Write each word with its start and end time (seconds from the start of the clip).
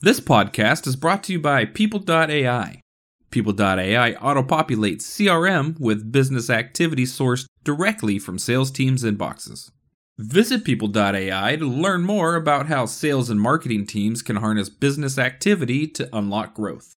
This 0.00 0.20
podcast 0.20 0.86
is 0.86 0.94
brought 0.94 1.24
to 1.24 1.32
you 1.32 1.40
by 1.40 1.64
People.ai. 1.64 2.80
People.ai 3.32 4.12
auto-populates 4.12 5.02
CRM 5.02 5.76
with 5.80 6.12
business 6.12 6.48
activity 6.48 7.02
sourced 7.02 7.46
directly 7.64 8.20
from 8.20 8.38
sales 8.38 8.70
teams' 8.70 9.02
inboxes. 9.02 9.72
Visit 10.16 10.62
People.ai 10.62 11.56
to 11.56 11.66
learn 11.66 12.04
more 12.04 12.36
about 12.36 12.68
how 12.68 12.86
sales 12.86 13.28
and 13.28 13.40
marketing 13.40 13.86
teams 13.86 14.22
can 14.22 14.36
harness 14.36 14.68
business 14.68 15.18
activity 15.18 15.88
to 15.88 16.08
unlock 16.16 16.54
growth. 16.54 16.94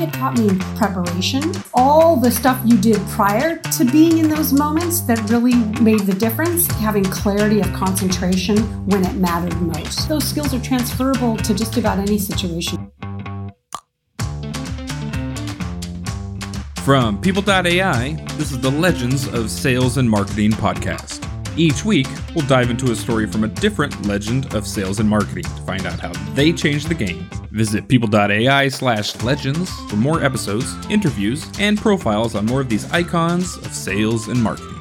It 0.00 0.12
taught 0.12 0.38
me 0.38 0.48
preparation. 0.76 1.52
All 1.74 2.14
the 2.14 2.30
stuff 2.30 2.60
you 2.64 2.78
did 2.78 2.98
prior 3.08 3.56
to 3.58 3.84
being 3.84 4.18
in 4.18 4.28
those 4.28 4.52
moments 4.52 5.00
that 5.00 5.18
really 5.28 5.56
made 5.82 6.00
the 6.00 6.14
difference, 6.14 6.68
having 6.74 7.02
clarity 7.02 7.60
of 7.60 7.72
concentration 7.72 8.58
when 8.86 9.04
it 9.04 9.14
mattered 9.16 9.60
most. 9.60 10.08
Those 10.08 10.22
skills 10.24 10.54
are 10.54 10.60
transferable 10.60 11.36
to 11.38 11.52
just 11.52 11.76
about 11.78 11.98
any 11.98 12.16
situation. 12.16 12.92
From 16.84 17.20
People.ai, 17.20 18.24
this 18.36 18.52
is 18.52 18.60
the 18.60 18.70
Legends 18.70 19.26
of 19.26 19.50
Sales 19.50 19.98
and 19.98 20.08
Marketing 20.08 20.52
podcast. 20.52 21.27
Each 21.58 21.84
week, 21.84 22.06
we'll 22.36 22.46
dive 22.46 22.70
into 22.70 22.92
a 22.92 22.94
story 22.94 23.26
from 23.26 23.42
a 23.42 23.48
different 23.48 24.06
legend 24.06 24.54
of 24.54 24.64
sales 24.64 25.00
and 25.00 25.10
marketing 25.10 25.42
to 25.42 25.62
find 25.62 25.86
out 25.86 25.98
how 25.98 26.12
they 26.34 26.52
changed 26.52 26.88
the 26.88 26.94
game. 26.94 27.28
Visit 27.50 27.88
people.ai 27.88 28.68
slash 28.68 29.20
legends 29.24 29.68
for 29.90 29.96
more 29.96 30.22
episodes, 30.22 30.72
interviews, 30.88 31.50
and 31.58 31.76
profiles 31.76 32.36
on 32.36 32.46
more 32.46 32.60
of 32.60 32.68
these 32.68 32.88
icons 32.92 33.56
of 33.56 33.74
sales 33.74 34.28
and 34.28 34.40
marketing. 34.40 34.78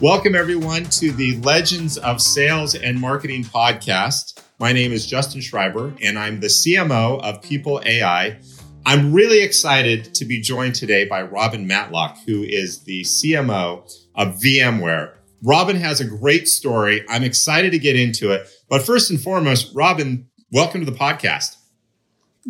Welcome, 0.00 0.36
everyone, 0.36 0.84
to 0.90 1.10
the 1.10 1.40
Legends 1.40 1.98
of 1.98 2.20
Sales 2.20 2.76
and 2.76 3.00
Marketing 3.00 3.42
podcast. 3.42 4.40
My 4.60 4.72
name 4.72 4.92
is 4.92 5.06
Justin 5.06 5.40
Shriber, 5.40 5.98
and 6.00 6.16
I'm 6.16 6.38
the 6.38 6.46
CMO 6.46 7.20
of 7.20 7.42
People 7.42 7.82
AI. 7.84 8.38
I'm 8.84 9.12
really 9.12 9.42
excited 9.42 10.12
to 10.14 10.24
be 10.24 10.40
joined 10.40 10.74
today 10.74 11.04
by 11.04 11.22
Robin 11.22 11.68
Matlock, 11.68 12.18
who 12.26 12.42
is 12.42 12.82
the 12.82 13.02
CMO 13.02 13.88
of 14.16 14.40
VMware. 14.40 15.14
Robin 15.40 15.76
has 15.76 16.00
a 16.00 16.04
great 16.04 16.48
story. 16.48 17.04
I'm 17.08 17.22
excited 17.22 17.70
to 17.72 17.78
get 17.78 17.94
into 17.94 18.32
it. 18.32 18.48
But 18.68 18.82
first 18.82 19.08
and 19.10 19.20
foremost, 19.20 19.72
Robin, 19.72 20.28
welcome 20.50 20.84
to 20.84 20.90
the 20.90 20.96
podcast. 20.96 21.58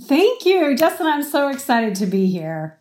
Thank 0.05 0.47
you, 0.47 0.75
Justin. 0.75 1.07
I'm 1.07 1.23
so 1.23 1.49
excited 1.49 1.97
to 1.97 2.07
be 2.07 2.27
here. 2.27 2.79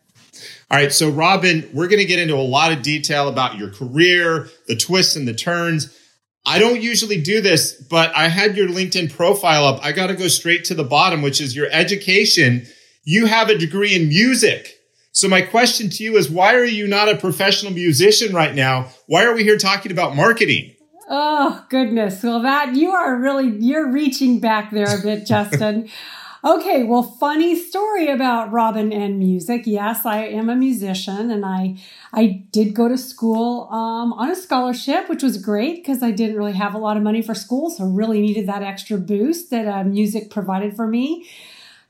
All 0.70 0.78
right. 0.78 0.94
So, 0.94 1.10
Robin, 1.10 1.70
we're 1.74 1.90
going 1.90 2.00
to 2.00 2.06
get 2.06 2.20
into 2.20 2.36
a 2.36 2.38
lot 2.38 2.72
of 2.72 2.82
detail 2.82 3.28
about 3.28 3.58
your 3.58 3.70
career, 3.70 4.48
the 4.68 4.78
twists 4.78 5.18
and 5.18 5.28
the 5.28 5.34
turns. 5.34 5.98
I 6.46 6.58
don't 6.58 6.82
usually 6.82 7.22
do 7.22 7.42
this, 7.42 7.74
but 7.74 8.16
I 8.16 8.30
had 8.30 8.56
your 8.56 8.70
LinkedIn 8.70 9.14
profile 9.14 9.66
up. 9.66 9.84
I 9.84 9.92
got 9.92 10.08
to 10.08 10.16
go 10.16 10.30
straight 10.30 10.64
to 10.66 10.74
the 10.74 10.86
bottom, 10.86 11.22
which 11.22 11.42
is 11.42 11.54
your 11.54 11.68
education 11.70 12.66
you 13.04 13.26
have 13.26 13.50
a 13.50 13.58
degree 13.58 13.96
in 13.96 14.10
music. 14.10 14.78
So 15.12 15.28
my 15.28 15.42
question 15.42 15.90
to 15.90 16.04
you 16.04 16.18
is 16.18 16.30
why 16.30 16.56
are 16.56 16.64
you 16.64 16.88
not 16.88 17.10
a 17.10 17.18
professional 17.18 17.74
musician 17.74 18.34
right 18.34 18.56
now? 18.56 18.90
Why 19.08 19.26
are 19.26 19.34
we 19.34 19.44
here 19.44 19.58
talking 19.58 19.92
about 19.92 20.16
marketing? 20.16 20.76
Oh, 21.10 21.66
goodness. 21.70 22.24
Well, 22.24 22.42
that 22.42 22.76
you 22.76 22.92
are 22.92 23.18
really 23.18 23.50
you're 23.60 23.92
reaching 23.92 24.40
back 24.40 24.72
there 24.72 24.98
a 24.98 25.02
bit, 25.02 25.26
Justin. 25.26 25.90
Okay, 26.44 26.82
well, 26.84 27.04
funny 27.04 27.56
story 27.56 28.10
about 28.10 28.52
Robin 28.52 28.92
and 28.92 29.20
music. 29.20 29.68
Yes, 29.68 30.08
I 30.08 30.26
am 30.26 30.50
a 30.50 30.56
musician, 30.56 31.30
and 31.30 31.46
I 31.46 31.78
I 32.14 32.44
did 32.52 32.74
go 32.74 32.88
to 32.88 32.98
school 32.98 33.70
um, 33.70 34.12
on 34.14 34.32
a 34.32 34.36
scholarship, 34.36 35.08
which 35.08 35.22
was 35.22 35.38
great 35.38 35.76
because 35.76 36.02
I 36.02 36.10
didn't 36.10 36.38
really 36.38 36.54
have 36.54 36.74
a 36.74 36.80
lot 36.80 36.98
of 36.98 37.04
money 37.04 37.22
for 37.22 37.36
school, 37.36 37.70
so 37.70 37.86
really 37.86 38.22
needed 38.22 38.48
that 38.48 38.64
extra 38.64 38.98
boost 38.98 39.52
that 39.52 39.68
uh, 39.68 39.84
music 39.84 40.32
provided 40.32 40.76
for 40.76 40.88
me. 40.88 41.30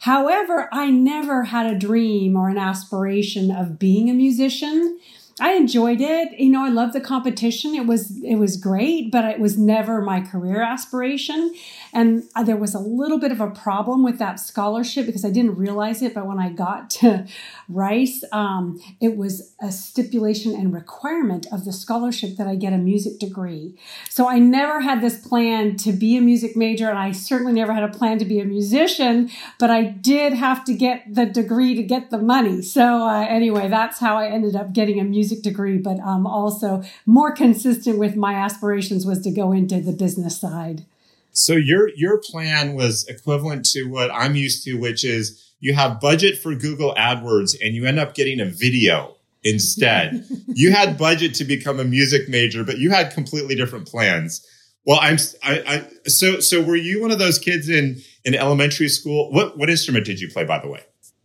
However, 0.01 0.67
I 0.71 0.89
never 0.89 1.43
had 1.43 1.67
a 1.67 1.77
dream 1.77 2.35
or 2.35 2.49
an 2.49 2.57
aspiration 2.57 3.51
of 3.51 3.77
being 3.77 4.09
a 4.09 4.15
musician. 4.15 4.99
I 5.39 5.53
enjoyed 5.53 6.01
it. 6.01 6.39
You 6.39 6.49
know, 6.49 6.63
I 6.63 6.69
loved 6.69 6.93
the 6.93 7.01
competition. 7.01 7.73
It 7.73 7.85
was 7.85 8.21
it 8.23 8.35
was 8.35 8.57
great, 8.57 9.11
but 9.11 9.25
it 9.25 9.39
was 9.39 9.57
never 9.57 10.01
my 10.01 10.21
career 10.21 10.61
aspiration. 10.61 11.53
And 11.93 12.23
there 12.45 12.57
was 12.57 12.73
a 12.73 12.79
little 12.79 13.19
bit 13.19 13.31
of 13.31 13.41
a 13.41 13.49
problem 13.49 14.03
with 14.03 14.19
that 14.19 14.39
scholarship 14.39 15.05
because 15.05 15.25
I 15.25 15.29
didn't 15.29 15.55
realize 15.55 16.01
it. 16.01 16.13
But 16.13 16.27
when 16.27 16.39
I 16.39 16.49
got 16.49 16.89
to 17.01 17.25
Rice, 17.69 18.23
um, 18.31 18.81
it 18.99 19.17
was 19.17 19.53
a 19.61 19.71
stipulation 19.71 20.53
and 20.53 20.73
requirement 20.73 21.47
of 21.51 21.65
the 21.65 21.73
scholarship 21.73 22.35
that 22.37 22.47
I 22.47 22.55
get 22.55 22.73
a 22.73 22.77
music 22.77 23.19
degree. 23.19 23.77
So 24.09 24.27
I 24.27 24.39
never 24.39 24.81
had 24.81 25.01
this 25.01 25.17
plan 25.25 25.77
to 25.77 25.93
be 25.93 26.17
a 26.17 26.21
music 26.21 26.55
major, 26.55 26.89
and 26.89 26.99
I 26.99 27.11
certainly 27.13 27.53
never 27.53 27.73
had 27.73 27.83
a 27.83 27.87
plan 27.89 28.19
to 28.19 28.25
be 28.25 28.39
a 28.39 28.45
musician. 28.45 29.29
But 29.59 29.69
I 29.69 29.83
did 29.83 30.33
have 30.33 30.63
to 30.65 30.73
get 30.73 31.13
the 31.13 31.25
degree 31.25 31.75
to 31.75 31.83
get 31.83 32.09
the 32.09 32.17
money. 32.17 32.61
So 32.61 33.07
uh, 33.07 33.25
anyway, 33.27 33.69
that's 33.69 33.99
how 33.99 34.17
I 34.17 34.27
ended 34.27 34.55
up 34.55 34.73
getting 34.73 34.99
a 34.99 35.03
music 35.03 35.30
degree. 35.39 35.77
But 35.77 35.99
um, 35.99 36.27
also 36.27 36.83
more 37.05 37.31
consistent 37.31 37.97
with 37.97 38.15
my 38.15 38.33
aspirations 38.33 39.05
was 39.05 39.21
to 39.21 39.31
go 39.31 39.51
into 39.51 39.79
the 39.79 39.93
business 39.93 40.39
side. 40.39 40.85
So 41.31 41.53
your 41.53 41.89
your 41.95 42.17
plan 42.17 42.73
was 42.73 43.07
equivalent 43.07 43.65
to 43.67 43.83
what 43.83 44.11
I'm 44.11 44.35
used 44.35 44.65
to, 44.65 44.73
which 44.73 45.03
is 45.03 45.51
you 45.59 45.73
have 45.73 46.01
budget 46.01 46.37
for 46.37 46.53
Google 46.55 46.93
AdWords 46.95 47.55
and 47.63 47.75
you 47.75 47.85
end 47.85 47.99
up 47.99 48.15
getting 48.15 48.41
a 48.41 48.45
video 48.45 49.15
instead. 49.43 50.25
you 50.47 50.71
had 50.71 50.97
budget 50.97 51.35
to 51.35 51.45
become 51.45 51.79
a 51.79 51.83
music 51.83 52.27
major, 52.27 52.63
but 52.63 52.77
you 52.77 52.91
had 52.91 53.13
completely 53.13 53.55
different 53.55 53.87
plans. 53.87 54.45
Well, 54.85 54.99
I'm 55.01 55.17
I, 55.43 55.63
I 55.67 56.09
so 56.09 56.39
so 56.39 56.61
were 56.61 56.75
you 56.75 57.01
one 57.01 57.11
of 57.11 57.19
those 57.19 57.37
kids 57.37 57.69
in 57.69 58.01
in 58.25 58.35
elementary 58.35 58.89
school? 58.89 59.31
What 59.31 59.57
what 59.57 59.69
instrument 59.69 60.05
did 60.05 60.19
you 60.19 60.29
play, 60.29 60.43
by 60.43 60.59
the 60.59 60.67
way? 60.67 60.81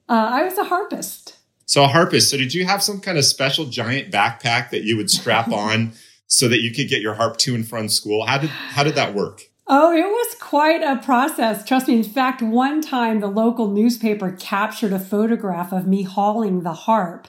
Uh, 0.08 0.30
I 0.32 0.44
was 0.44 0.56
a 0.58 0.64
harpist. 0.64 1.35
So 1.66 1.84
a 1.84 1.88
harpist. 1.88 2.30
So 2.30 2.36
did 2.36 2.54
you 2.54 2.64
have 2.64 2.82
some 2.82 3.00
kind 3.00 3.18
of 3.18 3.24
special 3.24 3.66
giant 3.66 4.10
backpack 4.10 4.70
that 4.70 4.84
you 4.84 4.96
would 4.96 5.10
strap 5.10 5.48
on 5.52 5.92
so 6.26 6.48
that 6.48 6.60
you 6.60 6.72
could 6.72 6.88
get 6.88 7.02
your 7.02 7.14
harp 7.14 7.36
to 7.38 7.54
and 7.54 7.66
from 7.66 7.88
school? 7.88 8.24
How 8.24 8.38
did 8.38 8.50
how 8.50 8.84
did 8.84 8.94
that 8.94 9.14
work? 9.14 9.42
Oh, 9.68 9.92
it 9.92 10.06
was 10.06 10.36
quite 10.40 10.80
a 10.82 11.02
process. 11.02 11.66
Trust 11.66 11.88
me. 11.88 11.96
In 11.96 12.04
fact, 12.04 12.40
one 12.40 12.80
time 12.80 13.18
the 13.18 13.26
local 13.26 13.68
newspaper 13.68 14.30
captured 14.30 14.92
a 14.92 15.00
photograph 15.00 15.72
of 15.72 15.88
me 15.88 16.02
hauling 16.04 16.60
the 16.62 16.72
harp. 16.72 17.26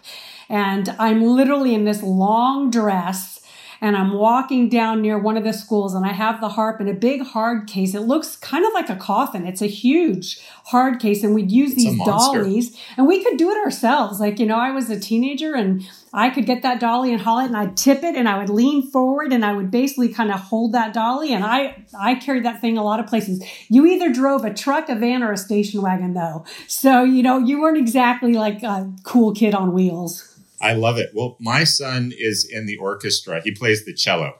And 0.47 0.95
I'm 0.99 1.23
literally 1.23 1.73
in 1.73 1.85
this 1.85 2.03
long 2.03 2.69
dress 2.69 3.41
and 3.81 3.95
I'm 3.95 4.13
walking 4.13 4.69
down 4.69 5.01
near 5.01 5.17
one 5.17 5.37
of 5.37 5.43
the 5.43 5.53
schools 5.53 5.93
and 5.93 6.05
I 6.05 6.11
have 6.13 6.41
the 6.41 6.49
harp 6.49 6.81
in 6.81 6.87
a 6.87 6.93
big 6.93 7.21
hard 7.21 7.67
case. 7.67 7.93
It 7.93 8.01
looks 8.01 8.35
kind 8.35 8.65
of 8.65 8.73
like 8.73 8.89
a 8.89 8.95
coffin. 8.95 9.45
It's 9.45 9.61
a 9.61 9.67
huge 9.67 10.39
hard 10.65 10.99
case 10.99 11.23
and 11.23 11.33
we'd 11.33 11.51
use 11.51 11.71
it's 11.73 11.83
these 11.83 12.05
dollies 12.05 12.77
and 12.97 13.07
we 13.07 13.23
could 13.23 13.37
do 13.37 13.49
it 13.51 13.57
ourselves. 13.57 14.19
Like, 14.19 14.39
you 14.39 14.45
know, 14.45 14.57
I 14.57 14.71
was 14.71 14.89
a 14.89 14.99
teenager 14.99 15.55
and 15.55 15.83
I 16.13 16.29
could 16.29 16.45
get 16.45 16.63
that 16.63 16.79
dolly 16.79 17.11
and 17.11 17.21
haul 17.21 17.39
it 17.39 17.45
and 17.45 17.57
I'd 17.57 17.77
tip 17.77 18.03
it 18.03 18.15
and 18.15 18.27
I 18.27 18.37
would 18.37 18.49
lean 18.49 18.89
forward 18.89 19.31
and 19.31 19.45
I 19.45 19.53
would 19.53 19.69
basically 19.69 20.09
kind 20.09 20.31
of 20.31 20.39
hold 20.39 20.73
that 20.73 20.93
dolly 20.93 21.33
and 21.33 21.43
I 21.43 21.85
I 21.97 22.15
carried 22.15 22.45
that 22.45 22.61
thing 22.61 22.77
a 22.77 22.83
lot 22.83 22.99
of 22.99 23.07
places. 23.07 23.43
You 23.69 23.85
either 23.85 24.11
drove 24.11 24.43
a 24.43 24.53
truck, 24.53 24.89
a 24.89 24.95
van, 24.95 25.23
or 25.23 25.31
a 25.31 25.37
station 25.37 25.81
wagon 25.81 26.13
though. 26.13 26.45
So, 26.67 27.03
you 27.03 27.23
know, 27.23 27.37
you 27.37 27.61
weren't 27.61 27.77
exactly 27.77 28.33
like 28.33 28.63
a 28.63 28.91
cool 29.03 29.33
kid 29.33 29.53
on 29.53 29.73
wheels. 29.73 30.36
I 30.61 30.73
love 30.73 30.97
it. 30.97 31.11
Well, 31.13 31.37
my 31.39 31.63
son 31.63 32.11
is 32.17 32.47
in 32.49 32.65
the 32.65 32.77
orchestra. 32.77 33.41
He 33.41 33.51
plays 33.51 33.85
the 33.85 33.93
cello. 33.93 34.33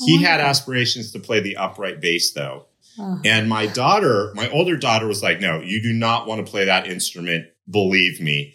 Oh, 0.00 0.06
he 0.06 0.18
oh, 0.18 0.26
had 0.26 0.40
aspirations 0.40 1.12
to 1.12 1.18
play 1.18 1.40
the 1.40 1.56
upright 1.56 2.00
bass 2.00 2.32
though. 2.32 2.66
Oh. 2.98 3.20
And 3.24 3.48
my 3.48 3.66
daughter, 3.66 4.32
my 4.34 4.50
older 4.50 4.76
daughter 4.76 5.06
was 5.06 5.22
like, 5.22 5.40
no, 5.40 5.60
you 5.60 5.82
do 5.82 5.92
not 5.92 6.26
want 6.26 6.44
to 6.44 6.50
play 6.50 6.64
that 6.64 6.86
instrument. 6.86 7.46
Believe 7.68 8.20
me. 8.20 8.54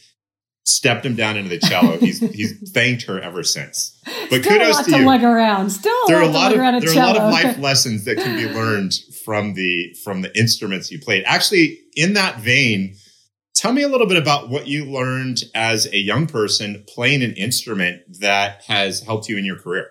Stepped 0.67 1.05
him 1.05 1.15
down 1.15 1.37
into 1.37 1.49
the 1.49 1.59
cello. 1.59 1.97
He's 1.99 2.19
he's 2.19 2.71
thanked 2.71 3.03
her 3.03 3.21
ever 3.21 3.43
since. 3.43 4.01
But 4.31 4.43
Still 4.43 4.57
kudos 4.57 4.85
to, 4.85 4.91
to 4.91 4.97
you. 4.97 5.05
Lug 5.05 5.23
around. 5.23 5.69
Still 5.69 5.93
there 6.07 6.17
are 6.17 6.23
a 6.23 6.27
lot 6.27 6.51
of 6.51 6.57
there 6.57 6.67
are 6.67 6.93
a 6.93 6.95
lot 6.95 7.17
of 7.17 7.31
life 7.31 7.57
lessons 7.59 8.03
that 8.05 8.17
can 8.17 8.35
be 8.35 8.51
learned 8.51 8.93
from 9.23 9.53
the 9.53 9.95
from 10.03 10.23
the 10.23 10.35
instruments 10.37 10.91
you 10.91 10.99
played. 10.99 11.23
Actually, 11.27 11.77
in 11.95 12.13
that 12.13 12.39
vein, 12.39 12.95
Tell 13.65 13.73
me 13.73 13.81
a 13.81 13.87
little 13.87 14.05
bit 14.05 14.17
about 14.17 14.49
what 14.49 14.67
you 14.67 14.85
learned 14.85 15.39
as 15.55 15.87
a 15.91 15.97
young 15.97 16.27
person 16.27 16.83
playing 16.87 17.23
an 17.23 17.33
instrument 17.33 18.19
that 18.19 18.61
has 18.65 18.99
helped 18.99 19.27
you 19.27 19.39
in 19.39 19.43
your 19.43 19.57
career. 19.57 19.89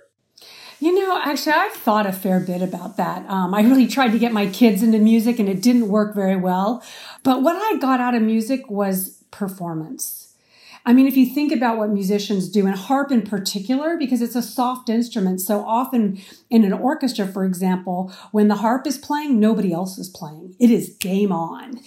You 0.79 0.95
know, 0.95 1.21
actually, 1.21 1.55
I've 1.55 1.73
thought 1.73 2.07
a 2.07 2.13
fair 2.13 2.39
bit 2.39 2.63
about 2.63 2.99
that. 2.99 3.29
Um, 3.29 3.53
I 3.53 3.63
really 3.63 3.89
tried 3.89 4.13
to 4.13 4.19
get 4.21 4.33
my 4.33 4.47
kids 4.47 4.81
into 4.81 5.01
music 5.01 5.41
and 5.41 5.49
it 5.49 5.61
didn't 5.61 5.89
work 5.89 6.15
very 6.15 6.37
well. 6.37 6.85
But 7.25 7.43
what 7.43 7.57
I 7.57 7.77
got 7.81 7.99
out 7.99 8.15
of 8.15 8.23
music 8.23 8.71
was 8.71 9.25
performance. 9.33 10.37
I 10.87 10.93
mean, 10.93 11.09
if 11.09 11.17
you 11.17 11.27
think 11.27 11.51
about 11.51 11.77
what 11.77 11.91
musicians 11.91 12.49
do, 12.49 12.69
and 12.69 12.77
harp 12.77 13.11
in 13.11 13.23
particular, 13.23 13.97
because 13.99 14.23
it's 14.23 14.37
a 14.37 14.43
soft 14.43 14.89
instrument, 14.89 15.41
so 15.41 15.65
often 15.65 16.21
in 16.49 16.63
an 16.63 16.73
orchestra, 16.73 17.27
for 17.27 17.45
example, 17.45 18.13
when 18.31 18.47
the 18.47 18.57
harp 18.57 18.87
is 18.87 18.99
playing, 18.99 19.41
nobody 19.41 19.73
else 19.73 19.99
is 19.99 20.09
playing. 20.09 20.55
It 20.61 20.71
is 20.71 20.95
game 21.01 21.33
on. 21.33 21.81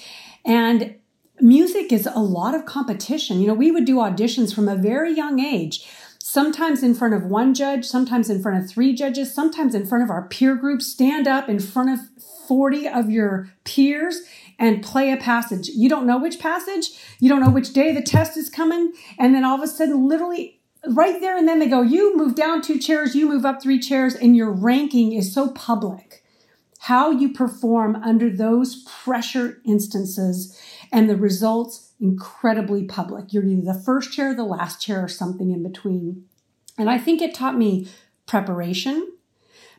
And 0.44 0.96
music 1.40 1.92
is 1.92 2.08
a 2.08 2.20
lot 2.20 2.56
of 2.56 2.66
competition. 2.66 3.40
You 3.40 3.48
know, 3.48 3.54
we 3.54 3.72
would 3.72 3.86
do 3.86 3.98
auditions 3.98 4.54
from 4.54 4.68
a 4.68 4.76
very 4.76 5.14
young 5.14 5.40
age. 5.40 5.88
sometimes 6.20 6.84
in 6.84 6.94
front 6.94 7.14
of 7.14 7.24
one 7.24 7.54
judge, 7.54 7.86
sometimes 7.86 8.30
in 8.30 8.42
front 8.42 8.62
of 8.62 8.70
three 8.70 8.94
judges, 8.94 9.34
sometimes 9.34 9.74
in 9.74 9.86
front 9.86 10.04
of 10.04 10.10
our 10.10 10.28
peer 10.28 10.56
group, 10.56 10.82
stand 10.82 11.26
up 11.26 11.48
in 11.48 11.58
front 11.58 11.90
of 11.90 12.00
40 12.48 12.86
of 12.86 13.10
your 13.10 13.50
peers 13.64 14.22
and 14.60 14.84
play 14.84 15.12
a 15.12 15.18
passage. 15.18 15.70
You 15.70 15.88
don't 15.88 16.06
know 16.06 16.18
which 16.18 16.38
passage, 16.38 16.90
you 17.20 17.30
don't 17.30 17.40
know 17.40 17.50
which 17.50 17.72
day 17.72 17.94
the 17.94 18.02
test 18.02 18.36
is 18.36 18.50
coming, 18.50 18.92
and 19.18 19.34
then 19.34 19.46
all 19.46 19.56
of 19.56 19.64
a 19.64 19.68
sudden, 19.68 20.08
literally 20.08 20.58
right 20.90 21.20
there 21.20 21.38
and 21.38 21.48
then 21.48 21.60
they 21.60 21.68
go, 21.68 21.82
You 21.82 22.16
move 22.18 22.36
down 22.36 22.62
two 22.62 22.80
chairs, 22.80 23.16
you 23.16 23.28
move 23.28 23.46
up 23.46 23.62
three 23.62 23.80
chairs, 23.80 24.16
and 24.16 24.36
your 24.36 24.52
ranking 24.52 25.14
is 25.14 25.34
so 25.34 25.50
public. 25.52 26.24
How 26.82 27.12
you 27.12 27.34
perform 27.34 27.96
under 27.98 28.30
those 28.30 28.84
pressure 28.84 29.60
instances 29.66 30.60
and 30.92 31.10
the 31.10 31.16
results 31.16 31.94
incredibly 32.00 32.84
public. 32.84 33.34
You're 33.34 33.46
either 33.46 33.74
the 33.74 33.80
first 33.80 34.12
chair, 34.12 34.34
the 34.34 34.44
last 34.44 34.82
chair, 34.82 35.04
or 35.04 35.08
something 35.08 35.52
in 35.52 35.64
between. 35.64 36.26
And 36.78 36.90
I 36.90 36.98
think 36.98 37.22
it 37.22 37.34
taught 37.34 37.58
me 37.58 37.88
preparation 38.26 39.12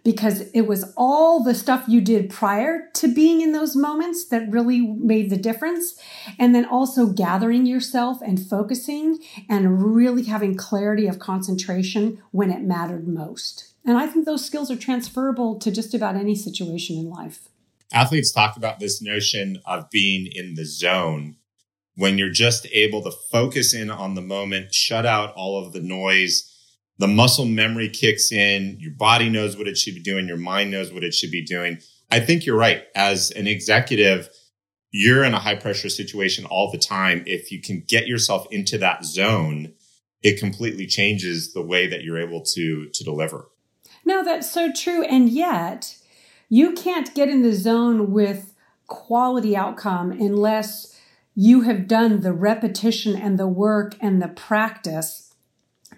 because 0.04 0.42
it 0.52 0.62
was 0.62 0.92
all 0.96 1.42
the 1.42 1.54
stuff 1.54 1.84
you 1.88 2.00
did 2.00 2.30
prior 2.30 2.88
to 2.94 3.12
being 3.12 3.40
in 3.40 3.52
those 3.52 3.76
moments 3.76 4.24
that 4.28 4.50
really 4.50 4.80
made 4.80 5.28
the 5.30 5.36
difference. 5.36 6.00
And 6.38 6.54
then 6.54 6.64
also 6.64 7.06
gathering 7.06 7.66
yourself 7.66 8.20
and 8.22 8.40
focusing 8.40 9.18
and 9.48 9.94
really 9.94 10.24
having 10.24 10.56
clarity 10.56 11.06
of 11.06 11.18
concentration 11.18 12.22
when 12.30 12.50
it 12.50 12.62
mattered 12.62 13.06
most. 13.06 13.74
And 13.84 13.96
I 13.96 14.06
think 14.06 14.24
those 14.24 14.44
skills 14.44 14.70
are 14.70 14.76
transferable 14.76 15.58
to 15.58 15.70
just 15.70 15.94
about 15.94 16.16
any 16.16 16.34
situation 16.34 16.96
in 16.96 17.10
life. 17.10 17.48
Athletes 17.92 18.32
talk 18.32 18.56
about 18.56 18.80
this 18.80 19.00
notion 19.00 19.60
of 19.64 19.90
being 19.90 20.30
in 20.30 20.54
the 20.54 20.64
zone 20.64 21.36
when 21.94 22.16
you're 22.16 22.30
just 22.30 22.66
able 22.72 23.02
to 23.02 23.10
focus 23.10 23.74
in 23.74 23.90
on 23.90 24.14
the 24.14 24.22
moment, 24.22 24.72
shut 24.72 25.04
out 25.04 25.32
all 25.34 25.58
of 25.64 25.72
the 25.72 25.80
noise 25.80 26.54
the 26.98 27.08
muscle 27.08 27.44
memory 27.44 27.88
kicks 27.88 28.32
in, 28.32 28.76
your 28.80 28.92
body 28.92 29.28
knows 29.28 29.56
what 29.56 29.68
it 29.68 29.78
should 29.78 29.94
be 29.94 30.02
doing, 30.02 30.26
your 30.26 30.36
mind 30.36 30.70
knows 30.70 30.92
what 30.92 31.04
it 31.04 31.14
should 31.14 31.30
be 31.30 31.44
doing. 31.44 31.78
I 32.10 32.20
think 32.20 32.44
you're 32.44 32.56
right. 32.56 32.84
As 32.94 33.30
an 33.30 33.46
executive, 33.46 34.28
you're 34.90 35.24
in 35.24 35.34
a 35.34 35.38
high 35.38 35.54
pressure 35.54 35.88
situation 35.88 36.44
all 36.46 36.70
the 36.72 36.78
time. 36.78 37.22
If 37.26 37.52
you 37.52 37.60
can 37.60 37.84
get 37.86 38.08
yourself 38.08 38.46
into 38.50 38.78
that 38.78 39.04
zone, 39.04 39.74
it 40.22 40.40
completely 40.40 40.86
changes 40.86 41.52
the 41.52 41.62
way 41.62 41.86
that 41.86 42.02
you're 42.02 42.18
able 42.18 42.42
to 42.54 42.88
to 42.88 43.04
deliver. 43.04 43.48
No, 44.04 44.24
that's 44.24 44.50
so 44.50 44.72
true. 44.72 45.04
And 45.04 45.28
yet, 45.28 45.97
you 46.48 46.72
can't 46.72 47.14
get 47.14 47.28
in 47.28 47.42
the 47.42 47.52
zone 47.52 48.12
with 48.12 48.54
quality 48.86 49.56
outcome 49.56 50.10
unless 50.10 50.98
you 51.34 51.62
have 51.62 51.86
done 51.86 52.20
the 52.20 52.32
repetition 52.32 53.14
and 53.14 53.38
the 53.38 53.46
work 53.46 53.94
and 54.00 54.20
the 54.20 54.28
practice 54.28 55.34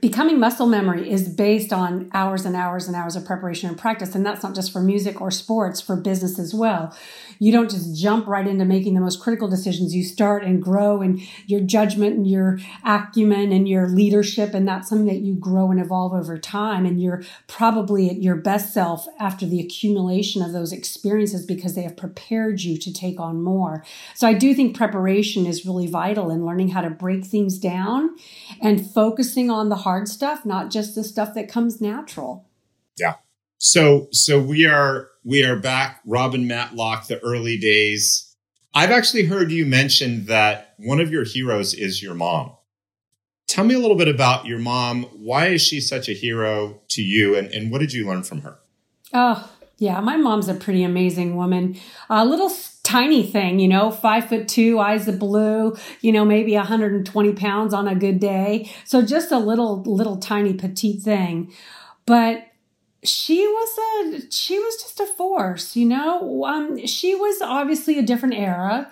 becoming 0.00 0.38
muscle 0.38 0.67
memory 0.67 1.11
is 1.11 1.29
based 1.29 1.73
on 1.73 2.11
hours 2.14 2.47
and 2.47 2.56
hours 2.56 2.87
and 2.87 2.97
hours 2.97 3.17
of 3.17 3.25
preparation 3.25 3.69
and 3.69 3.79
practice. 3.79 4.14
And 4.14 4.25
that's 4.25 4.43
not 4.43 4.55
just 4.55 4.73
for 4.73 4.81
music 4.81 5.20
or 5.20 5.31
sports, 5.31 5.81
for 5.81 5.97
business 5.97 6.38
as 6.38 6.55
well. 6.55 6.97
You 7.38 7.52
don't 7.52 7.70
just 7.70 7.99
jump 8.00 8.26
right 8.26 8.47
into 8.47 8.64
making 8.64 8.94
the 8.94 9.00
most 9.00 9.20
critical 9.20 9.49
decisions. 9.49 9.94
You 9.94 10.05
start 10.05 10.44
and 10.44 10.62
grow 10.62 11.02
in 11.02 11.23
your 11.47 11.61
judgment 11.61 12.17
and 12.17 12.26
your 12.26 12.58
acumen 12.85 13.52
and 13.52 13.69
your 13.69 13.88
leadership. 13.88 14.55
And 14.55 14.69
that's 14.69 14.88
something 14.88 15.06
that 15.06 15.20
you 15.20 15.35
grow 15.35 15.70
and 15.70 15.81
evolve 15.81 16.12
over 16.12 16.38
time. 16.38 16.87
And 16.87 17.00
you're 17.00 17.23
probably 17.47 18.11
at 18.11 18.23
your 18.23 18.37
best 18.37 18.73
self 18.73 19.06
after 19.19 19.47
the 19.47 19.61
accumulation 19.61 20.43
of 20.43 20.52
those 20.52 20.73
experiences 20.73 21.44
because 21.44 21.75
they 21.75 21.82
have 21.82 21.97
prepared 21.97 22.61
you 22.61 22.79
to 22.79 22.93
take 22.93 23.19
on 23.19 23.43
more. 23.43 23.85
So 24.14 24.26
I 24.26 24.35
do 24.35 24.55
think 24.55 24.76
preparation 24.76 25.47
is 25.47 25.67
really 25.67 25.87
vital 25.87 26.31
in 26.31 26.44
learning 26.44 26.70
how 26.70 26.82
to 26.82 26.91
break 26.91 27.25
things 27.25 27.58
down 27.58 28.17
and 28.61 28.88
focusing 28.91 29.50
on 29.50 29.69
the 29.69 29.76
hard 29.90 30.06
stuff, 30.06 30.46
not 30.46 30.70
just 30.70 30.94
the 30.94 31.02
stuff 31.02 31.34
that 31.34 31.50
comes 31.50 31.81
natural. 31.81 32.48
Yeah. 32.96 33.14
So 33.58 34.06
so 34.12 34.40
we 34.40 34.64
are 34.64 35.08
we 35.25 35.42
are 35.44 35.56
back, 35.56 36.00
Robin 36.06 36.46
Matlock, 36.46 37.08
the 37.08 37.19
early 37.25 37.58
days. 37.58 38.37
I've 38.72 38.92
actually 38.92 39.25
heard 39.25 39.50
you 39.50 39.66
mention 39.66 40.26
that 40.26 40.75
one 40.78 41.00
of 41.00 41.10
your 41.10 41.25
heroes 41.25 41.75
is 41.75 42.00
your 42.00 42.14
mom. 42.14 42.52
Tell 43.48 43.64
me 43.64 43.75
a 43.75 43.81
little 43.81 43.96
bit 43.96 44.06
about 44.06 44.46
your 44.46 44.60
mom. 44.60 45.02
Why 45.12 45.46
is 45.48 45.60
she 45.60 45.81
such 45.81 46.08
a 46.08 46.12
hero 46.12 46.81
to 46.90 47.02
you 47.02 47.34
and, 47.37 47.48
and 47.48 47.72
what 47.72 47.81
did 47.81 47.92
you 47.92 48.06
learn 48.06 48.22
from 48.22 48.42
her? 48.42 48.58
Oh, 49.12 49.50
yeah, 49.78 49.98
my 49.98 50.16
mom's 50.16 50.48
a 50.48 50.54
pretty 50.54 50.84
amazing 50.84 51.34
woman. 51.34 51.81
A 52.08 52.25
little 52.25 52.48
tiny 52.90 53.22
thing, 53.25 53.60
you 53.60 53.69
know, 53.69 53.90
five 53.90 54.28
foot 54.28 54.48
two, 54.48 54.78
eyes 54.81 55.06
of 55.06 55.19
blue, 55.19 55.76
you 56.00 56.10
know, 56.12 56.25
maybe 56.25 56.54
120 56.54 57.32
pounds 57.34 57.72
on 57.72 57.87
a 57.87 57.94
good 57.94 58.19
day. 58.19 58.70
So 58.84 59.02
just 59.02 59.31
a 59.31 59.38
little, 59.38 59.82
little 59.82 60.16
tiny 60.16 60.54
petite 60.54 61.02
thing. 61.02 61.52
But 62.06 62.46
she 63.02 63.46
was 63.46 63.78
a 63.78 64.31
she 64.31 64.58
was 64.58 64.76
just 64.76 65.00
a 65.00 65.06
force 65.06 65.75
you 65.75 65.87
know 65.87 66.44
um 66.44 66.84
she 66.87 67.14
was 67.14 67.40
obviously 67.40 67.98
a 67.98 68.02
different 68.02 68.34
era 68.34 68.90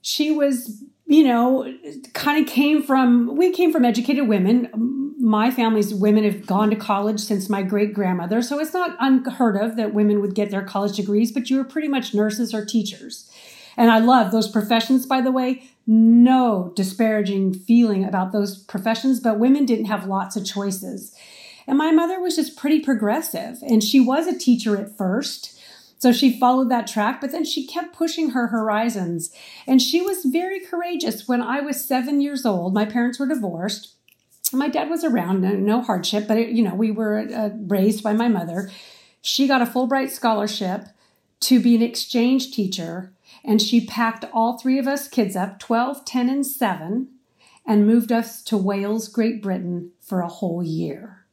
she 0.00 0.30
was 0.30 0.82
you 1.06 1.24
know 1.24 1.72
kind 2.12 2.42
of 2.42 2.52
came 2.52 2.82
from 2.82 3.36
we 3.36 3.52
came 3.52 3.72
from 3.72 3.84
educated 3.84 4.28
women 4.28 4.68
my 5.18 5.50
family's 5.50 5.94
women 5.94 6.24
have 6.24 6.46
gone 6.46 6.70
to 6.70 6.76
college 6.76 7.20
since 7.20 7.48
my 7.48 7.62
great 7.62 7.94
grandmother 7.94 8.42
so 8.42 8.58
it's 8.58 8.74
not 8.74 8.96
unheard 9.00 9.56
of 9.56 9.76
that 9.76 9.94
women 9.94 10.20
would 10.20 10.34
get 10.34 10.50
their 10.50 10.64
college 10.64 10.96
degrees 10.96 11.32
but 11.32 11.48
you 11.48 11.56
were 11.56 11.64
pretty 11.64 11.88
much 11.88 12.14
nurses 12.14 12.52
or 12.52 12.64
teachers 12.64 13.30
and 13.76 13.90
i 13.90 13.98
love 13.98 14.32
those 14.32 14.48
professions 14.48 15.06
by 15.06 15.20
the 15.20 15.32
way 15.32 15.62
no 15.86 16.72
disparaging 16.74 17.54
feeling 17.54 18.04
about 18.04 18.32
those 18.32 18.58
professions 18.64 19.20
but 19.20 19.38
women 19.38 19.64
didn't 19.64 19.86
have 19.86 20.06
lots 20.06 20.36
of 20.36 20.44
choices 20.44 21.14
and 21.66 21.78
my 21.78 21.90
mother 21.90 22.20
was 22.20 22.36
just 22.36 22.56
pretty 22.56 22.80
progressive. 22.80 23.58
And 23.62 23.82
she 23.82 24.00
was 24.00 24.26
a 24.26 24.38
teacher 24.38 24.76
at 24.76 24.96
first. 24.96 25.55
So 25.98 26.12
she 26.12 26.38
followed 26.38 26.70
that 26.70 26.86
track, 26.86 27.20
but 27.20 27.32
then 27.32 27.44
she 27.44 27.66
kept 27.66 27.96
pushing 27.96 28.30
her 28.30 28.48
horizons. 28.48 29.30
And 29.66 29.80
she 29.80 30.00
was 30.02 30.24
very 30.24 30.60
courageous. 30.60 31.26
When 31.26 31.40
I 31.40 31.60
was 31.60 31.84
seven 31.84 32.20
years 32.20 32.44
old, 32.44 32.74
my 32.74 32.84
parents 32.84 33.18
were 33.18 33.26
divorced. 33.26 33.94
My 34.52 34.68
dad 34.68 34.90
was 34.90 35.04
around, 35.04 35.40
no 35.42 35.80
hardship, 35.80 36.28
but 36.28 36.38
it, 36.38 36.50
you 36.50 36.62
know, 36.62 36.74
we 36.74 36.90
were 36.90 37.26
uh, 37.34 37.50
raised 37.66 38.02
by 38.02 38.12
my 38.12 38.28
mother. 38.28 38.70
She 39.20 39.48
got 39.48 39.62
a 39.62 39.66
Fulbright 39.66 40.10
scholarship 40.10 40.84
to 41.40 41.60
be 41.60 41.74
an 41.74 41.82
exchange 41.82 42.52
teacher, 42.52 43.12
and 43.44 43.60
she 43.60 43.84
packed 43.84 44.24
all 44.32 44.56
three 44.56 44.78
of 44.78 44.86
us 44.86 45.08
kids 45.08 45.34
up 45.34 45.58
12, 45.58 46.04
10, 46.04 46.28
and 46.28 46.46
7 46.46 47.08
and 47.66 47.86
moved 47.86 48.12
us 48.12 48.42
to 48.44 48.56
Wales, 48.56 49.08
Great 49.08 49.42
Britain 49.42 49.90
for 50.00 50.20
a 50.20 50.28
whole 50.28 50.62
year 50.62 51.25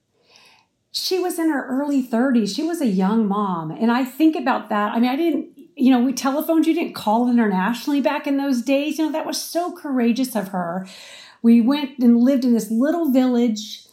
she 0.94 1.20
was 1.20 1.40
in 1.40 1.50
her 1.50 1.66
early 1.68 2.08
30s. 2.08 2.56
She 2.56 2.62
was 2.62 2.80
a 2.80 2.86
young 2.86 3.28
mom. 3.28 3.72
And 3.72 3.92
I 3.92 4.06
think 4.06 4.36
about 4.36 4.70
that. 4.70 4.94
I 4.94 5.00
mean, 5.00 5.10
I 5.10 5.16
didn't, 5.16 5.50
you 5.76 5.90
know, 5.90 6.00
we 6.00 6.14
telephoned, 6.14 6.68
you 6.68 6.74
didn't 6.76 6.94
call 6.94 7.30
internationally 7.30 8.00
back 8.00 8.28
in 8.28 8.38
those 8.38 8.62
days. 8.62 9.00
You 9.00 9.08
know, 9.08 9.12
that 9.12 9.26
was 9.26 9.42
so 9.42 9.72
courageous 9.76 10.36
of 10.36 10.50
her. 10.50 10.88
We 11.42 11.62
went 11.62 11.98
and 11.98 12.18
lived 12.18 12.46
in 12.46 12.54
this 12.54 12.70
little 12.70 13.12
village. 13.12 13.88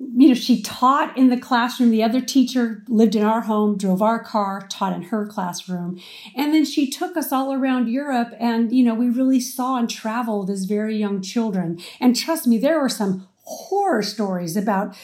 You 0.00 0.28
know, 0.28 0.34
she 0.34 0.60
taught 0.60 1.16
in 1.16 1.28
the 1.28 1.36
classroom. 1.36 1.92
The 1.92 2.02
other 2.02 2.20
teacher 2.20 2.82
lived 2.88 3.14
in 3.14 3.22
our 3.22 3.42
home, 3.42 3.78
drove 3.78 4.02
our 4.02 4.18
car, 4.18 4.66
taught 4.68 4.92
in 4.92 5.02
her 5.02 5.28
classroom. 5.28 6.00
And 6.34 6.52
then 6.52 6.64
she 6.64 6.90
took 6.90 7.16
us 7.16 7.30
all 7.30 7.52
around 7.52 7.88
Europe. 7.88 8.34
And, 8.40 8.72
you 8.72 8.84
know, 8.84 8.94
we 8.94 9.08
really 9.08 9.38
saw 9.38 9.76
and 9.76 9.88
traveled 9.88 10.50
as 10.50 10.64
very 10.64 10.96
young 10.96 11.22
children. 11.22 11.78
And 12.00 12.16
trust 12.16 12.48
me, 12.48 12.58
there 12.58 12.80
were 12.80 12.88
some 12.88 13.28
horror 13.44 14.02
stories 14.02 14.56
about 14.56 14.96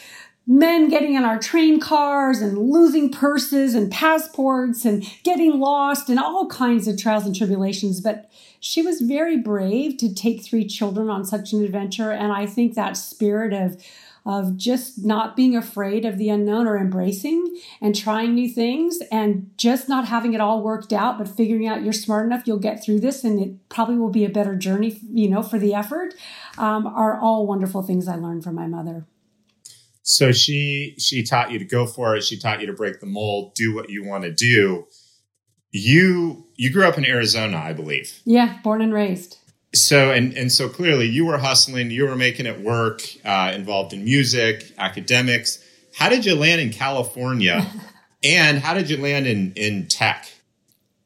men 0.47 0.87
getting 0.87 1.13
in 1.13 1.25
our 1.25 1.37
train 1.37 1.79
cars 1.79 2.41
and 2.41 2.57
losing 2.57 3.11
purses 3.11 3.75
and 3.75 3.91
passports 3.91 4.85
and 4.85 5.03
getting 5.23 5.59
lost 5.59 6.09
and 6.09 6.17
all 6.17 6.47
kinds 6.47 6.87
of 6.87 6.97
trials 6.97 7.25
and 7.25 7.35
tribulations. 7.35 7.99
But 7.99 8.31
she 8.59 8.81
was 8.81 9.01
very 9.01 9.37
brave 9.37 9.97
to 9.97 10.13
take 10.13 10.43
three 10.43 10.65
children 10.65 11.09
on 11.09 11.25
such 11.25 11.51
an 11.51 11.63
adventure. 11.63 12.11
And 12.11 12.31
I 12.31 12.45
think 12.45 12.75
that 12.75 12.95
spirit 12.95 13.53
of 13.53 13.83
of 14.27 14.57
just 14.57 15.05
not 15.05 15.37
being 15.37 15.55
afraid 15.55 16.03
of 16.03 16.17
the 16.17 16.27
unknown 16.27 16.67
or 16.67 16.77
embracing 16.77 17.57
and 17.79 17.95
trying 17.95 18.35
new 18.35 18.49
things 18.49 18.99
and 19.09 19.49
just 19.55 19.87
not 19.87 20.05
having 20.05 20.33
it 20.33 20.41
all 20.41 20.61
worked 20.61 20.91
out, 20.91 21.17
but 21.17 21.29
figuring 21.29 21.65
out 21.65 21.81
you're 21.81 21.93
smart 21.93 22.25
enough, 22.25 22.45
you'll 22.45 22.59
get 22.59 22.83
through 22.83 22.99
this, 22.99 23.23
and 23.23 23.39
it 23.39 23.69
probably 23.69 23.95
will 23.95 24.09
be 24.09 24.25
a 24.25 24.29
better 24.29 24.53
journey, 24.53 24.99
you 25.13 25.29
know, 25.29 25.41
for 25.41 25.57
the 25.57 25.73
effort, 25.73 26.13
um, 26.57 26.85
are 26.85 27.17
all 27.17 27.47
wonderful 27.47 27.81
things 27.81 28.05
I 28.05 28.17
learned 28.17 28.43
from 28.43 28.55
my 28.55 28.67
mother. 28.67 29.05
So 30.07 30.31
she 30.31 30.95
she 30.97 31.21
taught 31.21 31.51
you 31.51 31.59
to 31.59 31.65
go 31.65 31.85
for 31.85 32.15
it. 32.15 32.23
She 32.23 32.39
taught 32.39 32.61
you 32.61 32.67
to 32.67 32.73
break 32.73 33.01
the 33.01 33.05
mold, 33.05 33.53
do 33.55 33.75
what 33.75 33.89
you 33.89 34.05
want 34.05 34.23
to 34.23 34.31
do. 34.31 34.87
You 35.71 36.45
you 36.55 36.71
grew 36.71 36.85
up 36.85 36.97
in 36.97 37.05
Arizona, 37.05 37.57
I 37.57 37.73
believe. 37.73 38.21
Yeah, 38.23 38.57
born 38.63 38.81
and 38.81 38.93
raised. 38.93 39.37
So 39.75 40.11
and 40.11 40.33
and 40.37 40.49
so 40.49 40.69
clearly 40.69 41.07
you 41.07 41.25
were 41.25 41.37
hustling, 41.37 41.91
you 41.91 42.07
were 42.07 42.15
making 42.15 42.45
it 42.45 42.61
work, 42.61 43.01
uh, 43.25 43.51
involved 43.53 43.91
in 43.91 44.05
music, 44.05 44.71
academics. 44.77 45.61
How 45.93 46.07
did 46.07 46.23
you 46.23 46.35
land 46.35 46.61
in 46.61 46.71
California, 46.71 47.67
and 48.23 48.59
how 48.59 48.73
did 48.73 48.89
you 48.89 48.95
land 48.95 49.27
in 49.27 49.51
in 49.57 49.87
tech? 49.87 50.31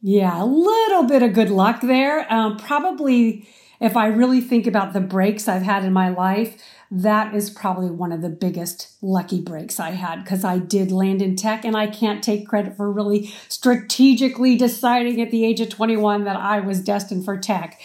Yeah, 0.03 0.43
a 0.43 0.45
little 0.45 1.03
bit 1.03 1.23
of 1.23 1.33
good 1.33 1.49
luck 1.49 1.81
there. 1.81 2.31
Um, 2.31 2.57
probably 2.57 3.49
if 3.81 3.97
I 3.97 4.07
really 4.07 4.39
think 4.39 4.67
about 4.67 4.93
the 4.93 5.01
breaks 5.01 5.47
I've 5.47 5.63
had 5.63 5.83
in 5.83 5.91
my 5.91 6.09
life, 6.09 6.61
that 6.91 7.33
is 7.33 7.49
probably 7.49 7.89
one 7.89 8.11
of 8.11 8.21
the 8.21 8.29
biggest 8.29 8.95
lucky 9.01 9.41
breaks 9.41 9.79
I 9.79 9.91
had 9.91 10.23
because 10.23 10.43
I 10.43 10.59
did 10.59 10.91
land 10.91 11.21
in 11.21 11.35
tech 11.35 11.65
and 11.65 11.75
I 11.75 11.87
can't 11.87 12.23
take 12.23 12.47
credit 12.47 12.77
for 12.77 12.91
really 12.91 13.33
strategically 13.47 14.55
deciding 14.55 15.19
at 15.19 15.31
the 15.31 15.45
age 15.45 15.61
of 15.61 15.69
21 15.69 16.25
that 16.25 16.35
I 16.35 16.59
was 16.59 16.81
destined 16.81 17.25
for 17.25 17.37
tech. 17.37 17.81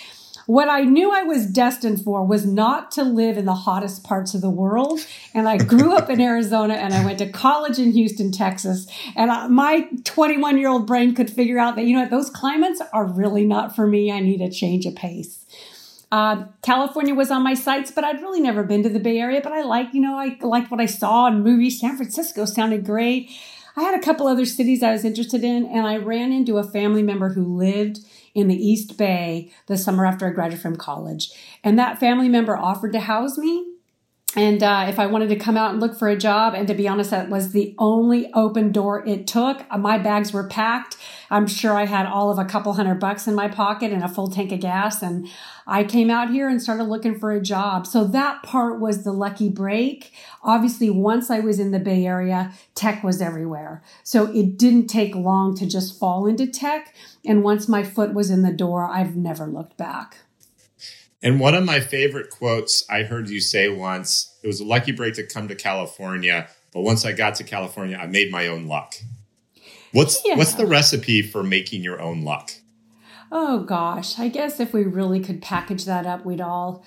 What 0.46 0.68
I 0.68 0.82
knew 0.82 1.12
I 1.12 1.24
was 1.24 1.46
destined 1.46 2.02
for 2.02 2.24
was 2.24 2.44
not 2.46 2.92
to 2.92 3.02
live 3.02 3.36
in 3.36 3.46
the 3.46 3.54
hottest 3.54 4.04
parts 4.04 4.34
of 4.34 4.42
the 4.42 4.50
world. 4.50 5.00
And 5.34 5.48
I 5.48 5.56
grew 5.56 5.96
up 5.96 6.08
in 6.08 6.20
Arizona 6.20 6.74
and 6.74 6.94
I 6.94 7.04
went 7.04 7.18
to 7.18 7.28
college 7.28 7.80
in 7.80 7.90
Houston, 7.92 8.30
Texas. 8.30 8.86
And 9.16 9.30
I, 9.30 9.48
my 9.48 9.88
21 10.04 10.58
year 10.58 10.68
old 10.68 10.86
brain 10.86 11.14
could 11.14 11.30
figure 11.30 11.58
out 11.58 11.74
that, 11.74 11.84
you 11.84 11.94
know 11.94 12.02
what, 12.02 12.10
those 12.10 12.30
climates 12.30 12.80
are 12.92 13.06
really 13.06 13.44
not 13.44 13.74
for 13.74 13.88
me. 13.88 14.12
I 14.12 14.20
need 14.20 14.40
a 14.40 14.50
change 14.50 14.86
of 14.86 14.94
pace. 14.94 15.44
Uh, 16.16 16.46
California 16.62 17.14
was 17.14 17.30
on 17.30 17.42
my 17.42 17.52
sights, 17.52 17.90
but 17.90 18.02
I'd 18.02 18.22
really 18.22 18.40
never 18.40 18.62
been 18.62 18.82
to 18.84 18.88
the 18.88 18.98
Bay 18.98 19.18
Area. 19.18 19.42
But 19.42 19.52
I 19.52 19.60
like, 19.60 19.92
you 19.92 20.00
know, 20.00 20.16
I 20.16 20.38
liked 20.40 20.70
what 20.70 20.80
I 20.80 20.86
saw 20.86 21.26
in 21.26 21.42
movies. 21.42 21.78
San 21.78 21.94
Francisco 21.94 22.46
sounded 22.46 22.86
great. 22.86 23.30
I 23.76 23.82
had 23.82 23.94
a 23.94 24.02
couple 24.02 24.26
other 24.26 24.46
cities 24.46 24.82
I 24.82 24.92
was 24.92 25.04
interested 25.04 25.44
in, 25.44 25.66
and 25.66 25.86
I 25.86 25.98
ran 25.98 26.32
into 26.32 26.56
a 26.56 26.64
family 26.64 27.02
member 27.02 27.34
who 27.34 27.58
lived 27.58 27.98
in 28.34 28.48
the 28.48 28.56
East 28.56 28.96
Bay 28.96 29.52
the 29.66 29.76
summer 29.76 30.06
after 30.06 30.26
I 30.26 30.30
graduated 30.30 30.62
from 30.62 30.76
college. 30.76 31.32
And 31.62 31.78
that 31.78 32.00
family 32.00 32.30
member 32.30 32.56
offered 32.56 32.94
to 32.94 33.00
house 33.00 33.36
me. 33.36 33.75
And 34.36 34.62
uh, 34.62 34.84
if 34.86 34.98
I 34.98 35.06
wanted 35.06 35.30
to 35.30 35.36
come 35.36 35.56
out 35.56 35.70
and 35.70 35.80
look 35.80 35.98
for 35.98 36.08
a 36.08 36.16
job, 36.16 36.52
and 36.52 36.68
to 36.68 36.74
be 36.74 36.86
honest, 36.86 37.10
that 37.10 37.30
was 37.30 37.52
the 37.52 37.74
only 37.78 38.30
open 38.34 38.70
door 38.70 39.02
it 39.06 39.26
took. 39.26 39.64
Uh, 39.70 39.78
my 39.78 39.96
bags 39.96 40.30
were 40.30 40.46
packed. 40.46 40.98
I'm 41.30 41.46
sure 41.46 41.72
I 41.72 41.86
had 41.86 42.04
all 42.04 42.30
of 42.30 42.38
a 42.38 42.44
couple 42.44 42.74
hundred 42.74 43.00
bucks 43.00 43.26
in 43.26 43.34
my 43.34 43.48
pocket 43.48 43.92
and 43.92 44.04
a 44.04 44.08
full 44.08 44.28
tank 44.28 44.52
of 44.52 44.60
gas. 44.60 45.02
And 45.02 45.26
I 45.66 45.84
came 45.84 46.10
out 46.10 46.30
here 46.30 46.50
and 46.50 46.62
started 46.62 46.84
looking 46.84 47.18
for 47.18 47.32
a 47.32 47.40
job. 47.40 47.86
So 47.86 48.04
that 48.04 48.42
part 48.42 48.78
was 48.78 49.04
the 49.04 49.12
lucky 49.12 49.48
break. 49.48 50.12
Obviously, 50.44 50.90
once 50.90 51.30
I 51.30 51.40
was 51.40 51.58
in 51.58 51.70
the 51.70 51.78
Bay 51.78 52.04
Area, 52.04 52.52
tech 52.74 53.02
was 53.02 53.22
everywhere. 53.22 53.82
So 54.02 54.26
it 54.32 54.58
didn't 54.58 54.88
take 54.88 55.14
long 55.14 55.56
to 55.56 55.66
just 55.66 55.98
fall 55.98 56.26
into 56.26 56.46
tech. 56.46 56.94
And 57.24 57.42
once 57.42 57.68
my 57.68 57.82
foot 57.82 58.12
was 58.12 58.30
in 58.30 58.42
the 58.42 58.52
door, 58.52 58.84
I've 58.84 59.16
never 59.16 59.46
looked 59.46 59.78
back. 59.78 60.18
And 61.22 61.40
one 61.40 61.54
of 61.54 61.64
my 61.64 61.80
favorite 61.80 62.30
quotes 62.30 62.84
I 62.90 63.02
heard 63.02 63.28
you 63.28 63.40
say 63.40 63.68
once 63.68 64.36
it 64.42 64.46
was 64.46 64.60
a 64.60 64.64
lucky 64.64 64.92
break 64.92 65.14
to 65.14 65.26
come 65.26 65.48
to 65.48 65.54
California, 65.54 66.48
but 66.72 66.82
once 66.82 67.04
I 67.04 67.12
got 67.12 67.36
to 67.36 67.44
California, 67.44 67.96
I 67.96 68.06
made 68.06 68.30
my 68.30 68.46
own 68.48 68.66
luck. 68.66 68.94
What's 69.92 70.20
yeah. 70.24 70.36
what's 70.36 70.54
the 70.54 70.66
recipe 70.66 71.22
for 71.22 71.42
making 71.42 71.82
your 71.82 72.00
own 72.00 72.22
luck? 72.22 72.52
Oh 73.32 73.60
gosh, 73.60 74.18
I 74.18 74.28
guess 74.28 74.60
if 74.60 74.72
we 74.72 74.84
really 74.84 75.20
could 75.20 75.42
package 75.42 75.84
that 75.86 76.06
up, 76.06 76.24
we'd 76.24 76.40
all, 76.40 76.84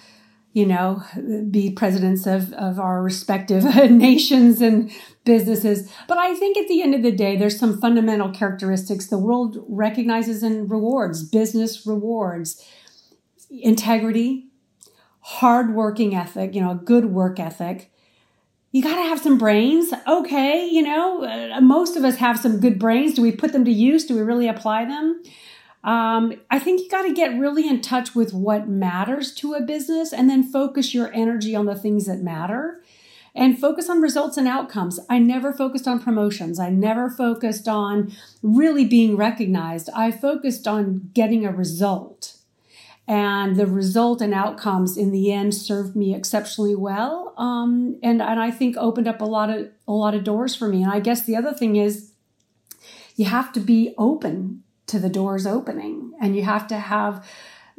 you 0.54 0.66
know, 0.66 1.04
be 1.50 1.72
presidents 1.72 2.26
of, 2.26 2.54
of 2.54 2.80
our 2.80 3.02
respective 3.02 3.64
nations 3.92 4.62
and 4.62 4.92
businesses. 5.26 5.92
But 6.08 6.18
I 6.18 6.36
think 6.36 6.58
at 6.58 6.68
the 6.68 6.82
end 6.82 6.96
of 6.96 7.04
the 7.04 7.12
day, 7.12 7.36
there's 7.36 7.60
some 7.60 7.82
fundamental 7.82 8.30
characteristics 8.30 9.08
the 9.08 9.18
world 9.18 9.58
recognizes 9.68 10.44
and 10.44 10.70
rewards, 10.70 11.24
business 11.24 11.86
rewards, 11.86 12.64
integrity, 13.50 14.48
hard 15.22 15.74
working 15.74 16.16
ethic, 16.16 16.56
you 16.56 16.62
know, 16.62 16.72
a 16.72 16.76
good 16.76 17.06
work 17.06 17.40
ethic. 17.40 17.92
You 18.72 18.84
got 18.84 18.96
to 18.96 19.10
have 19.10 19.20
some 19.20 19.38
brains. 19.38 19.92
Okay, 20.08 20.68
you 20.68 20.84
know, 20.84 21.24
uh, 21.24 21.60
most 21.60 21.96
of 21.96 22.04
us 22.04 22.18
have 22.18 22.40
some 22.40 22.60
good 22.60 22.78
brains. 22.78 23.16
Do 23.16 23.22
we 23.22 23.32
put 23.32 23.52
them 23.52 23.66
to 23.66 23.72
use? 23.72 24.06
Do 24.06 24.16
we 24.16 24.22
really 24.22 24.48
apply 24.48 24.86
them? 24.86 25.24
Um, 25.84 26.34
I 26.52 26.60
think 26.60 26.82
you 26.82 26.90
got 26.90 27.04
to 27.04 27.14
get 27.14 27.40
really 27.40 27.68
in 27.68 27.82
touch 27.82 28.14
with 28.14 28.34
what 28.34 28.68
matters 28.68 29.34
to 29.36 29.54
a 29.54 29.62
business 29.62 30.12
and 30.12 30.30
then 30.30 30.44
focus 30.44 30.94
your 30.94 31.12
energy 31.14 31.56
on 31.56 31.66
the 31.66 31.76
things 31.76 32.06
that 32.06 32.20
matter 32.20 32.84
and 33.34 33.58
focus 33.58 33.90
on 33.90 34.02
results 34.02 34.36
and 34.38 34.48
outcomes. 34.48 35.00
I 35.10 35.20
never 35.20 35.54
focused 35.54 35.88
on 35.88 36.02
promotions. 36.02 36.60
I 36.60 36.70
never 36.70 37.10
focused 37.10 37.68
on 37.68 38.12
really 38.44 38.86
being 38.86 39.16
recognized. 39.16 39.90
I 39.96 40.12
focused 40.12 40.68
on 40.68 41.12
getting 41.14 41.46
a 41.46 41.52
result. 41.52 42.39
And 43.10 43.56
the 43.56 43.66
result 43.66 44.22
and 44.22 44.36
outcomes 44.36 44.96
in 44.96 45.10
the 45.10 45.34
end 45.34 45.56
served 45.56 45.96
me 45.96 46.14
exceptionally 46.14 46.76
well. 46.76 47.34
Um, 47.38 47.98
and, 48.04 48.22
and 48.22 48.40
I 48.40 48.52
think 48.52 48.78
opened 48.78 49.08
up 49.08 49.20
a 49.20 49.26
lot 49.26 49.50
of 49.50 49.68
a 49.88 49.92
lot 49.92 50.14
of 50.14 50.24
doors 50.24 50.56
for 50.56 50.68
me. 50.68 50.84
And 50.84 50.92
I 50.92 51.00
guess 51.00 51.26
the 51.26 51.36
other 51.36 51.52
thing 51.52 51.76
is 51.76 52.12
you 53.16 53.26
have 53.26 53.52
to 53.54 53.60
be 53.60 53.96
open 53.98 54.64
to 54.86 55.00
the 55.00 55.10
doors 55.10 55.48
opening. 55.48 56.12
And 56.22 56.36
you 56.36 56.44
have 56.44 56.68
to 56.68 56.78
have, 56.78 57.28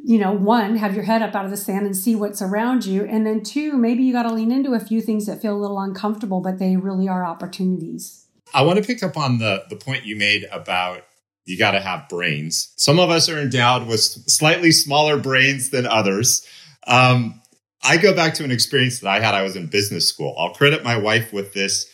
you 0.02 0.18
know, 0.18 0.32
one, 0.32 0.74
have 0.76 0.96
your 0.96 1.04
head 1.04 1.22
up 1.22 1.36
out 1.36 1.44
of 1.44 1.52
the 1.52 1.56
sand 1.56 1.86
and 1.86 1.96
see 1.96 2.16
what's 2.16 2.42
around 2.42 2.84
you. 2.84 3.04
And 3.04 3.24
then 3.24 3.44
two, 3.44 3.74
maybe 3.74 4.02
you 4.02 4.12
got 4.12 4.24
to 4.24 4.34
lean 4.34 4.50
into 4.50 4.72
a 4.72 4.80
few 4.80 5.00
things 5.00 5.26
that 5.26 5.40
feel 5.40 5.56
a 5.56 5.60
little 5.60 5.78
uncomfortable, 5.78 6.40
but 6.40 6.58
they 6.58 6.76
really 6.76 7.06
are 7.06 7.24
opportunities. 7.24 8.26
I 8.52 8.62
want 8.62 8.78
to 8.78 8.84
pick 8.84 9.04
up 9.04 9.16
on 9.16 9.38
the 9.38 9.62
the 9.70 9.76
point 9.76 10.04
you 10.04 10.16
made 10.16 10.48
about 10.50 11.04
you 11.50 11.58
got 11.58 11.72
to 11.72 11.80
have 11.80 12.08
brains. 12.08 12.72
Some 12.76 13.00
of 13.00 13.10
us 13.10 13.28
are 13.28 13.38
endowed 13.38 13.86
with 13.88 14.00
slightly 14.00 14.70
smaller 14.70 15.18
brains 15.18 15.70
than 15.70 15.84
others. 15.84 16.46
Um, 16.86 17.42
I 17.82 17.96
go 17.96 18.14
back 18.14 18.34
to 18.34 18.44
an 18.44 18.52
experience 18.52 19.00
that 19.00 19.08
I 19.08 19.20
had. 19.20 19.34
I 19.34 19.42
was 19.42 19.56
in 19.56 19.66
business 19.66 20.08
school. 20.08 20.34
I'll 20.38 20.54
credit 20.54 20.84
my 20.84 20.96
wife 20.96 21.32
with 21.32 21.52
this 21.52 21.86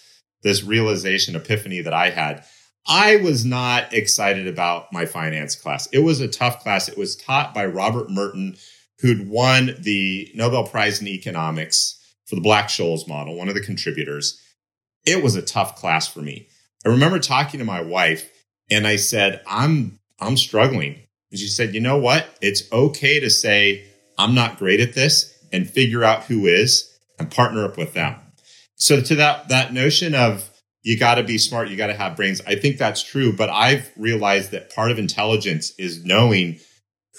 this 0.42 0.62
realization, 0.62 1.34
epiphany 1.34 1.80
that 1.80 1.94
I 1.94 2.10
had. 2.10 2.44
I 2.86 3.16
was 3.16 3.44
not 3.44 3.92
excited 3.92 4.46
about 4.46 4.92
my 4.92 5.06
finance 5.06 5.56
class. 5.56 5.88
It 5.92 6.00
was 6.00 6.20
a 6.20 6.28
tough 6.28 6.60
class. 6.62 6.88
It 6.88 6.98
was 6.98 7.16
taught 7.16 7.52
by 7.52 7.66
Robert 7.66 8.10
Merton, 8.10 8.56
who'd 9.00 9.28
won 9.28 9.74
the 9.80 10.30
Nobel 10.34 10.64
Prize 10.64 11.00
in 11.00 11.08
economics 11.08 11.98
for 12.26 12.36
the 12.36 12.42
Black 12.42 12.68
Scholes 12.68 13.08
model, 13.08 13.34
one 13.34 13.48
of 13.48 13.54
the 13.54 13.60
contributors. 13.60 14.40
It 15.04 15.22
was 15.22 15.34
a 15.34 15.42
tough 15.42 15.76
class 15.76 16.06
for 16.06 16.20
me. 16.20 16.48
I 16.84 16.90
remember 16.90 17.18
talking 17.18 17.58
to 17.58 17.64
my 17.64 17.80
wife 17.80 18.30
and 18.70 18.86
I 18.86 18.96
said, 18.96 19.42
I'm, 19.46 19.98
I'm 20.20 20.36
struggling. 20.36 21.00
And 21.30 21.40
she 21.40 21.48
said, 21.48 21.74
you 21.74 21.80
know 21.80 21.98
what? 21.98 22.26
It's 22.40 22.70
okay 22.72 23.20
to 23.20 23.30
say, 23.30 23.84
I'm 24.18 24.34
not 24.34 24.58
great 24.58 24.80
at 24.80 24.94
this 24.94 25.32
and 25.52 25.68
figure 25.68 26.04
out 26.04 26.24
who 26.24 26.46
is 26.46 26.98
and 27.18 27.30
partner 27.30 27.64
up 27.64 27.76
with 27.76 27.94
them. 27.94 28.16
So 28.76 29.00
to 29.00 29.14
that, 29.16 29.48
that 29.48 29.72
notion 29.72 30.14
of 30.14 30.50
you 30.82 30.98
got 30.98 31.16
to 31.16 31.22
be 31.22 31.38
smart, 31.38 31.68
you 31.68 31.76
got 31.76 31.88
to 31.88 31.94
have 31.94 32.16
brains. 32.16 32.40
I 32.46 32.54
think 32.54 32.78
that's 32.78 33.02
true, 33.02 33.34
but 33.34 33.50
I've 33.50 33.90
realized 33.96 34.52
that 34.52 34.74
part 34.74 34.90
of 34.90 34.98
intelligence 34.98 35.72
is 35.78 36.04
knowing 36.04 36.58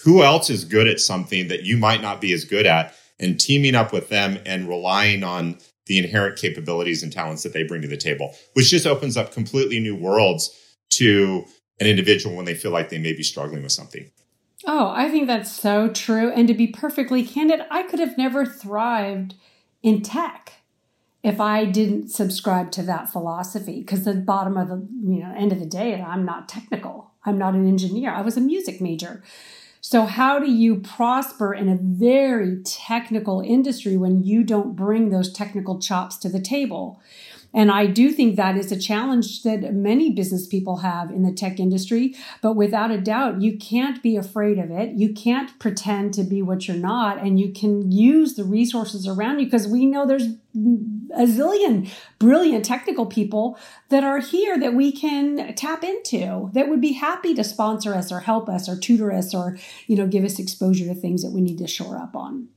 who 0.03 0.23
else 0.23 0.49
is 0.49 0.63
good 0.63 0.87
at 0.87 0.99
something 0.99 1.47
that 1.47 1.63
you 1.63 1.77
might 1.77 2.01
not 2.01 2.21
be 2.21 2.31
as 2.31 2.45
good 2.45 2.65
at 2.65 2.93
and 3.19 3.39
teaming 3.39 3.75
up 3.75 3.91
with 3.91 4.09
them 4.09 4.39
and 4.45 4.69
relying 4.69 5.23
on 5.23 5.57
the 5.87 5.97
inherent 5.97 6.37
capabilities 6.37 7.01
and 7.01 7.11
talents 7.11 7.43
that 7.43 7.53
they 7.53 7.63
bring 7.63 7.81
to 7.81 7.87
the 7.87 7.97
table, 7.97 8.35
which 8.53 8.69
just 8.69 8.85
opens 8.85 9.17
up 9.17 9.31
completely 9.31 9.79
new 9.79 9.95
worlds 9.95 10.55
to 10.89 11.45
an 11.79 11.87
individual 11.87 12.35
when 12.35 12.45
they 12.45 12.55
feel 12.55 12.71
like 12.71 12.89
they 12.89 12.97
may 12.97 13.13
be 13.13 13.23
struggling 13.23 13.63
with 13.63 13.71
something. 13.71 14.11
Oh, 14.65 14.91
I 14.95 15.09
think 15.09 15.27
that's 15.27 15.51
so 15.51 15.89
true. 15.89 16.31
And 16.31 16.47
to 16.47 16.53
be 16.53 16.67
perfectly 16.67 17.23
candid, 17.23 17.61
I 17.69 17.83
could 17.83 17.99
have 17.99 18.17
never 18.17 18.45
thrived 18.45 19.35
in 19.83 20.01
tech 20.01 20.53
if 21.23 21.39
I 21.39 21.65
didn't 21.65 22.09
subscribe 22.09 22.71
to 22.71 22.83
that 22.83 23.09
philosophy. 23.09 23.79
Because 23.81 24.05
the 24.05 24.15
bottom 24.15 24.57
of 24.57 24.69
the 24.69 24.87
you 25.03 25.19
know 25.21 25.33
end 25.35 25.51
of 25.51 25.59
the 25.59 25.65
day, 25.65 26.01
I'm 26.01 26.25
not 26.25 26.49
technical. 26.49 27.11
I'm 27.25 27.37
not 27.37 27.53
an 27.53 27.67
engineer. 27.67 28.11
I 28.11 28.21
was 28.21 28.37
a 28.37 28.41
music 28.41 28.81
major. 28.81 29.23
So 29.81 30.05
how 30.05 30.39
do 30.39 30.51
you 30.51 30.77
prosper 30.77 31.53
in 31.53 31.69
a 31.69 31.77
very 31.79 32.61
technical 32.63 33.41
industry 33.41 33.95
when 33.95 34.23
you 34.23 34.43
don't 34.43 34.75
bring 34.75 35.11
those 35.11 35.31
technical 35.31 35.79
chops 35.79 36.17
to 36.17 36.29
the 36.29 36.41
table? 36.41 36.99
And 37.53 37.71
I 37.71 37.85
do 37.87 38.11
think 38.11 38.35
that 38.35 38.57
is 38.57 38.71
a 38.71 38.79
challenge 38.79 39.43
that 39.43 39.73
many 39.73 40.11
business 40.11 40.47
people 40.47 40.77
have 40.77 41.09
in 41.09 41.23
the 41.23 41.31
tech 41.31 41.59
industry. 41.59 42.15
But 42.41 42.55
without 42.55 42.91
a 42.91 42.99
doubt, 42.99 43.41
you 43.41 43.57
can't 43.57 44.03
be 44.03 44.15
afraid 44.15 44.59
of 44.59 44.69
it. 44.69 44.91
You 44.91 45.13
can't 45.13 45.57
pretend 45.59 46.13
to 46.15 46.23
be 46.23 46.41
what 46.41 46.67
you're 46.67 46.77
not. 46.77 47.19
And 47.19 47.39
you 47.39 47.51
can 47.51 47.91
use 47.91 48.35
the 48.35 48.43
resources 48.43 49.07
around 49.07 49.39
you 49.39 49.45
because 49.45 49.67
we 49.67 49.85
know 49.85 50.05
there's 50.05 50.27
a 51.15 51.25
zillion 51.25 51.89
brilliant 52.19 52.65
technical 52.65 53.05
people 53.05 53.59
that 53.89 54.03
are 54.03 54.19
here 54.19 54.59
that 54.59 54.73
we 54.73 54.91
can 54.91 55.53
tap 55.55 55.83
into 55.83 56.49
that 56.53 56.67
would 56.67 56.81
be 56.81 56.93
happy 56.93 57.35
to 57.35 57.43
sponsor 57.43 57.93
us 57.93 58.11
or 58.11 58.21
help 58.21 58.49
us 58.49 58.67
or 58.67 58.75
tutor 58.75 59.11
us 59.11 59.35
or 59.35 59.57
you 59.85 59.95
know 59.95 60.07
give 60.07 60.23
us 60.23 60.39
exposure 60.39 60.85
to 60.85 60.95
things 60.95 61.21
that 61.21 61.31
we 61.31 61.41
need 61.41 61.59
to 61.59 61.67
shore 61.67 61.97
up 61.97 62.15
on 62.15 62.47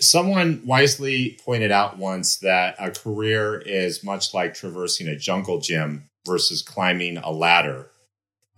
Someone 0.00 0.62
wisely 0.64 1.38
pointed 1.44 1.70
out 1.70 1.98
once 1.98 2.36
that 2.38 2.76
a 2.78 2.90
career 2.90 3.58
is 3.58 4.04
much 4.04 4.34
like 4.34 4.54
traversing 4.54 5.08
a 5.08 5.16
jungle 5.16 5.60
gym 5.60 6.08
versus 6.26 6.62
climbing 6.62 7.16
a 7.18 7.30
ladder. 7.30 7.90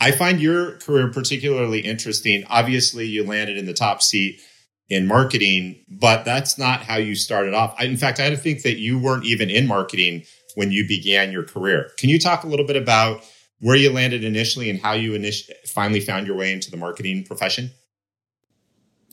I 0.00 0.10
find 0.10 0.40
your 0.40 0.72
career 0.78 1.10
particularly 1.10 1.80
interesting. 1.80 2.44
Obviously, 2.48 3.06
you 3.06 3.24
landed 3.24 3.56
in 3.56 3.66
the 3.66 3.72
top 3.72 4.02
seat 4.02 4.40
in 4.88 5.06
marketing, 5.06 5.82
but 5.88 6.24
that's 6.24 6.58
not 6.58 6.82
how 6.82 6.96
you 6.96 7.14
started 7.14 7.54
off. 7.54 7.74
I, 7.78 7.84
in 7.84 7.96
fact, 7.96 8.20
I 8.20 8.24
had 8.24 8.30
to 8.30 8.36
think 8.36 8.62
that 8.62 8.78
you 8.78 8.98
weren't 8.98 9.24
even 9.24 9.48
in 9.48 9.66
marketing 9.66 10.24
when 10.56 10.72
you 10.72 10.86
began 10.86 11.32
your 11.32 11.44
career. 11.44 11.90
Can 11.98 12.10
you 12.10 12.18
talk 12.18 12.44
a 12.44 12.46
little 12.46 12.66
bit 12.66 12.76
about 12.76 13.22
where 13.60 13.76
you 13.76 13.90
landed 13.90 14.24
initially 14.24 14.68
and 14.68 14.78
how 14.78 14.92
you 14.92 15.12
init- 15.12 15.50
finally 15.66 16.00
found 16.00 16.26
your 16.26 16.36
way 16.36 16.52
into 16.52 16.70
the 16.70 16.76
marketing 16.76 17.24
profession? 17.24 17.70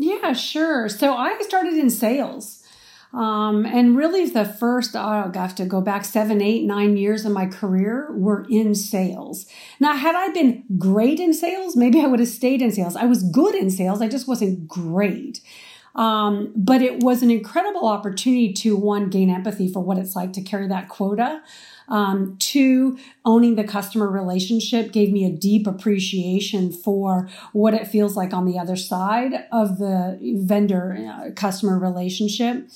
Yeah, 0.01 0.33
sure. 0.33 0.89
So 0.89 1.15
I 1.15 1.39
started 1.41 1.75
in 1.75 1.91
sales. 1.91 2.63
Um, 3.13 3.65
and 3.65 3.95
really, 3.95 4.25
the 4.25 4.45
first, 4.45 4.95
oh, 4.95 4.99
I 4.99 5.31
have 5.37 5.53
to 5.55 5.65
go 5.65 5.79
back 5.79 6.05
seven, 6.05 6.41
eight, 6.41 6.63
nine 6.63 6.97
years 6.97 7.23
of 7.23 7.33
my 7.33 7.45
career 7.45 8.07
were 8.11 8.47
in 8.49 8.73
sales. 8.73 9.45
Now, 9.79 9.95
had 9.95 10.15
I 10.15 10.29
been 10.29 10.63
great 10.79 11.19
in 11.19 11.33
sales, 11.33 11.75
maybe 11.75 12.01
I 12.01 12.07
would 12.07 12.19
have 12.19 12.29
stayed 12.29 12.61
in 12.61 12.71
sales. 12.71 12.95
I 12.95 13.05
was 13.05 13.21
good 13.21 13.53
in 13.53 13.69
sales, 13.69 14.01
I 14.01 14.07
just 14.07 14.27
wasn't 14.27 14.67
great. 14.67 15.41
Um, 15.93 16.53
but 16.55 16.81
it 16.81 17.03
was 17.03 17.21
an 17.21 17.29
incredible 17.29 17.85
opportunity 17.85 18.53
to 18.53 18.77
one, 18.77 19.09
gain 19.09 19.29
empathy 19.29 19.71
for 19.71 19.81
what 19.81 19.97
it's 19.97 20.15
like 20.15 20.31
to 20.33 20.41
carry 20.41 20.67
that 20.69 20.87
quota. 20.87 21.43
Um, 21.87 22.37
two, 22.39 22.97
owning 23.25 23.55
the 23.55 23.63
customer 23.63 24.09
relationship 24.09 24.91
gave 24.91 25.11
me 25.11 25.25
a 25.25 25.31
deep 25.31 25.67
appreciation 25.67 26.71
for 26.71 27.29
what 27.53 27.73
it 27.73 27.87
feels 27.87 28.15
like 28.15 28.33
on 28.33 28.45
the 28.45 28.57
other 28.57 28.75
side 28.75 29.45
of 29.51 29.77
the 29.77 30.17
vendor 30.21 30.97
uh, 30.97 31.31
customer 31.35 31.77
relationship. 31.77 32.67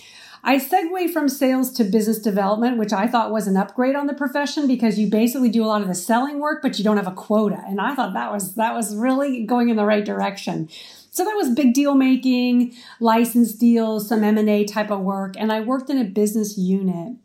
I 0.48 0.60
segue 0.60 1.12
from 1.12 1.28
sales 1.28 1.74
to 1.74 1.84
business 1.84 2.20
development, 2.20 2.78
which 2.78 2.94
I 2.94 3.08
thought 3.08 3.32
was 3.32 3.48
an 3.48 3.58
upgrade 3.58 3.96
on 3.96 4.06
the 4.06 4.14
profession 4.14 4.68
because 4.68 5.00
you 5.00 5.08
basically 5.08 5.50
do 5.50 5.66
a 5.66 5.66
lot 5.66 5.82
of 5.82 5.88
the 5.88 5.96
selling 5.96 6.40
work, 6.40 6.62
but 6.62 6.78
you 6.78 6.84
don't 6.84 6.98
have 6.98 7.08
a 7.08 7.12
quota. 7.12 7.64
And 7.68 7.82
I 7.82 7.96
thought 7.96 8.14
that 8.14 8.32
was 8.32 8.54
that 8.54 8.76
was 8.76 8.96
really 8.96 9.44
going 9.44 9.70
in 9.70 9.76
the 9.76 9.86
right 9.86 10.06
direction. 10.06 10.70
So 11.10 11.24
that 11.24 11.34
was 11.36 11.50
big 11.50 11.74
deal 11.74 11.96
making, 11.96 12.76
license 13.00 13.54
deals, 13.54 14.08
some 14.08 14.24
M&A 14.24 14.66
type 14.66 14.92
of 14.92 15.00
work, 15.00 15.34
and 15.38 15.52
I 15.52 15.62
worked 15.62 15.90
in 15.90 15.98
a 15.98 16.04
business 16.04 16.58
unit. 16.60 17.16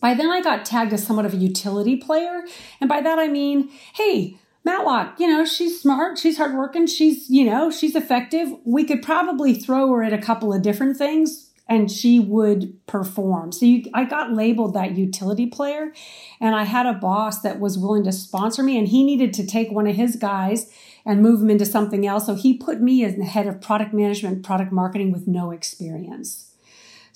By 0.00 0.14
then 0.14 0.30
I 0.30 0.40
got 0.40 0.64
tagged 0.64 0.92
as 0.92 1.06
somewhat 1.06 1.26
of 1.26 1.34
a 1.34 1.38
utility 1.38 1.96
player, 1.96 2.42
and 2.80 2.88
by 2.88 3.00
that 3.00 3.18
I 3.18 3.28
mean, 3.28 3.70
hey, 3.94 4.38
Matlock, 4.64 5.20
you 5.20 5.28
know, 5.28 5.44
she's 5.44 5.80
smart, 5.80 6.18
she's 6.18 6.38
hardworking, 6.38 6.86
she's, 6.86 7.28
you 7.28 7.44
know, 7.44 7.70
she's 7.70 7.94
effective. 7.94 8.48
We 8.64 8.84
could 8.84 9.02
probably 9.02 9.54
throw 9.54 9.90
her 9.92 10.02
at 10.02 10.12
a 10.12 10.18
couple 10.18 10.54
of 10.54 10.62
different 10.62 10.96
things 10.96 11.50
and 11.68 11.90
she 11.90 12.20
would 12.20 12.86
perform. 12.86 13.52
So 13.52 13.66
you, 13.66 13.84
I 13.94 14.04
got 14.04 14.32
labeled 14.32 14.74
that 14.74 14.96
utility 14.96 15.46
player, 15.46 15.92
and 16.40 16.54
I 16.54 16.64
had 16.64 16.86
a 16.86 16.92
boss 16.92 17.40
that 17.40 17.58
was 17.58 17.78
willing 17.78 18.04
to 18.04 18.12
sponsor 18.12 18.62
me, 18.62 18.78
and 18.78 18.88
he 18.88 19.02
needed 19.02 19.32
to 19.34 19.46
take 19.46 19.70
one 19.70 19.86
of 19.86 19.96
his 19.96 20.16
guys 20.16 20.70
and 21.06 21.22
move 21.22 21.42
him 21.42 21.50
into 21.50 21.66
something 21.66 22.06
else. 22.06 22.26
So 22.26 22.34
he 22.34 22.56
put 22.56 22.80
me 22.80 23.04
as 23.04 23.16
the 23.16 23.24
head 23.24 23.46
of 23.46 23.60
product 23.60 23.94
management, 23.94 24.44
product 24.44 24.72
marketing 24.72 25.12
with 25.12 25.26
no 25.26 25.50
experience. 25.50 26.53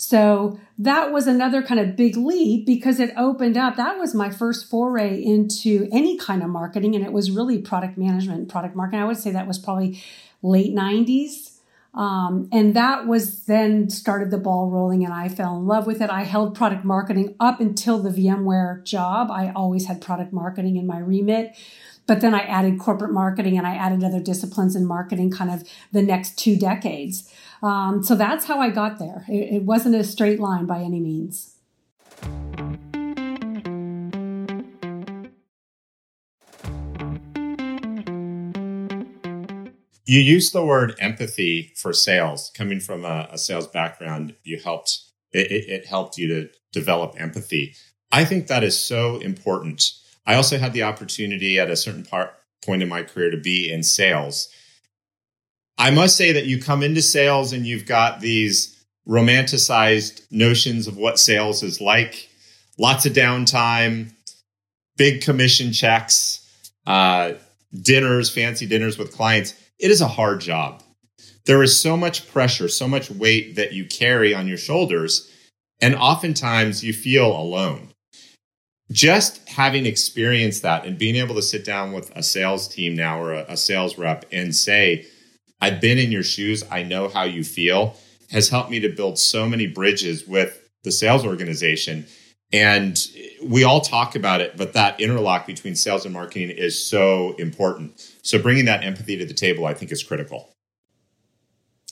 So 0.01 0.59
that 0.79 1.13
was 1.13 1.27
another 1.27 1.61
kind 1.61 1.81
of 1.81 1.97
big 1.97 2.17
leap 2.17 2.65
because 2.65 3.01
it 3.01 3.13
opened 3.17 3.57
up. 3.57 3.77
That 3.77 3.99
was 3.99 4.15
my 4.15 4.31
first 4.31 4.71
foray 4.71 5.21
into 5.23 5.89
any 5.93 6.17
kind 6.17 6.43
of 6.43 6.49
marketing, 6.49 6.95
and 6.95 7.05
it 7.05 7.13
was 7.13 7.31
really 7.31 7.59
product 7.59 7.99
management, 7.99 8.49
product 8.49 8.75
marketing. 8.75 9.03
I 9.03 9.05
would 9.05 9.19
say 9.19 9.33
that 9.33 9.47
was 9.47 9.59
probably 9.59 10.03
late 10.41 10.75
90s 10.75 11.59
um, 11.95 12.49
and 12.53 12.75
that 12.75 13.07
was 13.07 13.45
then 13.45 13.91
started 13.91 14.31
the 14.31 14.39
ball 14.39 14.71
rolling, 14.71 15.05
and 15.05 15.13
I 15.13 15.29
fell 15.29 15.57
in 15.57 15.67
love 15.67 15.87
with 15.87 16.01
it. 16.01 16.11
I 16.11 16.23
held 16.23 16.55
product 16.55 16.85
marketing 16.85 17.35
up 17.41 17.61
until 17.61 17.99
the 17.99 18.11
VMware 18.11 18.85
job. 18.85 19.31
I 19.31 19.51
always 19.51 19.87
had 19.87 20.01
product 20.01 20.33
marketing 20.33 20.77
in 20.77 20.87
my 20.87 20.99
remit. 20.99 21.57
But 22.07 22.23
then 22.23 22.35
I 22.35 22.41
added 22.41 22.79
corporate 22.79 23.13
marketing 23.13 23.59
and 23.59 23.67
I 23.67 23.75
added 23.75 24.03
other 24.03 24.21
disciplines 24.21 24.75
in 24.75 24.87
marketing 24.87 25.31
kind 25.31 25.51
of 25.51 25.63
the 25.93 26.01
next 26.01 26.39
two 26.39 26.57
decades. 26.57 27.31
Um, 27.63 28.03
so 28.03 28.15
that's 28.15 28.45
how 28.45 28.61
I 28.61 28.71
got 28.71 28.99
there. 28.99 29.25
It, 29.29 29.57
it 29.57 29.63
wasn't 29.63 29.95
a 29.95 30.05
straight 30.05 30.41
line 30.41 30.67
by 30.67 30.81
any 30.81 31.01
means. 31.01 31.55
You 40.05 40.21
used 40.21 40.55
the 40.55 40.65
word 40.65 40.95
empathy 41.01 41.75
for 41.77 41.93
sales. 41.93 42.51
Coming 42.57 42.81
from 42.81 43.05
a, 43.05 43.29
a 43.31 43.37
sales 43.37 43.67
background, 43.67 44.35
you 44.43 44.59
helped 44.59 45.01
it, 45.33 45.51
it, 45.51 45.69
it 45.69 45.87
helped 45.87 46.17
you 46.17 46.29
to 46.29 46.49
develop 46.73 47.21
empathy. 47.21 47.75
I 48.11 48.25
think 48.25 48.47
that 48.47 48.65
is 48.65 48.81
so 48.81 49.19
important. 49.19 49.93
I 50.27 50.35
also 50.35 50.57
had 50.57 50.73
the 50.73 50.85
opportunity 50.85 51.59
at 51.59 51.71
a 51.71 51.77
certain 51.77 52.05
part 52.05 52.33
point 52.65 52.83
in 52.83 52.89
my 52.89 53.03
career 53.03 53.31
to 53.31 53.37
be 53.37 53.71
in 53.71 53.83
sales. 53.83 54.49
I 55.79 55.91
must 55.91 56.17
say 56.17 56.33
that 56.33 56.47
you 56.47 56.61
come 56.61 56.83
into 56.83 57.03
sales 57.03 57.53
and 57.53 57.67
you've 57.67 57.87
got 57.87 58.21
these 58.21 58.85
romanticized 59.09 60.23
notions 60.31 60.87
of 60.87 60.97
what 60.97 61.19
sales 61.19 61.63
is 61.63 61.81
like. 61.81 62.29
Lots 62.79 63.07
of 63.07 63.13
downtime, 63.13 64.13
big 64.97 65.23
commission 65.23 65.73
checks, 65.73 66.45
uh, 66.87 67.33
dinners, 67.73 68.31
fancy 68.31 68.67
dinners 68.67 68.99
with 68.99 69.13
clients 69.13 69.55
it 69.79 69.91
is 69.91 70.01
a 70.01 70.09
hard 70.09 70.41
job. 70.41 70.83
There 71.47 71.63
is 71.63 71.81
so 71.81 71.97
much 71.97 72.29
pressure, 72.29 72.69
so 72.69 72.89
much 72.89 73.11
weight 73.11 73.57
that 73.57 73.73
you 73.73 73.87
carry 73.87 74.35
on 74.35 74.49
your 74.49 74.59
shoulders, 74.59 75.33
and 75.81 75.95
oftentimes 75.95 76.85
you 76.85 76.93
feel 76.93 77.29
alone. 77.29 77.89
Just 78.91 79.49
having 79.49 79.87
experienced 79.87 80.63
that 80.63 80.85
and 80.85 80.99
being 80.99 81.17
able 81.17 81.35
to 81.35 81.43
sit 81.43 81.65
down 81.65 81.93
with 81.93 82.11
a 82.17 82.23
sales 82.23 82.69
team 82.69 82.95
now 82.95 83.21
or 83.21 83.35
a, 83.35 83.45
a 83.51 83.57
sales 83.57 83.99
rep 83.99 84.25
and 84.33 84.55
say, 84.55 85.07
I've 85.61 85.81
been 85.81 85.99
in 85.99 86.13
your 86.13 86.23
shoes, 86.23 86.65
I 86.71 86.83
know 86.83 87.09
how 87.09 87.25
you 87.25 87.45
feel, 87.45 87.97
has 88.31 88.49
helped 88.49 88.71
me 88.71 88.81
to 88.81 88.89
build 88.89 89.19
so 89.19 89.49
many 89.49 89.67
bridges 89.67 90.27
with 90.27 90.69
the 90.85 90.93
sales 90.93 91.25
organization. 91.25 92.07
And 92.53 92.99
we 93.45 93.65
all 93.65 93.81
talk 93.81 94.15
about 94.15 94.41
it, 94.41 94.57
but 94.57 94.73
that 94.73 95.01
interlock 95.01 95.47
between 95.47 95.75
sales 95.75 96.05
and 96.05 96.15
marketing 96.15 96.51
is 96.51 96.83
so 96.83 97.35
important. 97.39 98.01
So 98.23 98.41
bringing 98.41 98.65
that 98.67 98.85
empathy 98.85 99.17
to 99.19 99.27
the 99.27 99.35
table, 99.35 99.67
I 99.67 99.75
think, 99.75 99.93
is 99.93 100.03
critical. 100.03 100.55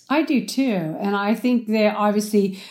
I 0.08 0.22
do 0.22 0.46
too. 0.46 0.96
And 1.00 1.16
I 1.16 1.34
think 1.34 1.66
they 1.66 1.88
obviously 1.88 2.62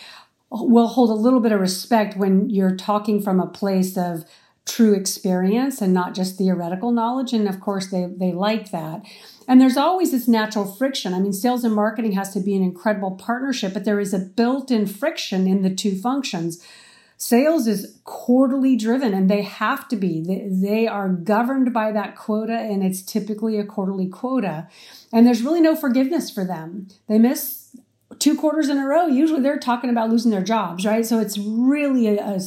will 0.50 0.88
hold 0.88 1.10
a 1.10 1.14
little 1.14 1.40
bit 1.40 1.52
of 1.52 1.60
respect 1.60 2.16
when 2.16 2.48
you're 2.50 2.74
talking 2.74 3.20
from 3.20 3.40
a 3.40 3.46
place 3.46 3.96
of 3.96 4.24
true 4.66 4.94
experience 4.94 5.80
and 5.80 5.94
not 5.94 6.14
just 6.14 6.36
theoretical 6.36 6.90
knowledge. 6.90 7.32
And 7.32 7.48
of 7.48 7.60
course, 7.60 7.86
they, 7.86 8.06
they 8.06 8.32
like 8.32 8.72
that. 8.72 9.02
And 9.48 9.60
there's 9.60 9.76
always 9.76 10.10
this 10.10 10.26
natural 10.26 10.66
friction. 10.66 11.14
I 11.14 11.20
mean, 11.20 11.32
sales 11.32 11.64
and 11.64 11.74
marketing 11.74 12.12
has 12.12 12.32
to 12.34 12.40
be 12.40 12.56
an 12.56 12.62
incredible 12.62 13.12
partnership, 13.12 13.72
but 13.72 13.84
there 13.84 14.00
is 14.00 14.12
a 14.12 14.18
built 14.18 14.70
in 14.72 14.86
friction 14.86 15.46
in 15.46 15.62
the 15.62 15.74
two 15.74 15.96
functions. 15.96 16.62
Sales 17.16 17.66
is 17.66 17.98
quarterly 18.04 18.76
driven 18.76 19.14
and 19.14 19.30
they 19.30 19.42
have 19.42 19.88
to 19.88 19.96
be. 19.96 20.22
They, 20.50 20.86
are 20.86 21.08
governed 21.08 21.72
by 21.72 21.92
that 21.92 22.16
quota 22.16 22.58
and 22.58 22.82
it's 22.84 23.02
typically 23.02 23.58
a 23.58 23.64
quarterly 23.64 24.08
quota. 24.08 24.68
And 25.12 25.26
there's 25.26 25.42
really 25.42 25.60
no 25.60 25.74
forgiveness 25.76 26.30
for 26.30 26.44
them. 26.44 26.88
They 27.08 27.18
miss 27.18 27.74
two 28.18 28.36
quarters 28.36 28.68
in 28.68 28.78
a 28.78 28.86
row. 28.86 29.06
Usually 29.06 29.40
they're 29.40 29.58
talking 29.58 29.90
about 29.90 30.10
losing 30.10 30.30
their 30.30 30.42
jobs, 30.42 30.84
right? 30.84 31.06
So 31.06 31.18
it's 31.18 31.38
really 31.38 32.08
a, 32.08 32.22
a 32.22 32.40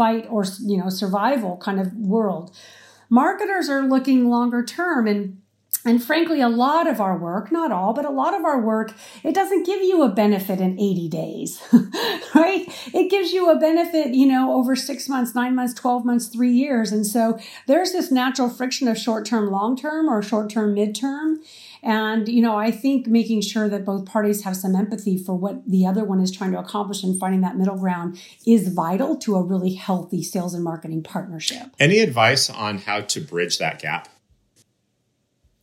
fight 0.00 0.26
or, 0.30 0.44
you 0.60 0.78
know, 0.78 0.88
survival 0.88 1.58
kind 1.58 1.78
of 1.78 1.92
world. 1.92 2.56
Marketers 3.10 3.68
are 3.68 3.82
looking 3.82 4.30
longer 4.30 4.64
term 4.64 5.06
and 5.06 5.36
and 5.84 6.02
frankly, 6.02 6.42
a 6.42 6.48
lot 6.48 6.86
of 6.86 7.00
our 7.00 7.16
work, 7.16 7.50
not 7.50 7.72
all, 7.72 7.94
but 7.94 8.04
a 8.04 8.10
lot 8.10 8.34
of 8.34 8.44
our 8.44 8.60
work, 8.60 8.92
it 9.22 9.34
doesn't 9.34 9.64
give 9.64 9.80
you 9.80 10.02
a 10.02 10.10
benefit 10.10 10.60
in 10.60 10.78
80 10.78 11.08
days, 11.08 11.62
right? 12.34 12.66
It 12.92 13.10
gives 13.10 13.32
you 13.32 13.50
a 13.50 13.58
benefit, 13.58 14.14
you 14.14 14.26
know, 14.26 14.52
over 14.52 14.76
six 14.76 15.08
months, 15.08 15.34
nine 15.34 15.54
months, 15.54 15.72
12 15.74 16.04
months, 16.04 16.26
three 16.26 16.52
years. 16.52 16.92
And 16.92 17.06
so 17.06 17.38
there's 17.66 17.92
this 17.92 18.10
natural 18.10 18.50
friction 18.50 18.88
of 18.88 18.98
short 18.98 19.24
term, 19.24 19.50
long 19.50 19.74
term, 19.74 20.08
or 20.08 20.20
short 20.20 20.50
term, 20.50 20.74
mid 20.74 20.94
term. 20.94 21.40
And, 21.82 22.28
you 22.28 22.42
know, 22.42 22.56
I 22.56 22.70
think 22.70 23.06
making 23.06 23.40
sure 23.42 23.68
that 23.68 23.84
both 23.84 24.04
parties 24.04 24.44
have 24.44 24.56
some 24.56 24.74
empathy 24.76 25.16
for 25.16 25.34
what 25.34 25.68
the 25.68 25.86
other 25.86 26.04
one 26.04 26.20
is 26.20 26.30
trying 26.30 26.52
to 26.52 26.58
accomplish 26.58 27.02
and 27.02 27.18
finding 27.18 27.40
that 27.40 27.56
middle 27.56 27.78
ground 27.78 28.20
is 28.46 28.68
vital 28.68 29.16
to 29.18 29.36
a 29.36 29.42
really 29.42 29.74
healthy 29.74 30.22
sales 30.22 30.54
and 30.54 30.64
marketing 30.64 31.02
partnership. 31.02 31.68
Any 31.78 32.00
advice 32.00 32.50
on 32.50 32.78
how 32.78 33.00
to 33.00 33.20
bridge 33.20 33.58
that 33.58 33.80
gap? 33.80 34.08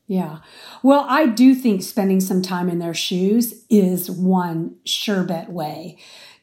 Yeah. 0.07 0.39
Well, 0.83 1.05
I 1.07 1.25
do 1.27 1.53
think 1.53 1.83
spending 1.83 2.21
some 2.21 2.41
time 2.41 2.69
in 2.69 2.79
their 2.79 2.93
shoes 2.93 3.65
is 3.69 4.09
one 4.09 4.77
sure 4.85 5.23
bet 5.23 5.51
way. 5.51 5.97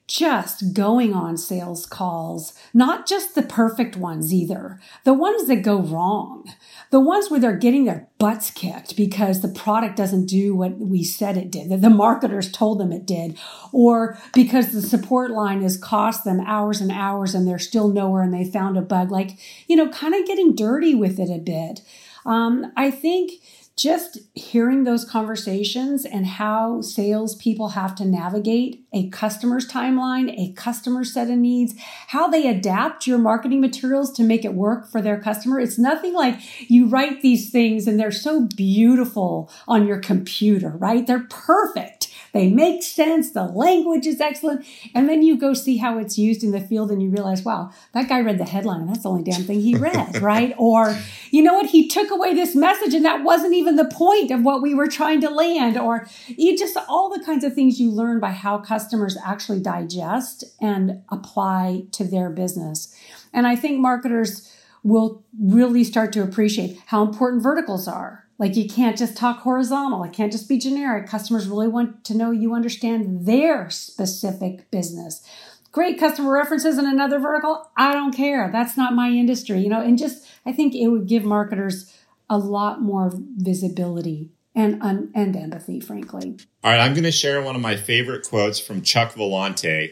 Just 0.06 0.74
going 0.74 1.14
on 1.14 1.38
sales 1.38 1.86
calls, 1.86 2.52
not 2.74 3.06
just 3.06 3.34
the 3.34 3.42
perfect 3.42 3.96
ones 3.96 4.34
either, 4.34 4.78
the 5.04 5.14
ones 5.14 5.46
that 5.48 5.62
go 5.62 5.80
wrong, 5.80 6.44
the 6.90 7.00
ones 7.00 7.30
where 7.30 7.40
they're 7.40 7.56
getting 7.56 7.86
their 7.86 8.08
butts 8.18 8.50
kicked 8.50 8.96
because 8.96 9.40
the 9.40 9.48
product 9.48 9.96
doesn't 9.96 10.26
do 10.26 10.54
what 10.54 10.78
we 10.78 11.02
said 11.02 11.38
it 11.38 11.50
did, 11.50 11.70
that 11.70 11.80
the 11.80 11.88
marketers 11.88 12.52
told 12.52 12.78
them 12.78 12.92
it 12.92 13.06
did, 13.06 13.38
or 13.72 14.18
because 14.34 14.72
the 14.72 14.82
support 14.82 15.30
line 15.30 15.62
has 15.62 15.78
cost 15.78 16.22
them 16.22 16.40
hours 16.40 16.82
and 16.82 16.92
hours 16.92 17.34
and 17.34 17.48
they're 17.48 17.58
still 17.58 17.88
nowhere 17.88 18.22
and 18.22 18.34
they 18.34 18.44
found 18.44 18.76
a 18.76 18.82
bug. 18.82 19.10
Like, 19.10 19.30
you 19.68 19.74
know, 19.74 19.88
kind 19.88 20.14
of 20.14 20.26
getting 20.26 20.54
dirty 20.54 20.94
with 20.94 21.18
it 21.18 21.30
a 21.30 21.38
bit. 21.38 21.80
Um, 22.26 22.72
I 22.76 22.90
think 22.90 23.32
just 23.76 24.18
hearing 24.34 24.84
those 24.84 25.04
conversations 25.04 26.04
and 26.04 26.26
how 26.26 26.80
salespeople 26.80 27.70
have 27.70 27.94
to 27.96 28.04
navigate 28.04 28.84
a 28.92 29.08
customer's 29.10 29.68
timeline, 29.68 30.32
a 30.38 30.52
customer 30.52 31.02
set 31.02 31.28
of 31.28 31.36
needs, 31.36 31.74
how 32.08 32.28
they 32.28 32.46
adapt 32.46 33.06
your 33.06 33.18
marketing 33.18 33.60
materials 33.60 34.12
to 34.12 34.22
make 34.22 34.44
it 34.44 34.54
work 34.54 34.88
for 34.88 35.02
their 35.02 35.20
customer. 35.20 35.58
It's 35.58 35.78
nothing 35.78 36.14
like 36.14 36.38
you 36.70 36.86
write 36.86 37.20
these 37.22 37.50
things 37.50 37.88
and 37.88 37.98
they're 37.98 38.12
so 38.12 38.46
beautiful 38.56 39.50
on 39.66 39.86
your 39.88 39.98
computer, 39.98 40.70
right? 40.70 41.04
They're 41.04 41.26
perfect 41.28 42.03
they 42.34 42.50
make 42.50 42.82
sense, 42.82 43.30
the 43.30 43.44
language 43.44 44.06
is 44.06 44.20
excellent. 44.20 44.66
And 44.92 45.08
then 45.08 45.22
you 45.22 45.38
go 45.38 45.54
see 45.54 45.76
how 45.76 45.98
it's 45.98 46.18
used 46.18 46.42
in 46.42 46.50
the 46.50 46.60
field 46.60 46.90
and 46.90 47.00
you 47.00 47.08
realize, 47.08 47.44
wow, 47.44 47.70
that 47.92 48.08
guy 48.08 48.20
read 48.20 48.38
the 48.38 48.44
headline 48.44 48.80
and 48.80 48.88
that's 48.90 49.04
the 49.04 49.08
only 49.08 49.22
damn 49.22 49.44
thing 49.44 49.60
he 49.60 49.76
read, 49.76 50.18
right? 50.20 50.52
Or, 50.58 50.98
you 51.30 51.42
know 51.42 51.54
what, 51.54 51.66
he 51.66 51.88
took 51.88 52.10
away 52.10 52.34
this 52.34 52.56
message 52.56 52.92
and 52.92 53.04
that 53.04 53.22
wasn't 53.22 53.54
even 53.54 53.76
the 53.76 53.84
point 53.84 54.32
of 54.32 54.42
what 54.42 54.62
we 54.62 54.74
were 54.74 54.88
trying 54.88 55.20
to 55.20 55.30
land. 55.30 55.78
Or 55.78 56.08
you 56.26 56.58
just 56.58 56.76
all 56.88 57.08
the 57.08 57.24
kinds 57.24 57.44
of 57.44 57.54
things 57.54 57.80
you 57.80 57.90
learn 57.90 58.18
by 58.18 58.32
how 58.32 58.58
customers 58.58 59.16
actually 59.24 59.60
digest 59.60 60.42
and 60.60 61.02
apply 61.10 61.84
to 61.92 62.02
their 62.02 62.30
business. 62.30 62.92
And 63.32 63.46
I 63.46 63.54
think 63.54 63.78
marketers 63.78 64.52
will 64.82 65.24
really 65.40 65.84
start 65.84 66.12
to 66.14 66.22
appreciate 66.22 66.78
how 66.86 67.02
important 67.02 67.44
verticals 67.44 67.86
are. 67.86 68.23
Like 68.38 68.56
you 68.56 68.68
can't 68.68 68.98
just 68.98 69.16
talk 69.16 69.40
horizontal. 69.40 70.02
It 70.04 70.12
can't 70.12 70.32
just 70.32 70.48
be 70.48 70.58
generic. 70.58 71.06
Customers 71.06 71.46
really 71.46 71.68
want 71.68 72.04
to 72.04 72.16
know 72.16 72.30
you 72.30 72.54
understand 72.54 73.26
their 73.26 73.70
specific 73.70 74.70
business. 74.70 75.26
Great 75.70 75.98
customer 75.98 76.32
references 76.32 76.78
in 76.78 76.86
another 76.86 77.18
vertical. 77.18 77.70
I 77.76 77.92
don't 77.92 78.14
care. 78.14 78.50
That's 78.52 78.76
not 78.76 78.94
my 78.94 79.08
industry, 79.08 79.60
you 79.60 79.68
know, 79.68 79.80
and 79.80 79.98
just 79.98 80.26
I 80.46 80.52
think 80.52 80.74
it 80.74 80.88
would 80.88 81.06
give 81.06 81.24
marketers 81.24 81.92
a 82.30 82.38
lot 82.38 82.80
more 82.80 83.12
visibility 83.36 84.30
and 84.54 84.80
and 84.82 85.36
empathy, 85.36 85.80
frankly. 85.80 86.36
All 86.62 86.70
right, 86.70 86.80
I'm 86.80 86.94
going 86.94 87.04
to 87.04 87.12
share 87.12 87.42
one 87.42 87.56
of 87.56 87.62
my 87.62 87.76
favorite 87.76 88.28
quotes 88.28 88.58
from 88.60 88.82
Chuck 88.82 89.14
Vellante, 89.14 89.90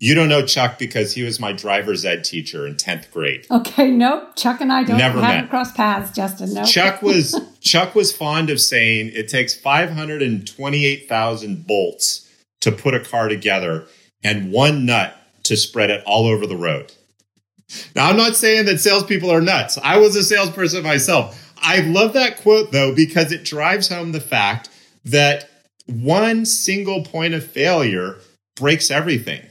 you 0.00 0.14
don't 0.14 0.28
know 0.28 0.46
Chuck 0.46 0.78
because 0.78 1.14
he 1.14 1.24
was 1.24 1.40
my 1.40 1.52
driver's 1.52 2.04
ed 2.04 2.22
teacher 2.22 2.64
in 2.66 2.76
10th 2.76 3.10
grade. 3.10 3.46
Okay, 3.50 3.90
nope. 3.90 4.36
Chuck 4.36 4.60
and 4.60 4.72
I 4.72 4.84
don't 4.84 4.98
Never 4.98 5.20
have 5.20 5.50
crossed 5.50 5.74
paths, 5.74 6.14
Justin. 6.14 6.54
No. 6.54 6.64
Chuck 6.64 7.02
was 7.08 7.34
Chuck 7.60 7.96
was 7.96 8.16
fond 8.16 8.48
of 8.50 8.60
saying 8.60 9.10
it 9.12 9.28
takes 9.28 9.54
528,000 9.54 11.66
bolts 11.66 12.30
to 12.60 12.70
put 12.70 12.94
a 12.94 13.00
car 13.00 13.26
together 13.28 13.86
and 14.22 14.52
one 14.52 14.86
nut 14.86 15.16
to 15.44 15.56
spread 15.56 15.90
it 15.90 16.04
all 16.06 16.26
over 16.26 16.46
the 16.46 16.56
road. 16.56 16.92
Now, 17.94 18.08
I'm 18.08 18.16
not 18.16 18.34
saying 18.36 18.64
that 18.66 18.78
salespeople 18.78 19.30
are 19.30 19.40
nuts. 19.40 19.78
I 19.82 19.96
was 19.98 20.14
a 20.16 20.22
salesperson 20.22 20.84
myself. 20.84 21.54
I 21.60 21.80
love 21.80 22.12
that 22.12 22.40
quote 22.40 22.70
though 22.70 22.94
because 22.94 23.32
it 23.32 23.44
drives 23.44 23.88
home 23.88 24.12
the 24.12 24.20
fact 24.20 24.68
that 25.04 25.50
one 25.86 26.46
single 26.46 27.02
point 27.02 27.34
of 27.34 27.44
failure 27.44 28.18
breaks 28.54 28.92
everything 28.92 29.42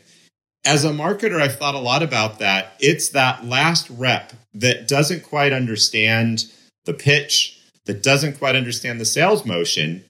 as 0.67 0.83
a 0.83 0.89
marketer, 0.89 1.41
I've 1.41 1.57
thought 1.57 1.75
a 1.75 1.79
lot 1.79 2.03
about 2.03 2.39
that. 2.39 2.73
It's 2.79 3.09
that 3.09 3.45
last 3.45 3.89
rep 3.89 4.33
that 4.53 4.87
doesn't 4.87 5.23
quite 5.23 5.53
understand 5.53 6.43
the 6.85 6.93
pitch, 6.93 7.57
that 7.85 8.03
doesn't 8.03 8.37
quite 8.37 8.55
understand 8.55 8.99
the 8.99 9.05
sales 9.05 9.45
motion 9.45 10.03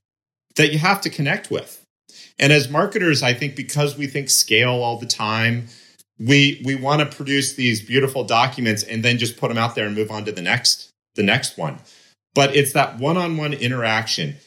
that 0.56 0.74
you 0.74 0.80
have 0.80 1.00
to 1.02 1.12
connect 1.12 1.52
with. 1.52 1.84
And 2.39 2.52
as 2.52 2.70
marketers, 2.70 3.22
I 3.22 3.34
think 3.34 3.56
because 3.56 3.98
we 3.98 4.08
think 4.08 4.32
scale 4.32 4.82
all 4.82 4.98
the 4.98 5.06
time, 5.06 5.67
we 6.20 6.60
we 6.65 6.74
want 6.74 7.02
to 7.02 7.15
produce 7.15 7.54
these 7.54 7.80
beautiful 7.86 8.24
documents 8.24 8.82
and 8.82 9.06
then 9.06 9.20
just 9.20 9.38
put 9.38 9.50
them 9.50 9.58
out 9.60 9.76
there 9.76 9.86
and 9.86 9.96
move 9.96 10.10
on 10.10 10.26
to 10.26 10.32
the 10.32 10.41
next 10.41 10.89
the 11.15 11.24
next 11.24 11.58
one. 11.58 11.78
But 12.34 12.56
it's 12.56 12.74
that 12.74 12.98
one-on-one 12.98 13.54
interaction. 13.54 14.38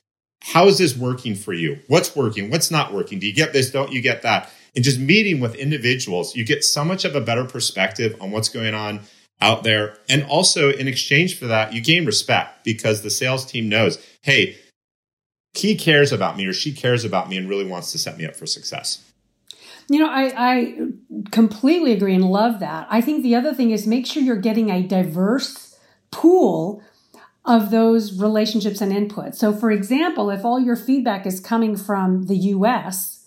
How 0.43 0.67
is 0.67 0.79
this 0.79 0.97
working 0.97 1.37
for 1.37 1.53
you? 1.53 1.79
What's 1.87 2.17
working? 2.17 2.51
What's 2.51 2.71
not 2.71 2.93
working? 2.93 3.21
Do 3.21 3.27
you 3.27 3.35
get 3.35 3.53
this? 3.53 3.71
Don't 3.71 3.93
you 3.93 4.01
get 4.01 4.23
that? 4.23 4.53
And 4.75 4.85
just 4.85 4.99
meeting 4.99 5.41
with 5.41 5.55
individuals, 5.55 6.37
you 6.37 6.45
get 6.45 6.65
so 6.65 6.85
much 6.85 7.05
of 7.05 7.15
a 7.15 7.21
better 7.21 7.45
perspective 7.45 8.17
on 8.21 8.31
what's 8.31 8.49
going 8.49 8.75
on 8.75 9.01
out 9.41 9.63
there. 9.65 9.97
And 10.09 10.25
also, 10.25 10.71
in 10.71 10.87
exchange 10.87 11.39
for 11.39 11.47
that, 11.47 11.73
you 11.73 11.81
gain 11.81 12.05
respect 12.05 12.65
because 12.65 13.03
the 13.03 13.11
sales 13.11 13.45
team 13.47 13.69
knows, 13.69 13.99
hey, 14.23 14.57
he 15.55 15.75
cares 15.75 16.13
about 16.13 16.37
me 16.37 16.47
or 16.47 16.53
she 16.53 16.73
cares 16.73 17.05
about 17.05 17.29
me 17.29 17.37
and 17.37 17.49
really 17.49 17.65
wants 17.65 17.93
to 17.93 17.99
set 17.99 18.17
me 18.19 18.27
up 18.27 18.37
for 18.37 18.47
success. 18.47 19.05
You 19.89 19.99
know, 19.99 20.09
I, 20.09 20.33
I 20.37 20.77
completely 21.33 21.93
agree 21.93 22.15
and 22.15 22.25
love 22.25 22.61
that. 22.61 22.87
I 22.91 23.01
think 23.01 23.25
the 23.25 23.35
other 23.35 23.53
thing 23.53 23.73
is 23.73 23.87
make 23.87 24.07
sure 24.07 24.23
you're 24.23 24.37
getting 24.37 24.71
a 24.71 24.83
diverse 24.83 25.77
pool 26.13 26.83
of 27.45 27.71
those 27.71 28.21
relationships 28.21 28.81
and 28.81 28.93
input. 28.93 29.35
So, 29.35 29.53
for 29.53 29.73
example, 29.73 30.31
if 30.31 30.45
all 30.45 30.61
your 30.61 30.77
feedback 30.77 31.27
is 31.27 31.41
coming 31.41 31.77
from 31.77 32.27
the 32.27 32.37
US, 32.37 33.20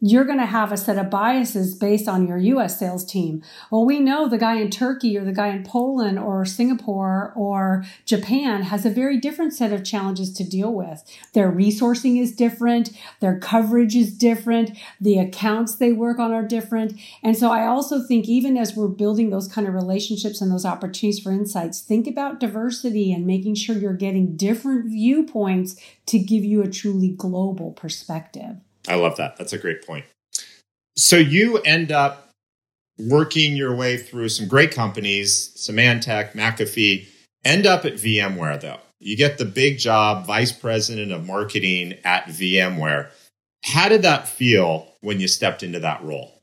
you're 0.00 0.24
going 0.24 0.38
to 0.38 0.44
have 0.46 0.72
a 0.72 0.76
set 0.76 0.98
of 0.98 1.08
biases 1.08 1.74
based 1.74 2.06
on 2.06 2.26
your 2.26 2.36
US 2.36 2.78
sales 2.78 3.02
team. 3.02 3.42
Well, 3.70 3.86
we 3.86 3.98
know 3.98 4.28
the 4.28 4.36
guy 4.36 4.56
in 4.56 4.70
Turkey 4.70 5.16
or 5.16 5.24
the 5.24 5.32
guy 5.32 5.48
in 5.48 5.64
Poland 5.64 6.18
or 6.18 6.44
Singapore 6.44 7.32
or 7.34 7.82
Japan 8.04 8.64
has 8.64 8.84
a 8.84 8.90
very 8.90 9.18
different 9.18 9.54
set 9.54 9.72
of 9.72 9.84
challenges 9.84 10.34
to 10.34 10.44
deal 10.44 10.72
with. 10.74 11.02
Their 11.32 11.50
resourcing 11.50 12.20
is 12.20 12.36
different, 12.36 12.90
their 13.20 13.38
coverage 13.38 13.96
is 13.96 14.12
different, 14.12 14.76
the 15.00 15.18
accounts 15.18 15.76
they 15.76 15.92
work 15.92 16.18
on 16.18 16.30
are 16.30 16.46
different. 16.46 17.00
And 17.22 17.36
so 17.36 17.50
I 17.50 17.66
also 17.66 18.02
think 18.02 18.28
even 18.28 18.58
as 18.58 18.76
we're 18.76 18.88
building 18.88 19.30
those 19.30 19.48
kind 19.48 19.66
of 19.66 19.72
relationships 19.72 20.42
and 20.42 20.52
those 20.52 20.66
opportunities 20.66 21.20
for 21.20 21.32
insights, 21.32 21.80
think 21.80 22.06
about 22.06 22.38
diversity 22.38 23.14
and 23.14 23.26
making 23.26 23.54
sure 23.54 23.76
you're 23.76 23.94
getting 23.94 24.36
different 24.36 24.90
viewpoints 24.90 25.80
to 26.04 26.18
give 26.18 26.44
you 26.44 26.62
a 26.62 26.70
truly 26.70 27.08
global 27.08 27.72
perspective. 27.72 28.56
I 28.88 28.94
love 28.96 29.16
that. 29.16 29.36
That's 29.36 29.52
a 29.52 29.58
great 29.58 29.86
point. 29.86 30.04
So 30.96 31.16
you 31.16 31.58
end 31.58 31.92
up 31.92 32.30
working 32.98 33.56
your 33.56 33.74
way 33.74 33.96
through 33.96 34.30
some 34.30 34.48
great 34.48 34.72
companies, 34.72 35.52
Symantec, 35.56 36.32
McAfee, 36.32 37.06
end 37.44 37.66
up 37.66 37.84
at 37.84 37.94
VMware 37.94 38.60
though. 38.60 38.80
You 38.98 39.16
get 39.16 39.38
the 39.38 39.44
big 39.44 39.78
job, 39.78 40.26
vice 40.26 40.52
president 40.52 41.12
of 41.12 41.26
marketing 41.26 41.98
at 42.04 42.26
VMware. 42.26 43.10
How 43.64 43.88
did 43.88 44.02
that 44.02 44.26
feel 44.26 44.94
when 45.00 45.20
you 45.20 45.28
stepped 45.28 45.62
into 45.62 45.80
that 45.80 46.02
role? 46.02 46.35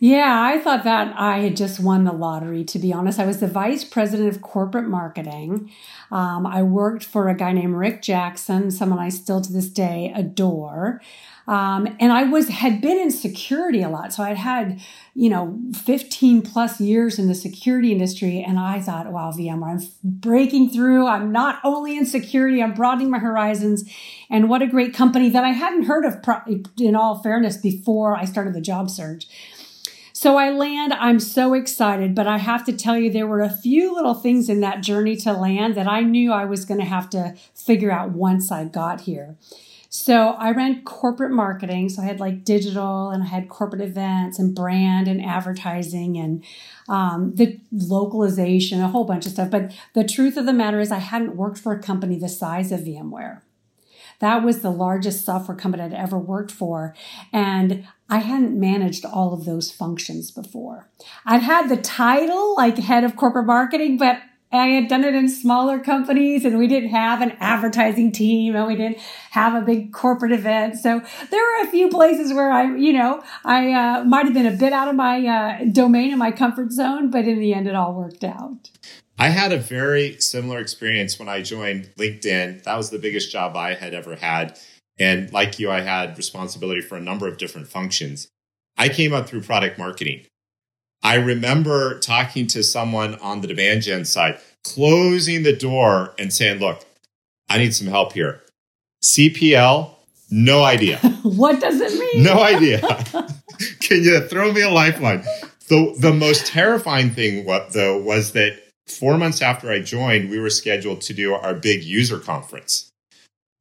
Yeah, 0.00 0.40
I 0.40 0.60
thought 0.60 0.84
that 0.84 1.12
I 1.18 1.38
had 1.38 1.56
just 1.56 1.80
won 1.80 2.04
the 2.04 2.12
lottery, 2.12 2.62
to 2.64 2.78
be 2.78 2.92
honest. 2.92 3.18
I 3.18 3.26
was 3.26 3.40
the 3.40 3.48
vice 3.48 3.82
president 3.82 4.28
of 4.28 4.40
corporate 4.40 4.86
marketing. 4.86 5.72
Um, 6.12 6.46
I 6.46 6.62
worked 6.62 7.04
for 7.04 7.28
a 7.28 7.34
guy 7.34 7.50
named 7.52 7.74
Rick 7.74 8.02
Jackson, 8.02 8.70
someone 8.70 9.00
I 9.00 9.08
still 9.08 9.40
to 9.40 9.52
this 9.52 9.68
day 9.68 10.12
adore. 10.14 11.00
Um, 11.48 11.96
and 11.98 12.12
I 12.12 12.24
was 12.24 12.48
had 12.48 12.80
been 12.80 12.98
in 12.98 13.10
security 13.10 13.82
a 13.82 13.88
lot, 13.88 14.12
so 14.12 14.22
I'd 14.22 14.36
had 14.36 14.80
you 15.14 15.30
know 15.30 15.58
15 15.74 16.42
plus 16.42 16.78
years 16.78 17.18
in 17.18 17.26
the 17.26 17.34
security 17.34 17.90
industry, 17.90 18.44
and 18.46 18.58
I 18.58 18.80
thought, 18.80 19.10
wow, 19.10 19.32
VMware, 19.32 19.80
I'm 19.80 19.80
breaking 20.04 20.70
through. 20.70 21.06
I'm 21.06 21.32
not 21.32 21.58
only 21.64 21.96
in 21.96 22.04
security, 22.06 22.62
I'm 22.62 22.74
broadening 22.74 23.10
my 23.10 23.18
horizons, 23.18 23.90
and 24.30 24.48
what 24.48 24.62
a 24.62 24.66
great 24.66 24.94
company 24.94 25.30
that 25.30 25.42
I 25.42 25.50
hadn't 25.50 25.84
heard 25.84 26.04
of. 26.04 26.18
In 26.78 26.94
all 26.94 27.20
fairness, 27.20 27.56
before 27.56 28.14
I 28.14 28.26
started 28.26 28.54
the 28.54 28.60
job 28.60 28.90
search. 28.90 29.26
So 30.20 30.36
I 30.36 30.50
land, 30.50 30.92
I'm 30.94 31.20
so 31.20 31.54
excited, 31.54 32.12
but 32.12 32.26
I 32.26 32.38
have 32.38 32.64
to 32.64 32.72
tell 32.72 32.98
you, 32.98 33.08
there 33.08 33.28
were 33.28 33.40
a 33.40 33.48
few 33.48 33.94
little 33.94 34.14
things 34.14 34.48
in 34.48 34.58
that 34.62 34.80
journey 34.80 35.14
to 35.18 35.32
land 35.32 35.76
that 35.76 35.86
I 35.86 36.00
knew 36.00 36.32
I 36.32 36.44
was 36.44 36.64
going 36.64 36.80
to 36.80 36.86
have 36.86 37.08
to 37.10 37.36
figure 37.54 37.92
out 37.92 38.10
once 38.10 38.50
I 38.50 38.64
got 38.64 39.02
here. 39.02 39.36
So 39.88 40.30
I 40.30 40.50
ran 40.50 40.82
corporate 40.82 41.30
marketing. 41.30 41.88
So 41.88 42.02
I 42.02 42.06
had 42.06 42.18
like 42.18 42.42
digital 42.42 43.10
and 43.10 43.22
I 43.22 43.26
had 43.26 43.48
corporate 43.48 43.80
events 43.80 44.40
and 44.40 44.56
brand 44.56 45.06
and 45.06 45.24
advertising 45.24 46.16
and 46.16 46.44
um, 46.88 47.36
the 47.36 47.60
localization, 47.70 48.80
a 48.80 48.88
whole 48.88 49.04
bunch 49.04 49.24
of 49.24 49.30
stuff. 49.30 49.52
But 49.52 49.72
the 49.94 50.02
truth 50.02 50.36
of 50.36 50.46
the 50.46 50.52
matter 50.52 50.80
is, 50.80 50.90
I 50.90 50.98
hadn't 50.98 51.36
worked 51.36 51.58
for 51.58 51.72
a 51.72 51.80
company 51.80 52.18
the 52.18 52.28
size 52.28 52.72
of 52.72 52.80
VMware. 52.80 53.42
That 54.18 54.42
was 54.42 54.62
the 54.62 54.70
largest 54.70 55.24
software 55.24 55.56
company 55.56 55.84
I'd 55.84 55.92
ever 55.92 56.18
worked 56.18 56.50
for. 56.50 56.94
And 57.32 57.86
I 58.08 58.18
hadn't 58.18 58.58
managed 58.58 59.04
all 59.04 59.34
of 59.34 59.44
those 59.44 59.70
functions 59.70 60.30
before. 60.30 60.88
I'd 61.26 61.42
had 61.42 61.68
the 61.68 61.76
title 61.76 62.56
like 62.56 62.78
head 62.78 63.04
of 63.04 63.16
corporate 63.16 63.46
marketing, 63.46 63.98
but 63.98 64.20
I 64.50 64.68
had 64.68 64.88
done 64.88 65.04
it 65.04 65.14
in 65.14 65.28
smaller 65.28 65.78
companies 65.78 66.46
and 66.46 66.58
we 66.58 66.66
didn't 66.68 66.88
have 66.88 67.20
an 67.20 67.32
advertising 67.38 68.12
team 68.12 68.56
and 68.56 68.66
we 68.66 68.76
didn't 68.76 68.98
have 69.30 69.54
a 69.54 69.64
big 69.64 69.92
corporate 69.92 70.32
event. 70.32 70.76
So 70.76 71.02
there 71.30 71.42
were 71.42 71.68
a 71.68 71.70
few 71.70 71.90
places 71.90 72.32
where 72.32 72.50
I, 72.50 72.74
you 72.76 72.94
know, 72.94 73.22
I 73.44 73.72
uh, 73.72 74.04
might 74.04 74.24
have 74.24 74.32
been 74.32 74.46
a 74.46 74.56
bit 74.56 74.72
out 74.72 74.88
of 74.88 74.94
my 74.94 75.26
uh, 75.26 75.64
domain 75.70 76.10
and 76.10 76.18
my 76.18 76.30
comfort 76.30 76.72
zone, 76.72 77.10
but 77.10 77.28
in 77.28 77.40
the 77.40 77.52
end, 77.52 77.68
it 77.68 77.74
all 77.74 77.92
worked 77.92 78.24
out. 78.24 78.70
I 79.18 79.28
had 79.28 79.52
a 79.52 79.58
very 79.58 80.18
similar 80.20 80.60
experience 80.60 81.18
when 81.18 81.28
I 81.28 81.42
joined 81.42 81.90
LinkedIn. 81.98 82.62
That 82.62 82.76
was 82.76 82.88
the 82.88 82.98
biggest 82.98 83.30
job 83.30 83.54
I 83.56 83.74
had 83.74 83.92
ever 83.92 84.14
had. 84.14 84.58
And 84.98 85.32
like 85.32 85.58
you, 85.58 85.70
I 85.70 85.80
had 85.80 86.16
responsibility 86.16 86.80
for 86.80 86.96
a 86.96 87.00
number 87.00 87.28
of 87.28 87.38
different 87.38 87.68
functions. 87.68 88.28
I 88.76 88.88
came 88.88 89.12
up 89.12 89.28
through 89.28 89.42
product 89.42 89.78
marketing. 89.78 90.26
I 91.02 91.14
remember 91.14 91.98
talking 92.00 92.46
to 92.48 92.62
someone 92.62 93.14
on 93.16 93.40
the 93.40 93.48
demand 93.48 93.82
gen 93.82 94.04
side, 94.04 94.40
closing 94.64 95.44
the 95.44 95.54
door 95.54 96.14
and 96.18 96.32
saying, 96.32 96.58
Look, 96.60 96.84
I 97.48 97.58
need 97.58 97.74
some 97.74 97.86
help 97.86 98.12
here. 98.12 98.42
CPL, 99.02 99.94
no 100.30 100.64
idea. 100.64 100.98
what 101.22 101.60
does 101.60 101.80
it 101.80 101.92
mean? 101.98 102.24
No 102.24 102.40
idea. 102.40 102.80
Can 103.80 104.02
you 104.02 104.20
throw 104.20 104.52
me 104.52 104.62
a 104.62 104.70
lifeline? 104.70 105.24
The, 105.68 105.94
the 105.98 106.12
most 106.12 106.46
terrifying 106.46 107.10
thing, 107.10 107.44
what, 107.44 107.72
though, 107.72 107.98
was 107.98 108.32
that 108.32 108.58
four 108.86 109.18
months 109.18 109.42
after 109.42 109.70
I 109.70 109.80
joined, 109.80 110.30
we 110.30 110.38
were 110.38 110.50
scheduled 110.50 111.00
to 111.02 111.14
do 111.14 111.34
our 111.34 111.54
big 111.54 111.82
user 111.82 112.18
conference. 112.18 112.87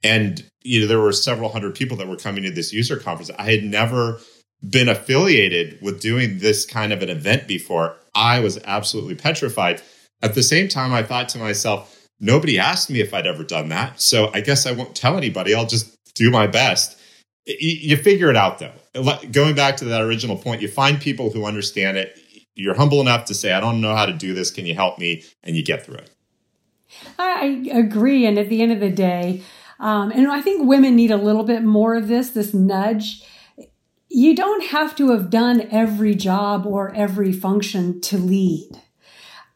And 0.03 0.45
you 0.63 0.81
know, 0.81 0.87
there 0.87 0.99
were 0.99 1.13
several 1.13 1.49
hundred 1.49 1.75
people 1.75 1.97
that 1.97 2.07
were 2.07 2.17
coming 2.17 2.43
to 2.43 2.51
this 2.51 2.73
user 2.73 2.97
conference. 2.97 3.31
I 3.37 3.51
had 3.51 3.63
never 3.63 4.19
been 4.67 4.89
affiliated 4.89 5.79
with 5.81 6.01
doing 6.01 6.39
this 6.39 6.65
kind 6.65 6.91
of 6.91 7.01
an 7.01 7.09
event 7.09 7.47
before. 7.47 7.95
I 8.15 8.39
was 8.39 8.59
absolutely 8.65 9.15
petrified. 9.15 9.81
At 10.21 10.33
the 10.35 10.43
same 10.43 10.67
time, 10.67 10.93
I 10.93 11.03
thought 11.03 11.29
to 11.29 11.37
myself, 11.37 12.07
nobody 12.19 12.57
asked 12.57 12.89
me 12.89 12.99
if 12.99 13.13
I'd 13.13 13.27
ever 13.27 13.43
done 13.43 13.69
that. 13.69 14.01
So 14.01 14.31
I 14.33 14.41
guess 14.41 14.65
I 14.65 14.71
won't 14.71 14.95
tell 14.95 15.15
anybody. 15.15 15.53
I'll 15.53 15.67
just 15.67 15.95
do 16.15 16.31
my 16.31 16.47
best. 16.47 16.99
You 17.45 17.95
figure 17.95 18.29
it 18.29 18.35
out 18.35 18.59
though. 18.59 18.73
Going 19.31 19.55
back 19.55 19.77
to 19.77 19.85
that 19.85 20.01
original 20.01 20.37
point, 20.37 20.61
you 20.61 20.67
find 20.67 20.99
people 20.99 21.29
who 21.29 21.45
understand 21.45 21.97
it. 21.97 22.19
You're 22.55 22.75
humble 22.75 22.99
enough 22.99 23.25
to 23.25 23.35
say, 23.35 23.53
I 23.53 23.59
don't 23.59 23.79
know 23.79 23.95
how 23.95 24.07
to 24.07 24.13
do 24.13 24.33
this. 24.33 24.49
Can 24.49 24.65
you 24.65 24.73
help 24.73 24.97
me? 24.97 25.23
And 25.43 25.55
you 25.55 25.63
get 25.63 25.85
through 25.85 25.97
it. 25.97 26.09
I 27.19 27.69
agree. 27.71 28.25
And 28.25 28.39
at 28.39 28.49
the 28.49 28.63
end 28.63 28.71
of 28.71 28.79
the 28.79 28.89
day, 28.89 29.43
um, 29.79 30.11
and 30.11 30.27
I 30.27 30.41
think 30.41 30.67
women 30.67 30.95
need 30.95 31.11
a 31.11 31.17
little 31.17 31.43
bit 31.43 31.63
more 31.63 31.95
of 31.95 32.07
this, 32.07 32.31
this 32.31 32.53
nudge. 32.53 33.23
You 34.09 34.35
don't 34.35 34.65
have 34.67 34.95
to 34.97 35.11
have 35.11 35.29
done 35.29 35.67
every 35.69 36.15
job 36.15 36.65
or 36.65 36.93
every 36.95 37.31
function 37.31 38.01
to 38.01 38.17
lead 38.17 38.81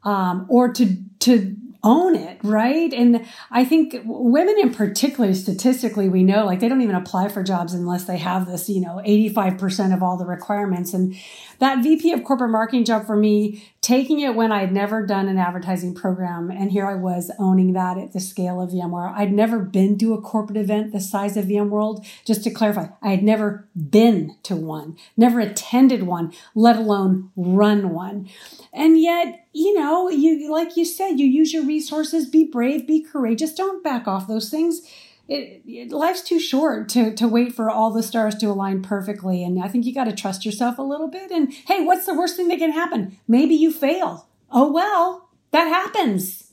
um, 0.03 0.45
or 0.49 0.71
to, 0.73 0.97
to 1.19 1.55
own 1.83 2.15
it, 2.15 2.39
right? 2.43 2.93
And 2.93 3.25
I 3.49 3.65
think 3.65 3.95
women 4.05 4.55
in 4.59 4.73
particular, 4.73 5.33
statistically, 5.33 6.09
we 6.09 6.23
know 6.23 6.45
like 6.45 6.59
they 6.59 6.69
don't 6.69 6.81
even 6.81 6.95
apply 6.95 7.29
for 7.29 7.43
jobs 7.43 7.73
unless 7.73 8.05
they 8.05 8.17
have 8.17 8.45
this, 8.45 8.69
you 8.69 8.81
know, 8.81 9.01
85% 9.05 9.93
of 9.93 10.03
all 10.03 10.17
the 10.17 10.25
requirements. 10.25 10.93
And 10.93 11.15
that 11.59 11.83
VP 11.83 12.11
of 12.11 12.23
corporate 12.23 12.51
marketing 12.51 12.85
job 12.85 13.05
for 13.05 13.15
me, 13.15 13.63
taking 13.81 14.19
it 14.19 14.35
when 14.35 14.51
I'd 14.51 14.71
never 14.71 15.05
done 15.05 15.27
an 15.27 15.37
advertising 15.37 15.93
program. 15.93 16.49
And 16.49 16.71
here 16.71 16.85
I 16.85 16.95
was 16.95 17.31
owning 17.39 17.73
that 17.73 17.97
at 17.97 18.13
the 18.13 18.19
scale 18.19 18.61
of 18.61 18.71
VMware. 18.71 19.13
I'd 19.15 19.31
never 19.31 19.59
been 19.59 19.97
to 19.99 20.13
a 20.13 20.21
corporate 20.21 20.57
event 20.57 20.91
the 20.91 20.99
size 20.99 21.37
of 21.37 21.45
VMworld. 21.45 22.05
Just 22.25 22.43
to 22.43 22.51
clarify, 22.51 22.87
I 23.01 23.09
had 23.09 23.23
never 23.23 23.67
been 23.75 24.37
to 24.43 24.55
one, 24.55 24.97
never 25.17 25.39
attended 25.39 26.03
one, 26.03 26.33
let 26.55 26.77
alone 26.77 27.31
run 27.35 27.89
one. 27.89 28.29
And 28.73 28.99
yet, 28.99 29.45
you 29.53 29.77
know, 29.77 30.09
you, 30.09 30.51
like 30.51 30.77
you 30.77 30.85
said, 30.85 31.19
you 31.19 31.25
use 31.25 31.53
your 31.53 31.63
resources, 31.71 32.27
be 32.27 32.43
brave, 32.43 32.85
be 32.85 33.01
courageous, 33.01 33.53
don't 33.53 33.81
back 33.81 34.07
off 34.07 34.27
those 34.27 34.49
things. 34.49 34.81
It, 35.29 35.61
it, 35.65 35.91
life's 35.91 36.21
too 36.21 36.39
short 36.39 36.89
to 36.89 37.15
to 37.15 37.25
wait 37.25 37.55
for 37.55 37.69
all 37.69 37.91
the 37.91 38.03
stars 38.03 38.35
to 38.35 38.47
align 38.47 38.81
perfectly. 38.81 39.45
And 39.45 39.63
i 39.63 39.69
think 39.69 39.85
you 39.85 39.93
got 39.93 40.09
to 40.09 40.15
trust 40.23 40.45
yourself 40.45 40.77
a 40.77 40.81
little 40.81 41.07
bit 41.07 41.31
and 41.31 41.53
hey 41.53 41.85
what's 41.85 42.05
the 42.05 42.13
worst 42.13 42.35
thing 42.35 42.49
that 42.49 42.59
can 42.59 42.73
happen? 42.73 43.17
Maybe 43.27 43.55
you 43.55 43.71
fail. 43.71 44.27
Oh 44.51 44.69
well 44.69 45.29
that 45.51 45.67
happens. 45.67 46.51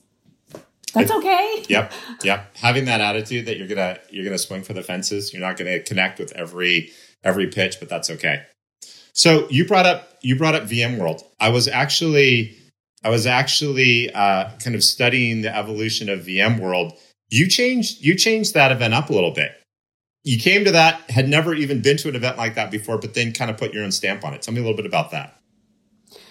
That's 0.94 1.10
okay. 1.10 1.64
Yep. 1.68 1.92
Yep. 2.22 2.56
Having 2.56 2.84
that 2.86 3.00
attitude 3.00 3.46
that 3.46 3.56
you're 3.58 3.66
gonna 3.66 3.98
you're 4.10 4.24
gonna 4.24 4.38
swing 4.38 4.62
for 4.62 4.74
the 4.74 4.84
fences 4.84 5.32
you're 5.32 5.42
not 5.42 5.56
gonna 5.56 5.80
connect 5.80 6.20
with 6.20 6.30
every 6.36 6.92
every 7.24 7.48
pitch 7.48 7.80
but 7.80 7.88
that's 7.88 8.10
okay. 8.10 8.42
So 9.12 9.48
you 9.50 9.66
brought 9.66 9.86
up 9.86 10.18
you 10.22 10.36
brought 10.36 10.54
up 10.54 10.64
vmworld 10.64 11.22
i 11.40 11.48
was 11.48 11.66
actually 11.66 12.57
i 13.04 13.10
was 13.10 13.26
actually 13.26 14.12
uh, 14.12 14.50
kind 14.62 14.74
of 14.74 14.82
studying 14.82 15.42
the 15.42 15.54
evolution 15.54 16.08
of 16.08 16.20
vmworld 16.20 16.96
you 17.30 17.48
changed 17.48 18.04
you 18.04 18.14
changed 18.14 18.54
that 18.54 18.72
event 18.72 18.94
up 18.94 19.10
a 19.10 19.12
little 19.12 19.32
bit. 19.32 19.52
You 20.24 20.38
came 20.38 20.64
to 20.64 20.72
that, 20.72 21.10
had 21.10 21.28
never 21.28 21.54
even 21.54 21.80
been 21.80 21.96
to 21.98 22.08
an 22.08 22.16
event 22.16 22.36
like 22.36 22.54
that 22.54 22.70
before, 22.70 22.98
but 22.98 23.14
then 23.14 23.32
kind 23.32 23.50
of 23.50 23.56
put 23.56 23.72
your 23.72 23.84
own 23.84 23.92
stamp 23.92 24.24
on 24.24 24.34
it. 24.34 24.42
Tell 24.42 24.52
me 24.52 24.60
a 24.60 24.62
little 24.62 24.76
bit 24.76 24.86
about 24.86 25.10
that. 25.12 25.40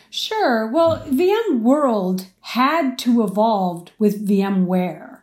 Sure. 0.10 0.68
Well, 0.68 1.04
VMworld 1.08 2.28
had 2.42 2.98
to 3.00 3.24
evolve 3.24 3.90
with 3.98 4.28
VMware. 4.28 5.22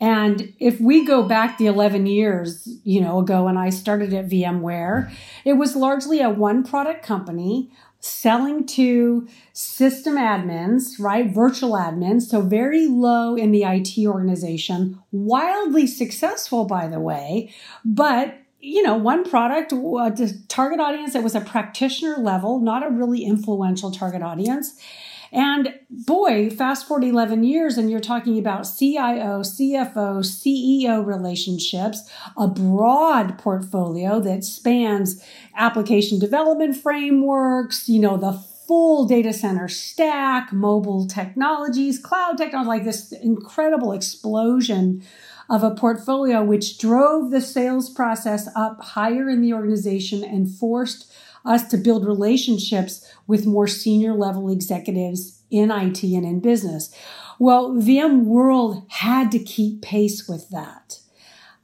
And 0.00 0.52
if 0.58 0.80
we 0.80 1.04
go 1.04 1.22
back 1.22 1.56
the 1.56 1.66
11 1.66 2.06
years, 2.06 2.68
you 2.84 3.00
know, 3.00 3.20
ago 3.20 3.44
when 3.44 3.56
I 3.56 3.70
started 3.70 4.12
at 4.12 4.28
VMware, 4.28 5.10
it 5.44 5.54
was 5.54 5.76
largely 5.76 6.20
a 6.20 6.30
one 6.30 6.64
product 6.64 7.04
company 7.04 7.70
selling 8.04 8.66
to 8.66 9.26
system 9.54 10.16
admins, 10.16 11.00
right? 11.00 11.30
Virtual 11.32 11.72
admins. 11.72 12.22
So 12.22 12.42
very 12.42 12.86
low 12.86 13.34
in 13.34 13.50
the 13.50 13.64
IT 13.64 14.06
organization, 14.06 14.98
wildly 15.10 15.86
successful, 15.86 16.66
by 16.66 16.86
the 16.86 17.00
way, 17.00 17.50
but 17.84 18.36
you 18.60 18.82
know, 18.82 18.96
one 18.96 19.24
product, 19.24 19.74
uh, 19.74 20.10
target 20.48 20.80
audience 20.80 21.12
that 21.12 21.22
was 21.22 21.34
a 21.34 21.40
practitioner 21.40 22.16
level, 22.16 22.60
not 22.60 22.86
a 22.86 22.88
really 22.88 23.22
influential 23.22 23.90
target 23.90 24.22
audience. 24.22 24.80
And 25.34 25.74
boy, 25.90 26.48
fast 26.48 26.86
forward 26.86 27.02
11 27.02 27.42
years, 27.42 27.76
and 27.76 27.90
you're 27.90 27.98
talking 27.98 28.38
about 28.38 28.68
CIO, 28.78 29.40
CFO, 29.40 30.20
CEO 30.22 31.04
relationships, 31.04 32.08
a 32.38 32.46
broad 32.46 33.36
portfolio 33.36 34.20
that 34.20 34.44
spans 34.44 35.20
application 35.56 36.20
development 36.20 36.76
frameworks, 36.76 37.88
you 37.88 38.00
know, 38.00 38.16
the 38.16 38.32
full 38.68 39.06
data 39.06 39.32
center 39.32 39.66
stack, 39.66 40.52
mobile 40.52 41.04
technologies, 41.08 41.98
cloud 41.98 42.38
technology, 42.38 42.68
like 42.68 42.84
this 42.84 43.10
incredible 43.10 43.90
explosion 43.90 45.02
of 45.50 45.64
a 45.64 45.74
portfolio 45.74 46.44
which 46.44 46.78
drove 46.78 47.32
the 47.32 47.40
sales 47.40 47.90
process 47.90 48.48
up 48.54 48.80
higher 48.80 49.28
in 49.28 49.40
the 49.40 49.52
organization 49.52 50.22
and 50.22 50.48
forced 50.48 51.12
us 51.44 51.68
to 51.68 51.76
build 51.76 52.06
relationships 52.06 53.10
with 53.26 53.46
more 53.46 53.66
senior 53.66 54.14
level 54.14 54.50
executives 54.50 55.42
in 55.50 55.70
IT 55.70 56.02
and 56.02 56.24
in 56.24 56.40
business. 56.40 56.94
Well, 57.38 57.72
VMworld 57.72 58.90
had 58.90 59.30
to 59.32 59.38
keep 59.38 59.82
pace 59.82 60.28
with 60.28 60.48
that. 60.50 61.00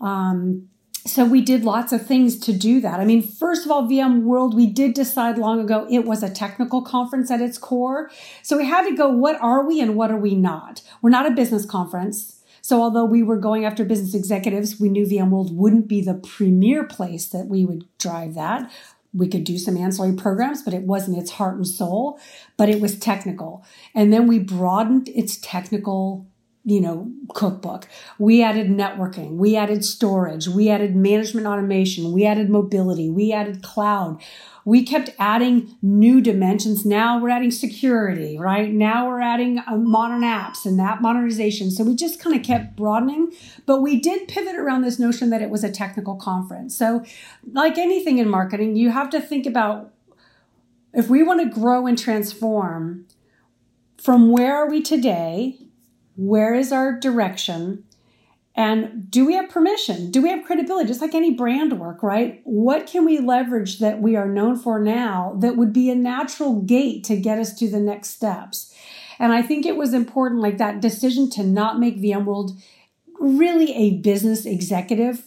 Um, 0.01 0.69
so 1.07 1.25
we 1.25 1.41
did 1.41 1.65
lots 1.65 1.93
of 1.93 2.07
things 2.07 2.39
to 2.41 2.53
do 2.53 2.81
that. 2.83 3.01
I 3.01 3.05
mean, 3.07 3.23
first 3.23 3.65
of 3.65 3.71
all, 3.71 3.89
VMworld, 3.89 4.55
we 4.55 4.67
did 4.67 4.93
decide 4.93 5.39
long 5.39 5.61
ago 5.61 5.87
it 5.91 6.05
was 6.05 6.23
a 6.23 6.29
technical 6.29 6.83
conference 6.83 7.31
at 7.31 7.41
its 7.41 7.57
core. 7.57 8.11
So 8.43 8.59
we 8.59 8.67
had 8.67 8.87
to 8.87 8.95
go, 8.95 9.09
what 9.09 9.41
are 9.41 9.67
we 9.67 9.81
and 9.81 9.97
what 9.97 10.11
are 10.11 10.19
we 10.19 10.35
not? 10.35 10.83
We're 11.01 11.11
not 11.11 11.27
a 11.27 11.35
business 11.35 11.65
conference. 11.65 12.43
So 12.61 12.83
although 12.83 13.07
we 13.07 13.23
were 13.23 13.39
going 13.39 13.65
after 13.65 13.85
business 13.85 14.15
executives, 14.15 14.79
we 14.79 14.91
knew 14.91 15.07
VMworld 15.07 15.53
wouldn't 15.53 15.89
be 15.89 16.03
the 16.03 16.15
premier 16.15 16.85
place 16.85 17.27
that 17.29 17.47
we 17.47 17.65
would 17.65 17.87
drive 17.99 18.35
that 18.35 18.71
we 19.13 19.29
could 19.29 19.45
do 19.45 19.59
some 19.59 19.77
ancillary 19.77 20.15
programs, 20.15 20.63
but 20.63 20.75
it 20.75 20.83
wasn't 20.83 21.19
its 21.19 21.33
heart 21.33 21.57
and 21.57 21.67
soul, 21.67 22.19
but 22.57 22.69
it 22.69 22.81
was 22.81 22.99
technical. 22.99 23.65
And 23.95 24.13
then 24.13 24.27
we 24.27 24.39
broadened 24.39 25.09
its 25.09 25.37
technical, 25.37 26.27
you 26.65 26.81
know, 26.81 27.11
cookbook. 27.35 27.89
We 28.19 28.43
added 28.43 28.69
networking, 28.69 29.37
we 29.37 29.57
added 29.57 29.85
storage, 29.85 30.47
we 30.47 30.71
added 30.71 30.95
management 30.95 31.47
automation, 31.47 32.13
we 32.13 32.25
added 32.25 32.51
mobility, 32.51 33.11
we 33.11 33.33
added 33.33 33.63
cloud 33.63 34.23
we 34.65 34.83
kept 34.83 35.11
adding 35.19 35.77
new 35.83 36.21
dimensions. 36.21 36.85
Now 36.85 37.19
we're 37.19 37.31
adding 37.31 37.51
security, 37.51 38.39
right? 38.39 38.71
Now 38.71 39.09
we're 39.09 39.21
adding 39.21 39.59
uh, 39.59 39.77
modern 39.77 40.23
apps 40.23 40.67
and 40.67 40.81
app 40.81 41.01
modernization. 41.01 41.71
So 41.71 41.85
we 41.85 41.95
just 41.95 42.21
kind 42.21 42.37
of 42.37 42.43
kept 42.43 42.77
broadening, 42.77 43.33
but 43.67 43.81
we 43.81 43.99
did 43.99 44.29
pivot 44.29 44.57
around 44.57 44.83
this 44.83 44.99
notion 44.99 45.31
that 45.31 45.43
it 45.43 45.51
was 45.51 45.65
a 45.65 45.71
technical 45.71 46.17
conference. 46.17 46.77
So, 46.77 47.05
like 47.53 47.79
anything 47.79 48.19
in 48.19 48.29
marketing, 48.29 48.77
you 48.77 48.91
have 48.91 49.11
to 49.11 49.21
think 49.21 49.47
about 49.47 49.93
if 50.93 51.09
we 51.09 51.23
want 51.23 51.41
to 51.41 51.61
grow 51.61 51.87
and 51.87 51.99
transform, 51.99 53.07
from 53.97 54.31
where 54.31 54.57
are 54.57 54.69
we 54.69 54.83
today? 54.83 55.59
Where 56.17 56.55
is 56.55 56.73
our 56.73 56.99
direction? 56.99 57.85
And 58.57 59.11
do 59.11 59.25
we 59.25 59.35
have 59.35 59.49
permission? 59.49 60.11
Do 60.11 60.21
we 60.21 60.29
have 60.31 60.45
credibility? 60.45 60.89
Just 60.89 61.01
like 61.01 61.15
any 61.15 61.33
brand 61.33 61.79
work, 61.79 62.03
right? 62.03 62.41
What 62.45 62.87
can 62.87 63.05
we 63.05 63.19
leverage 63.21 63.79
that 63.79 64.01
we 64.01 64.17
are 64.17 64.27
known 64.27 64.57
for 64.57 64.81
now 64.81 65.37
that 65.39 65.57
would 65.57 65.73
be 65.73 65.89
a 65.89 65.95
natural 65.95 66.61
gate 66.61 67.05
to 67.05 67.17
get 67.17 67.39
us 67.39 67.55
to 67.59 67.71
the 67.71 67.81
next 67.81 68.11
steps? 68.11 68.75
And 69.19 69.33
I 69.33 69.43
think 69.43 69.67
it 69.67 69.77
was 69.77 69.95
important, 69.95 70.41
like 70.41 70.59
that 70.59 70.81
decision 70.81 71.31
to 71.31 71.45
not 71.45 71.79
make 71.79 71.99
VMworld 71.99 72.61
really 73.21 73.75
a 73.75 73.99
business 73.99 74.47
executive 74.47 75.25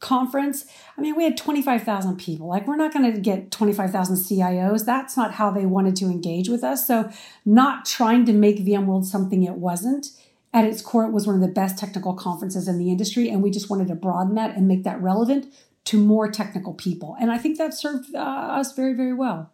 conference. 0.00 0.64
I 0.96 1.00
mean, 1.00 1.14
we 1.16 1.24
had 1.24 1.36
25,000 1.36 2.16
people. 2.16 2.48
Like, 2.48 2.66
we're 2.66 2.76
not 2.76 2.92
going 2.92 3.12
to 3.12 3.20
get 3.20 3.50
25,000 3.50 4.16
CIOs. 4.16 4.84
That's 4.84 5.16
not 5.16 5.32
how 5.32 5.50
they 5.50 5.66
wanted 5.66 5.96
to 5.96 6.06
engage 6.06 6.48
with 6.48 6.64
us. 6.64 6.86
So, 6.86 7.10
not 7.44 7.84
trying 7.84 8.24
to 8.26 8.32
make 8.32 8.64
VMworld 8.64 9.04
something 9.04 9.42
it 9.42 9.54
wasn't 9.54 10.08
at 10.54 10.64
its 10.64 10.82
core, 10.82 11.04
it 11.04 11.12
was 11.12 11.26
one 11.26 11.36
of 11.36 11.40
the 11.40 11.48
best 11.48 11.78
technical 11.78 12.14
conferences 12.14 12.68
in 12.68 12.78
the 12.78 12.90
industry, 12.90 13.28
and 13.28 13.42
we 13.42 13.50
just 13.50 13.70
wanted 13.70 13.88
to 13.88 13.94
broaden 13.94 14.34
that 14.34 14.54
and 14.54 14.68
make 14.68 14.84
that 14.84 15.00
relevant 15.00 15.52
to 15.84 15.98
more 15.98 16.30
technical 16.30 16.74
people. 16.74 17.16
And 17.20 17.30
I 17.30 17.38
think 17.38 17.58
that 17.58 17.74
served 17.74 18.14
uh, 18.14 18.18
us 18.18 18.74
very, 18.74 18.92
very 18.92 19.14
well. 19.14 19.50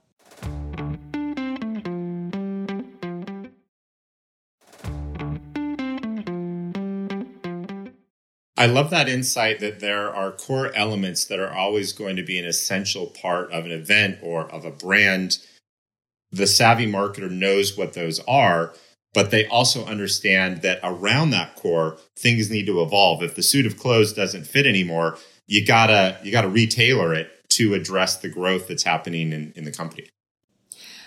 I 8.56 8.66
love 8.66 8.90
that 8.90 9.08
insight 9.08 9.61
that 9.61 9.78
there 9.78 10.12
are 10.12 10.32
core 10.32 10.74
elements 10.74 11.26
that 11.26 11.38
are 11.38 11.52
always 11.52 11.92
going 11.92 12.16
to 12.16 12.24
be 12.24 12.40
an 12.40 12.44
essential 12.44 13.06
part 13.06 13.52
of 13.52 13.64
an 13.64 13.70
event 13.70 14.18
or 14.20 14.50
of 14.50 14.64
a 14.64 14.72
brand. 14.72 15.38
The 16.32 16.48
savvy 16.48 16.90
marketer 16.90 17.30
knows 17.30 17.78
what 17.78 17.92
those 17.92 18.18
are 18.26 18.74
but 19.18 19.33
they 19.33 19.48
also 19.48 19.85
understand 19.85 20.62
that 20.62 20.78
around 20.85 21.31
that 21.31 21.57
core, 21.57 21.98
things 22.14 22.52
need 22.52 22.66
to 22.66 22.81
evolve. 22.83 23.20
If 23.20 23.35
the 23.35 23.42
suit 23.42 23.66
of 23.66 23.76
clothes 23.76 24.12
doesn't 24.12 24.46
fit 24.46 24.64
anymore, 24.64 25.18
you 25.48 25.66
gotta 25.66 26.20
you 26.22 26.31
gotta 26.31 26.48
retailor 26.48 27.12
it 27.12 27.28
to 27.48 27.74
address 27.74 28.18
the 28.18 28.28
growth 28.28 28.68
that's 28.68 28.85
happening 28.85 29.33
in, 29.33 29.52
in 29.57 29.64
the 29.64 29.72
company. 29.72 30.09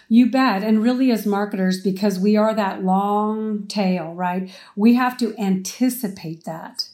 You 0.10 0.30
bet. 0.30 0.62
And 0.62 0.84
really, 0.84 1.10
as 1.10 1.26
marketers, 1.26 1.80
because 1.80 2.20
we 2.20 2.36
are 2.36 2.54
that 2.54 2.84
long 2.84 3.66
tail, 3.68 4.14
right? 4.14 4.52
We 4.76 4.96
have 4.96 5.16
to 5.20 5.34
anticipate 5.40 6.44
that. 6.44 6.90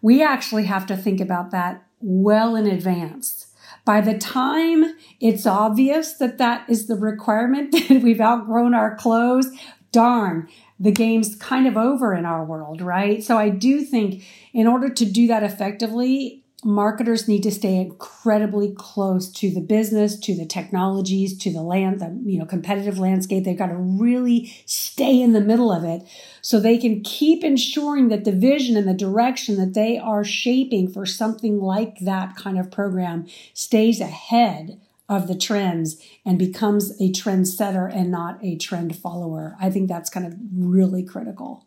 We 0.00 0.22
actually 0.22 0.66
have 0.66 0.86
to 0.86 0.96
think 0.96 1.20
about 1.20 1.50
that 1.50 1.82
well 2.00 2.54
in 2.54 2.68
advance. 2.68 3.48
By 3.84 4.00
the 4.00 4.16
time 4.16 4.84
it's 5.20 5.46
obvious 5.46 6.12
that 6.18 6.38
that 6.38 6.70
is 6.70 6.86
the 6.86 6.94
requirement, 6.94 7.72
that 7.88 8.02
we've 8.04 8.20
outgrown 8.20 8.72
our 8.72 8.94
clothes, 8.94 9.48
darn, 9.92 10.48
the 10.78 10.92
game's 10.92 11.36
kind 11.36 11.66
of 11.66 11.76
over 11.76 12.14
in 12.14 12.24
our 12.24 12.44
world, 12.44 12.80
right? 12.80 13.22
So 13.22 13.36
I 13.36 13.48
do 13.48 13.82
think 13.82 14.24
in 14.52 14.66
order 14.66 14.88
to 14.88 15.04
do 15.04 15.26
that 15.26 15.42
effectively, 15.42 16.40
marketers 16.64 17.26
need 17.26 17.42
to 17.42 17.50
stay 17.50 17.76
incredibly 17.76 18.72
close 18.76 19.30
to 19.32 19.50
the 19.50 19.60
business 19.60 20.18
to 20.18 20.36
the 20.36 20.44
technologies 20.44 21.36
to 21.38 21.50
the 21.50 21.62
land 21.62 22.00
the 22.00 22.20
you 22.30 22.38
know 22.38 22.44
competitive 22.44 22.98
landscape 22.98 23.44
they've 23.44 23.56
got 23.56 23.68
to 23.68 23.76
really 23.76 24.52
stay 24.66 25.22
in 25.22 25.32
the 25.32 25.40
middle 25.40 25.72
of 25.72 25.84
it 25.84 26.02
so 26.42 26.60
they 26.60 26.76
can 26.76 27.02
keep 27.02 27.42
ensuring 27.42 28.08
that 28.08 28.24
the 28.24 28.32
vision 28.32 28.76
and 28.76 28.86
the 28.86 28.92
direction 28.92 29.56
that 29.56 29.72
they 29.72 29.96
are 29.96 30.22
shaping 30.22 30.86
for 30.86 31.06
something 31.06 31.60
like 31.60 31.98
that 32.00 32.36
kind 32.36 32.58
of 32.58 32.70
program 32.70 33.26
stays 33.54 34.00
ahead 34.00 34.78
of 35.10 35.26
the 35.26 35.36
trends 35.36 36.02
and 36.24 36.38
becomes 36.38 36.92
a 36.98 37.12
trendsetter 37.12 37.94
and 37.94 38.10
not 38.10 38.42
a 38.42 38.56
trend 38.56 38.96
follower 38.96 39.56
i 39.60 39.68
think 39.68 39.88
that's 39.88 40.08
kind 40.08 40.26
of 40.26 40.34
really 40.54 41.02
critical 41.02 41.66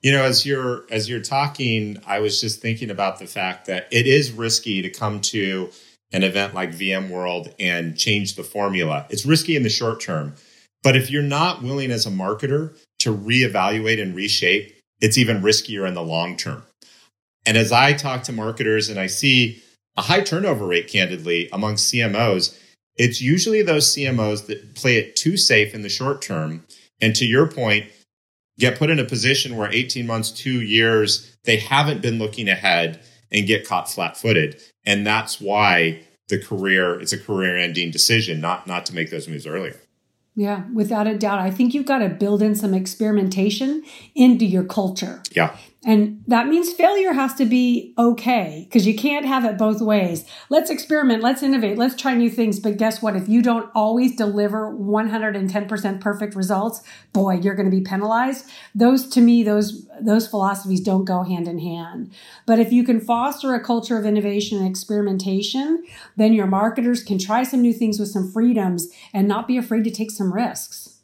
you 0.00 0.12
know, 0.12 0.22
as 0.22 0.46
you're 0.46 0.86
as 0.90 1.08
you're 1.08 1.20
talking, 1.20 2.00
I 2.06 2.20
was 2.20 2.40
just 2.40 2.60
thinking 2.60 2.90
about 2.90 3.18
the 3.18 3.26
fact 3.26 3.66
that 3.66 3.88
it 3.90 4.06
is 4.06 4.30
risky 4.30 4.82
to 4.82 4.90
come 4.90 5.20
to 5.22 5.70
an 6.12 6.22
event 6.22 6.54
like 6.54 6.70
VMworld 6.70 7.52
and 7.58 7.96
change 7.96 8.36
the 8.36 8.44
formula. 8.44 9.06
It's 9.10 9.26
risky 9.26 9.56
in 9.56 9.64
the 9.64 9.68
short 9.68 10.00
term, 10.00 10.34
but 10.82 10.96
if 10.96 11.10
you're 11.10 11.22
not 11.22 11.62
willing 11.62 11.90
as 11.90 12.06
a 12.06 12.10
marketer 12.10 12.78
to 13.00 13.14
reevaluate 13.14 14.00
and 14.00 14.14
reshape, 14.14 14.74
it's 15.00 15.18
even 15.18 15.42
riskier 15.42 15.86
in 15.86 15.94
the 15.94 16.02
long 16.02 16.36
term. 16.36 16.62
And 17.44 17.56
as 17.56 17.72
I 17.72 17.92
talk 17.92 18.22
to 18.24 18.32
marketers 18.32 18.88
and 18.88 19.00
I 19.00 19.06
see 19.06 19.62
a 19.96 20.02
high 20.02 20.20
turnover 20.20 20.66
rate, 20.66 20.88
candidly, 20.88 21.48
among 21.52 21.74
CMOs, 21.74 22.56
it's 22.98 23.20
usually 23.20 23.62
those 23.62 23.94
CMOs 23.94 24.46
that 24.46 24.74
play 24.74 24.96
it 24.96 25.16
too 25.16 25.36
safe 25.36 25.74
in 25.74 25.82
the 25.82 25.88
short 25.88 26.20
term. 26.20 26.64
And 27.00 27.14
to 27.16 27.24
your 27.24 27.46
point, 27.46 27.86
get 28.58 28.78
put 28.78 28.90
in 28.90 28.98
a 28.98 29.04
position 29.04 29.56
where 29.56 29.72
18 29.72 30.06
months, 30.06 30.30
two 30.30 30.60
years, 30.60 31.36
they 31.44 31.56
haven't 31.56 32.02
been 32.02 32.18
looking 32.18 32.48
ahead 32.48 33.00
and 33.30 33.46
get 33.46 33.66
caught 33.66 33.90
flat 33.90 34.16
footed. 34.16 34.60
And 34.84 35.06
that's 35.06 35.40
why 35.40 36.02
the 36.28 36.42
career, 36.42 37.00
it's 37.00 37.12
a 37.12 37.18
career 37.18 37.56
ending 37.56 37.90
decision, 37.90 38.40
not, 38.40 38.66
not 38.66 38.84
to 38.86 38.94
make 38.94 39.10
those 39.10 39.28
moves 39.28 39.46
earlier. 39.46 39.76
Yeah, 40.34 40.64
without 40.72 41.06
a 41.06 41.18
doubt. 41.18 41.40
I 41.40 41.50
think 41.50 41.74
you've 41.74 41.86
got 41.86 41.98
to 41.98 42.08
build 42.08 42.42
in 42.42 42.54
some 42.54 42.72
experimentation 42.72 43.82
into 44.14 44.44
your 44.44 44.62
culture. 44.62 45.22
Yeah. 45.32 45.56
And 45.84 46.24
that 46.26 46.48
means 46.48 46.72
failure 46.72 47.12
has 47.12 47.34
to 47.34 47.44
be 47.44 47.94
okay 47.96 48.64
because 48.68 48.84
you 48.84 48.96
can't 48.96 49.24
have 49.24 49.44
it 49.44 49.56
both 49.56 49.80
ways. 49.80 50.24
Let's 50.50 50.70
experiment, 50.70 51.22
let's 51.22 51.40
innovate, 51.40 51.78
let's 51.78 51.94
try 51.94 52.14
new 52.14 52.30
things. 52.30 52.58
But 52.58 52.78
guess 52.78 53.00
what? 53.00 53.14
If 53.14 53.28
you 53.28 53.42
don't 53.42 53.70
always 53.76 54.16
deliver 54.16 54.74
110% 54.76 56.00
perfect 56.00 56.34
results, 56.34 56.82
boy, 57.12 57.34
you're 57.34 57.54
going 57.54 57.70
to 57.70 57.76
be 57.76 57.82
penalized. 57.82 58.50
Those 58.74 59.08
to 59.10 59.20
me, 59.20 59.44
those 59.44 59.86
those 60.00 60.26
philosophies 60.26 60.80
don't 60.80 61.04
go 61.04 61.22
hand 61.22 61.46
in 61.46 61.60
hand. 61.60 62.10
But 62.44 62.58
if 62.58 62.72
you 62.72 62.82
can 62.82 63.00
foster 63.00 63.54
a 63.54 63.62
culture 63.62 63.96
of 63.96 64.04
innovation 64.04 64.58
and 64.58 64.66
experimentation, 64.66 65.84
then 66.16 66.32
your 66.32 66.46
marketers 66.48 67.04
can 67.04 67.18
try 67.18 67.44
some 67.44 67.62
new 67.62 67.72
things 67.72 68.00
with 68.00 68.08
some 68.08 68.30
freedoms 68.32 68.88
and 69.12 69.28
not 69.28 69.46
be 69.46 69.56
afraid 69.56 69.84
to 69.84 69.90
take 69.90 70.10
some 70.10 70.32
risks. 70.32 70.97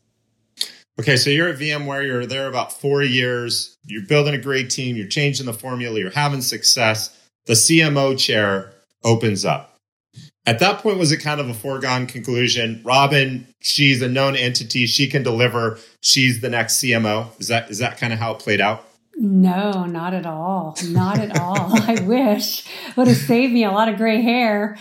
Okay, 0.99 1.17
so 1.17 1.29
you're 1.29 1.49
at 1.49 1.59
VMware, 1.59 2.07
you're 2.07 2.27
there 2.27 2.47
about 2.47 2.73
four 2.73 3.03
years, 3.03 3.77
you're 3.85 4.07
building 4.07 4.35
a 4.35 4.39
great 4.39 4.71
team, 4.71 4.97
you're 4.97 5.09
changing 5.09 5.47
the 5.47 5.53
formula, 5.53 5.99
you're 5.99 6.11
having 6.11 6.41
success. 6.41 7.17
The 7.47 7.55
CMO 7.55 8.17
chair 8.17 8.73
opens 9.03 9.45
up. 9.45 9.77
At 10.47 10.61
that 10.61 10.81
point, 10.81 10.99
was 10.99 11.11
it 11.11 11.17
kind 11.17 11.41
of 11.41 11.49
a 11.49 11.55
foregone 11.55 12.07
conclusion? 12.07 12.81
Robin, 12.85 13.47
she's 13.61 14.03
a 14.03 14.09
known 14.09 14.37
entity, 14.37 14.87
she 14.87 15.09
can 15.09 15.25
deliver, 15.25 15.79
she's 16.01 16.41
the 16.41 16.51
next 16.51 16.77
CMO. 16.77 17.29
Is 17.41 17.49
that 17.49 17.71
is 17.71 17.79
that 17.79 17.99
kind 17.99 18.13
of 18.13 18.19
how 18.19 18.33
it 18.35 18.39
played 18.39 18.61
out? 18.61 18.87
No, 19.17 19.87
not 19.87 20.15
at 20.15 20.27
all. 20.27 20.77
Not 20.87 21.19
at 21.19 21.39
all. 21.39 21.57
I 21.89 22.01
wish 22.03 22.65
would 22.97 23.09
have 23.09 23.17
saved 23.17 23.53
me 23.53 23.65
a 23.65 23.73
lot 23.73 23.89
of 23.89 23.97
gray 23.97 24.21
hair. 24.21 24.77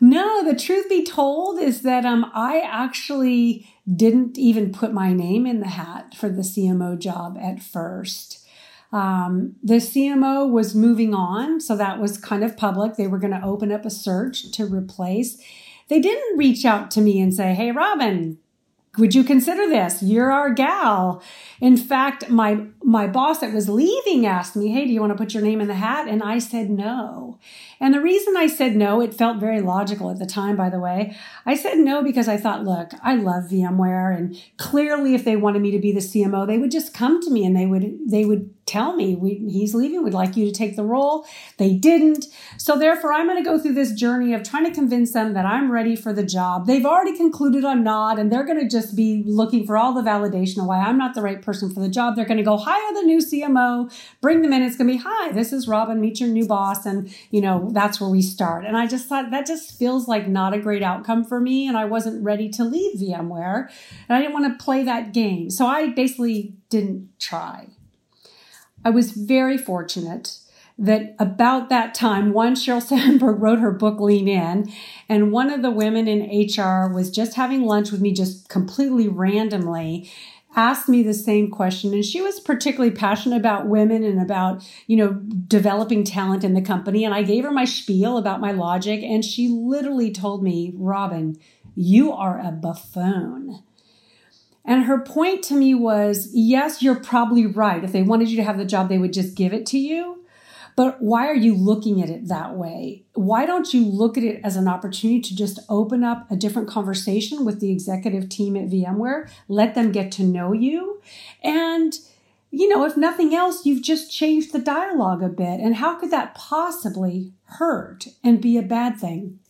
No, 0.00 0.44
the 0.44 0.58
truth 0.58 0.88
be 0.88 1.04
told 1.04 1.58
is 1.60 1.82
that 1.82 2.04
um, 2.04 2.30
I 2.32 2.60
actually 2.60 3.66
didn't 3.94 4.36
even 4.38 4.72
put 4.72 4.92
my 4.92 5.12
name 5.12 5.46
in 5.46 5.60
the 5.60 5.68
hat 5.68 6.14
for 6.14 6.28
the 6.28 6.42
CMO 6.42 6.98
job 6.98 7.38
at 7.40 7.62
first. 7.62 8.46
Um, 8.92 9.56
the 9.62 9.74
CMO 9.74 10.50
was 10.50 10.74
moving 10.74 11.14
on, 11.14 11.60
so 11.60 11.76
that 11.76 12.00
was 12.00 12.18
kind 12.18 12.42
of 12.42 12.56
public. 12.56 12.96
They 12.96 13.06
were 13.06 13.18
going 13.18 13.38
to 13.38 13.44
open 13.44 13.70
up 13.70 13.84
a 13.84 13.90
search 13.90 14.50
to 14.52 14.64
replace. 14.64 15.42
They 15.88 16.00
didn't 16.00 16.38
reach 16.38 16.64
out 16.64 16.90
to 16.92 17.00
me 17.00 17.20
and 17.20 17.32
say, 17.34 17.54
Hey, 17.54 17.70
Robin, 17.70 18.38
would 18.98 19.14
you 19.14 19.24
consider 19.24 19.68
this? 19.68 20.02
You're 20.02 20.32
our 20.32 20.50
gal. 20.50 21.22
In 21.60 21.76
fact, 21.76 22.28
my 22.30 22.66
my 22.82 23.06
boss 23.06 23.40
that 23.40 23.52
was 23.52 23.68
leaving 23.68 24.26
asked 24.26 24.56
me, 24.56 24.68
"Hey, 24.68 24.86
do 24.86 24.92
you 24.92 25.00
want 25.00 25.12
to 25.12 25.18
put 25.18 25.34
your 25.34 25.42
name 25.42 25.60
in 25.60 25.68
the 25.68 25.74
hat?" 25.74 26.08
And 26.08 26.22
I 26.22 26.38
said 26.38 26.70
no. 26.70 27.38
And 27.80 27.94
the 27.94 28.00
reason 28.00 28.36
I 28.36 28.46
said 28.46 28.76
no, 28.76 29.00
it 29.00 29.14
felt 29.14 29.38
very 29.38 29.60
logical 29.60 30.10
at 30.10 30.18
the 30.18 30.26
time, 30.26 30.56
by 30.56 30.70
the 30.70 30.80
way. 30.80 31.16
I 31.46 31.54
said 31.54 31.78
no 31.78 32.02
because 32.02 32.28
I 32.28 32.36
thought, 32.36 32.64
look, 32.64 32.92
I 33.02 33.14
love 33.14 33.44
VMware, 33.44 34.16
and 34.16 34.36
clearly, 34.56 35.14
if 35.14 35.24
they 35.24 35.36
wanted 35.36 35.62
me 35.62 35.70
to 35.70 35.78
be 35.78 35.92
the 35.92 36.00
CMO, 36.00 36.46
they 36.46 36.58
would 36.58 36.70
just 36.70 36.94
come 36.94 37.20
to 37.22 37.30
me 37.30 37.44
and 37.44 37.56
they 37.56 37.66
would 37.66 37.98
they 38.08 38.24
would 38.24 38.50
tell 38.68 38.94
me 38.94 39.16
he's 39.48 39.74
leaving. 39.74 40.04
We'd 40.04 40.12
like 40.12 40.36
you 40.36 40.44
to 40.44 40.52
take 40.52 40.76
the 40.76 40.84
role. 40.84 41.26
They 41.56 41.74
didn't. 41.74 42.26
So 42.58 42.78
therefore, 42.78 43.12
I'm 43.12 43.26
going 43.26 43.42
to 43.42 43.48
go 43.48 43.58
through 43.58 43.72
this 43.72 43.92
journey 43.92 44.34
of 44.34 44.42
trying 44.42 44.66
to 44.66 44.70
convince 44.70 45.12
them 45.12 45.32
that 45.32 45.46
I'm 45.46 45.72
ready 45.72 45.96
for 45.96 46.12
the 46.12 46.22
job. 46.22 46.66
They've 46.66 46.84
already 46.84 47.16
concluded 47.16 47.64
I'm 47.64 47.82
not, 47.82 48.18
and 48.18 48.30
they're 48.30 48.44
going 48.44 48.60
to 48.60 48.68
just 48.68 48.94
be 48.94 49.24
looking 49.26 49.66
for 49.66 49.76
all 49.76 49.94
the 49.94 50.02
validation 50.02 50.58
of 50.58 50.66
why 50.66 50.80
I'm 50.80 50.98
not 50.98 51.14
the 51.14 51.22
right 51.22 51.40
person 51.40 51.72
for 51.72 51.80
the 51.80 51.88
job. 51.88 52.14
They're 52.14 52.26
going 52.26 52.38
to 52.38 52.44
go 52.44 52.58
hire 52.58 52.94
the 52.94 53.02
new 53.02 53.18
CMO, 53.18 53.90
bring 54.20 54.42
them 54.42 54.52
in. 54.52 54.62
It's 54.62 54.76
going 54.76 54.88
to 54.88 54.94
be, 54.94 55.02
hi, 55.02 55.32
this 55.32 55.52
is 55.52 55.66
Robin, 55.66 56.00
meet 56.00 56.20
your 56.20 56.28
new 56.28 56.46
boss. 56.46 56.84
And, 56.84 57.12
you 57.30 57.40
know, 57.40 57.67
Mm-hmm. 57.68 57.74
that's 57.74 58.00
where 58.00 58.10
we 58.10 58.22
start. 58.22 58.64
And 58.64 58.76
I 58.76 58.86
just 58.86 59.06
thought 59.06 59.30
that 59.30 59.46
just 59.46 59.78
feels 59.78 60.08
like 60.08 60.28
not 60.28 60.54
a 60.54 60.58
great 60.58 60.82
outcome 60.82 61.24
for 61.24 61.40
me. 61.40 61.66
And 61.66 61.76
I 61.76 61.84
wasn't 61.84 62.24
ready 62.24 62.48
to 62.50 62.64
leave 62.64 62.98
VMware. 62.98 63.70
And 64.08 64.16
I 64.16 64.20
didn't 64.20 64.34
want 64.34 64.58
to 64.58 64.64
play 64.64 64.82
that 64.84 65.12
game. 65.12 65.50
So 65.50 65.66
I 65.66 65.90
basically 65.90 66.54
didn't 66.68 67.08
try. 67.18 67.68
I 68.84 68.90
was 68.90 69.12
very 69.12 69.58
fortunate 69.58 70.38
that 70.78 71.16
about 71.18 71.68
that 71.68 71.94
time, 71.94 72.32
one, 72.32 72.54
Sheryl 72.54 72.80
Sandberg 72.86 73.40
wrote 73.40 73.58
her 73.58 73.72
book 73.72 73.98
Lean 73.98 74.28
In, 74.28 74.72
and 75.08 75.32
one 75.32 75.50
of 75.50 75.62
the 75.62 75.70
women 75.70 76.06
in 76.06 76.22
HR 76.22 76.88
was 76.88 77.10
just 77.10 77.34
having 77.34 77.64
lunch 77.64 77.90
with 77.90 78.00
me 78.00 78.12
just 78.12 78.48
completely 78.48 79.08
randomly 79.08 80.08
asked 80.58 80.88
me 80.88 81.04
the 81.04 81.14
same 81.14 81.48
question 81.50 81.94
and 81.94 82.04
she 82.04 82.20
was 82.20 82.40
particularly 82.40 82.90
passionate 82.90 83.36
about 83.36 83.68
women 83.68 84.02
and 84.02 84.20
about 84.20 84.68
you 84.88 84.96
know 84.96 85.12
developing 85.46 86.02
talent 86.02 86.42
in 86.42 86.54
the 86.54 86.60
company 86.60 87.04
and 87.04 87.14
i 87.14 87.22
gave 87.22 87.44
her 87.44 87.52
my 87.52 87.64
spiel 87.64 88.18
about 88.18 88.40
my 88.40 88.50
logic 88.50 89.00
and 89.02 89.24
she 89.24 89.46
literally 89.46 90.10
told 90.10 90.42
me 90.42 90.72
robin 90.74 91.36
you 91.76 92.12
are 92.12 92.40
a 92.40 92.50
buffoon 92.50 93.62
and 94.64 94.84
her 94.84 94.98
point 94.98 95.42
to 95.44 95.54
me 95.54 95.74
was 95.74 96.28
yes, 96.34 96.82
you're 96.82 97.00
probably 97.00 97.46
right. 97.46 97.82
If 97.82 97.92
they 97.92 98.02
wanted 98.02 98.28
you 98.28 98.36
to 98.36 98.44
have 98.44 98.58
the 98.58 98.66
job, 98.66 98.90
they 98.90 98.98
would 98.98 99.14
just 99.14 99.34
give 99.34 99.54
it 99.54 99.64
to 99.66 99.78
you. 99.78 100.17
But 100.78 101.02
why 101.02 101.26
are 101.26 101.34
you 101.34 101.56
looking 101.56 102.00
at 102.00 102.08
it 102.08 102.28
that 102.28 102.54
way? 102.54 103.02
Why 103.14 103.46
don't 103.46 103.74
you 103.74 103.84
look 103.84 104.16
at 104.16 104.22
it 104.22 104.40
as 104.44 104.54
an 104.54 104.68
opportunity 104.68 105.20
to 105.22 105.34
just 105.34 105.58
open 105.68 106.04
up 106.04 106.30
a 106.30 106.36
different 106.36 106.68
conversation 106.68 107.44
with 107.44 107.58
the 107.58 107.72
executive 107.72 108.28
team 108.28 108.56
at 108.56 108.68
VMware, 108.68 109.28
let 109.48 109.74
them 109.74 109.90
get 109.90 110.12
to 110.12 110.22
know 110.22 110.52
you? 110.52 111.02
And, 111.42 111.98
you 112.52 112.68
know, 112.68 112.84
if 112.84 112.96
nothing 112.96 113.34
else, 113.34 113.66
you've 113.66 113.82
just 113.82 114.12
changed 114.12 114.52
the 114.52 114.60
dialogue 114.60 115.20
a 115.20 115.28
bit. 115.28 115.58
And 115.58 115.74
how 115.74 115.96
could 115.98 116.12
that 116.12 116.36
possibly 116.36 117.32
hurt 117.46 118.06
and 118.22 118.40
be 118.40 118.56
a 118.56 118.62
bad 118.62 119.00
thing? 119.00 119.40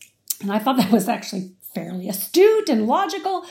And 0.41 0.51
I 0.51 0.57
thought 0.57 0.77
that 0.77 0.91
was 0.91 1.07
actually 1.07 1.51
fairly 1.75 2.09
astute 2.09 2.69
and 2.69 2.87
logical. 2.87 3.45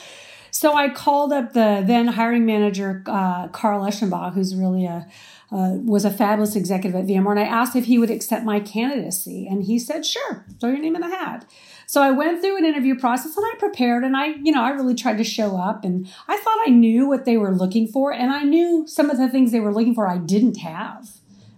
So 0.51 0.73
I 0.75 0.89
called 0.89 1.31
up 1.31 1.53
the 1.53 1.83
then 1.85 2.07
hiring 2.07 2.45
manager, 2.45 3.03
uh, 3.05 3.47
Carl 3.49 3.83
Eschenbach, 3.83 4.33
who's 4.33 4.55
really 4.55 4.85
a 4.85 5.07
uh, 5.51 5.73
was 5.83 6.05
a 6.05 6.11
fabulous 6.11 6.55
executive 6.55 6.95
at 6.95 7.07
VMware, 7.07 7.31
and 7.31 7.39
I 7.39 7.43
asked 7.43 7.75
if 7.75 7.85
he 7.85 7.97
would 7.97 8.11
accept 8.11 8.45
my 8.45 8.59
candidacy, 8.59 9.47
and 9.49 9.63
he 9.63 9.79
said, 9.79 10.05
"Sure, 10.05 10.45
throw 10.59 10.69
your 10.69 10.79
name 10.79 10.95
in 10.95 11.01
the 11.01 11.09
hat." 11.09 11.45
So 11.89 12.03
I 12.03 12.11
went 12.11 12.39
through 12.39 12.57
an 12.57 12.65
interview 12.65 12.93
process 12.95 13.35
and 13.35 13.43
I 13.43 13.57
prepared 13.57 14.03
and 14.03 14.15
I, 14.15 14.27
you 14.43 14.51
know, 14.51 14.61
I 14.61 14.69
really 14.69 14.93
tried 14.93 15.17
to 15.17 15.23
show 15.23 15.57
up 15.57 15.83
and 15.83 16.07
I 16.27 16.37
thought 16.37 16.59
I 16.67 16.69
knew 16.69 17.07
what 17.07 17.25
they 17.25 17.35
were 17.35 17.51
looking 17.51 17.87
for 17.87 18.13
and 18.13 18.31
I 18.31 18.43
knew 18.43 18.85
some 18.85 19.09
of 19.09 19.17
the 19.17 19.27
things 19.27 19.51
they 19.51 19.59
were 19.59 19.73
looking 19.73 19.95
for 19.95 20.07
I 20.07 20.19
didn't 20.19 20.57
have. 20.57 21.09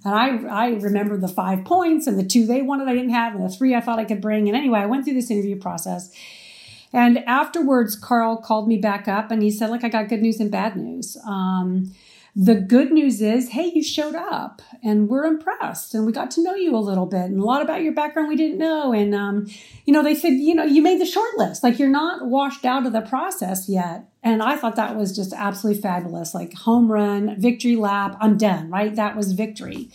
And 0.06 0.16
I, 0.16 0.48
I 0.48 0.70
remember 0.76 1.18
the 1.18 1.28
five 1.28 1.66
points 1.66 2.08
and 2.08 2.18
the 2.18 2.24
two 2.24 2.46
they 2.46 2.62
wanted 2.62 2.88
I 2.88 2.94
didn't 2.94 3.10
have 3.10 3.36
and 3.36 3.44
the 3.44 3.50
three 3.50 3.76
I 3.76 3.82
thought 3.82 4.00
I 4.00 4.06
could 4.06 4.22
bring. 4.22 4.48
And 4.48 4.56
anyway, 4.56 4.80
I 4.80 4.86
went 4.86 5.04
through 5.04 5.16
this 5.16 5.30
interview 5.30 5.60
process. 5.60 6.16
And 6.94 7.20
afterwards, 7.20 7.96
Carl 7.96 8.38
called 8.38 8.68
me 8.68 8.78
back 8.78 9.08
up 9.08 9.32
and 9.32 9.42
he 9.42 9.52
said, 9.52 9.70
Look, 9.70 9.84
I 9.84 9.90
got 9.90 10.10
good 10.10 10.22
news 10.22 10.40
and 10.40 10.52
bad 10.52 10.76
news. 10.76 11.18
Um, 11.26 11.94
the 12.36 12.56
good 12.56 12.92
news 12.92 13.22
is, 13.22 13.50
hey, 13.50 13.72
you 13.76 13.84
showed 13.84 14.16
up 14.16 14.62
and 14.82 15.10
we're 15.10 15.26
impressed 15.26 15.94
and 15.94 16.06
we 16.06 16.14
got 16.14 16.32
to 16.32 16.44
know 16.44 16.56
you 16.56 16.76
a 16.76 16.80
little 16.80 17.06
bit 17.06 17.26
and 17.26 17.42
a 17.42 17.44
lot 17.44 17.62
about 17.62 17.82
your 17.82 17.94
background 17.94 18.30
we 18.30 18.38
didn't 18.38 18.58
know. 18.58 18.94
And, 18.94 19.14
um, 19.14 19.48
you 19.86 19.92
know, 19.92 20.02
they 20.02 20.16
said, 20.16 20.34
you 20.34 20.56
know, 20.56 20.64
you 20.64 20.82
made 20.82 21.02
the 21.02 21.06
short 21.06 21.38
list, 21.38 21.62
like 21.62 21.78
you're 21.78 21.90
not 21.90 22.26
washed 22.28 22.64
out 22.64 22.86
of 22.86 22.94
the 22.94 23.02
process 23.02 23.68
yet. 23.68 24.06
And 24.24 24.42
I 24.42 24.56
thought 24.56 24.78
that 24.78 24.96
was 24.96 25.14
just 25.14 25.34
absolutely 25.34 25.82
fabulous, 25.82 26.34
like 26.34 26.54
home 26.54 26.90
run, 26.90 27.36
victory 27.40 27.76
lap, 27.76 28.16
I'm 28.22 28.38
done, 28.38 28.70
right? 28.70 28.96
That 28.96 29.18
was 29.18 29.34
victory. 29.34 29.90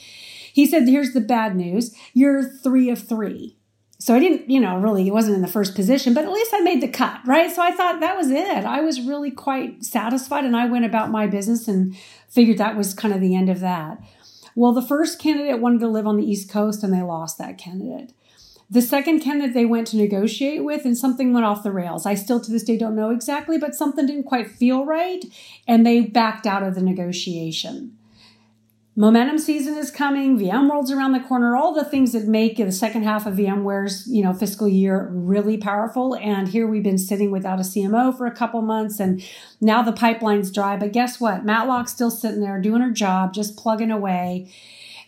He 0.52 0.66
said, 0.66 0.86
here's 0.86 1.12
the 1.12 1.20
bad 1.20 1.56
news 1.56 1.94
you're 2.12 2.42
three 2.42 2.90
of 2.90 2.98
three. 2.98 3.56
So 3.98 4.14
I 4.14 4.20
didn't, 4.20 4.50
you 4.50 4.60
know, 4.60 4.76
really, 4.76 5.08
it 5.08 5.12
wasn't 5.12 5.36
in 5.36 5.42
the 5.42 5.48
first 5.48 5.74
position, 5.74 6.12
but 6.12 6.24
at 6.24 6.32
least 6.32 6.52
I 6.52 6.60
made 6.60 6.82
the 6.82 6.88
cut, 6.88 7.20
right? 7.26 7.50
So 7.50 7.62
I 7.62 7.70
thought 7.70 8.00
that 8.00 8.16
was 8.16 8.30
it. 8.30 8.64
I 8.64 8.82
was 8.82 9.00
really 9.00 9.30
quite 9.30 9.84
satisfied 9.84 10.44
and 10.44 10.54
I 10.54 10.66
went 10.66 10.84
about 10.84 11.10
my 11.10 11.26
business 11.26 11.66
and 11.66 11.96
figured 12.28 12.58
that 12.58 12.76
was 12.76 12.92
kind 12.92 13.14
of 13.14 13.22
the 13.22 13.34
end 13.34 13.48
of 13.48 13.60
that. 13.60 13.98
Well, 14.54 14.72
the 14.72 14.82
first 14.82 15.18
candidate 15.18 15.60
wanted 15.60 15.80
to 15.80 15.88
live 15.88 16.06
on 16.06 16.18
the 16.18 16.30
East 16.30 16.50
Coast 16.50 16.82
and 16.82 16.92
they 16.92 17.02
lost 17.02 17.38
that 17.38 17.56
candidate. 17.56 18.12
The 18.68 18.82
second 18.82 19.20
candidate 19.20 19.54
they 19.54 19.64
went 19.64 19.86
to 19.88 19.96
negotiate 19.96 20.64
with, 20.64 20.84
and 20.84 20.98
something 20.98 21.32
went 21.32 21.46
off 21.46 21.62
the 21.62 21.70
rails. 21.70 22.04
I 22.04 22.14
still 22.14 22.40
to 22.40 22.50
this 22.50 22.64
day 22.64 22.76
don't 22.76 22.96
know 22.96 23.10
exactly, 23.10 23.58
but 23.58 23.76
something 23.76 24.06
didn't 24.06 24.24
quite 24.24 24.50
feel 24.50 24.84
right, 24.84 25.24
and 25.68 25.86
they 25.86 26.00
backed 26.00 26.46
out 26.46 26.64
of 26.64 26.74
the 26.74 26.82
negotiation. 26.82 27.96
Momentum 28.98 29.38
season 29.38 29.76
is 29.76 29.90
coming. 29.90 30.38
VMworld's 30.38 30.90
around 30.90 31.12
the 31.12 31.20
corner. 31.20 31.54
All 31.54 31.74
the 31.74 31.84
things 31.84 32.12
that 32.12 32.26
make 32.26 32.56
the 32.56 32.72
second 32.72 33.02
half 33.02 33.26
of 33.26 33.34
VMware's 33.34 34.06
you 34.06 34.22
know 34.22 34.32
fiscal 34.32 34.66
year 34.66 35.10
really 35.12 35.58
powerful. 35.58 36.16
And 36.16 36.48
here 36.48 36.66
we've 36.66 36.82
been 36.82 36.96
sitting 36.96 37.30
without 37.30 37.58
a 37.58 37.62
CMO 37.62 38.16
for 38.16 38.24
a 38.24 38.34
couple 38.34 38.62
months, 38.62 38.98
and 38.98 39.22
now 39.60 39.82
the 39.82 39.92
pipeline's 39.92 40.50
dry. 40.50 40.78
But 40.78 40.92
guess 40.92 41.20
what? 41.20 41.44
Matlock's 41.44 41.92
still 41.92 42.10
sitting 42.10 42.40
there 42.40 42.58
doing 42.58 42.80
her 42.80 42.90
job, 42.90 43.34
just 43.34 43.58
plugging 43.58 43.90
away. 43.90 44.50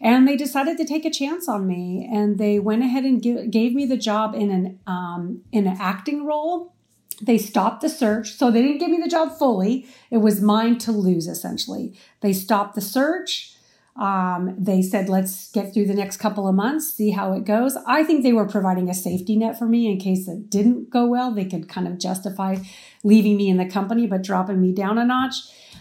And 0.03 0.29
they 0.29 0.37
decided 0.37 0.77
to 0.77 0.85
take 0.85 1.07
a 1.07 1.11
chance 1.11 1.49
on 1.49 1.67
me, 1.67 2.07
and 2.13 2.37
they 2.37 2.59
went 2.59 2.83
ahead 2.83 3.05
and 3.05 3.23
give, 3.23 3.51
gave 3.51 3.73
me 3.73 3.87
the 3.87 3.97
job 3.97 4.35
in 4.35 4.51
an 4.51 4.81
um, 4.87 5.41
in 5.51 5.67
an 5.67 5.79
acting 5.81 6.27
role 6.27 6.75
they 7.21 7.39
stopped 7.39 7.81
the 7.81 7.89
search. 7.89 8.37
So 8.37 8.51
they 8.51 8.63
didn't 8.63 8.79
give 8.79 8.91
me 8.91 8.99
the 9.03 9.09
job 9.09 9.37
fully. 9.37 9.89
It 10.09 10.19
was 10.19 10.41
mine 10.41 10.79
to 10.79 10.93
lose, 10.93 11.27
essentially. 11.27 11.99
They 12.21 12.33
stopped 12.33 12.77
the 12.77 12.81
search. 12.81 13.57
Um, 13.99 14.55
they 14.57 14.81
said, 14.81 15.09
let's 15.09 15.51
get 15.51 15.75
through 15.75 15.87
the 15.87 15.95
next 15.95 16.19
couple 16.19 16.47
of 16.47 16.55
months, 16.55 16.95
see 16.95 17.11
how 17.11 17.33
it 17.33 17.45
goes. 17.45 17.77
I 17.85 18.05
think 18.05 18.23
they 18.23 18.33
were 18.33 18.47
providing 18.47 18.89
a 18.89 18.95
safety 18.95 19.35
net 19.37 19.59
for 19.59 19.67
me 19.67 19.91
in 19.91 19.99
case 19.99 20.29
it 20.29 20.49
didn't 20.49 20.91
go 20.91 21.05
well. 21.05 21.33
They 21.33 21.45
could 21.45 21.69
kind 21.69 21.89
of 21.89 21.99
justify 21.99 22.59
leaving 23.03 23.37
me 23.37 23.49
in 23.49 23.57
the 23.57 23.67
company, 23.67 24.07
but 24.07 24.23
dropping 24.23 24.61
me 24.61 24.73
down 24.73 24.99
a 24.99 25.05
notch. 25.05 25.35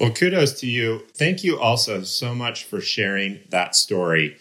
Well, 0.00 0.10
kudos 0.10 0.58
to 0.60 0.66
you. 0.66 1.02
Thank 1.12 1.44
you 1.44 1.60
also 1.60 2.02
so 2.04 2.34
much 2.34 2.64
for 2.64 2.80
sharing 2.80 3.40
that 3.50 3.76
story. 3.76 4.38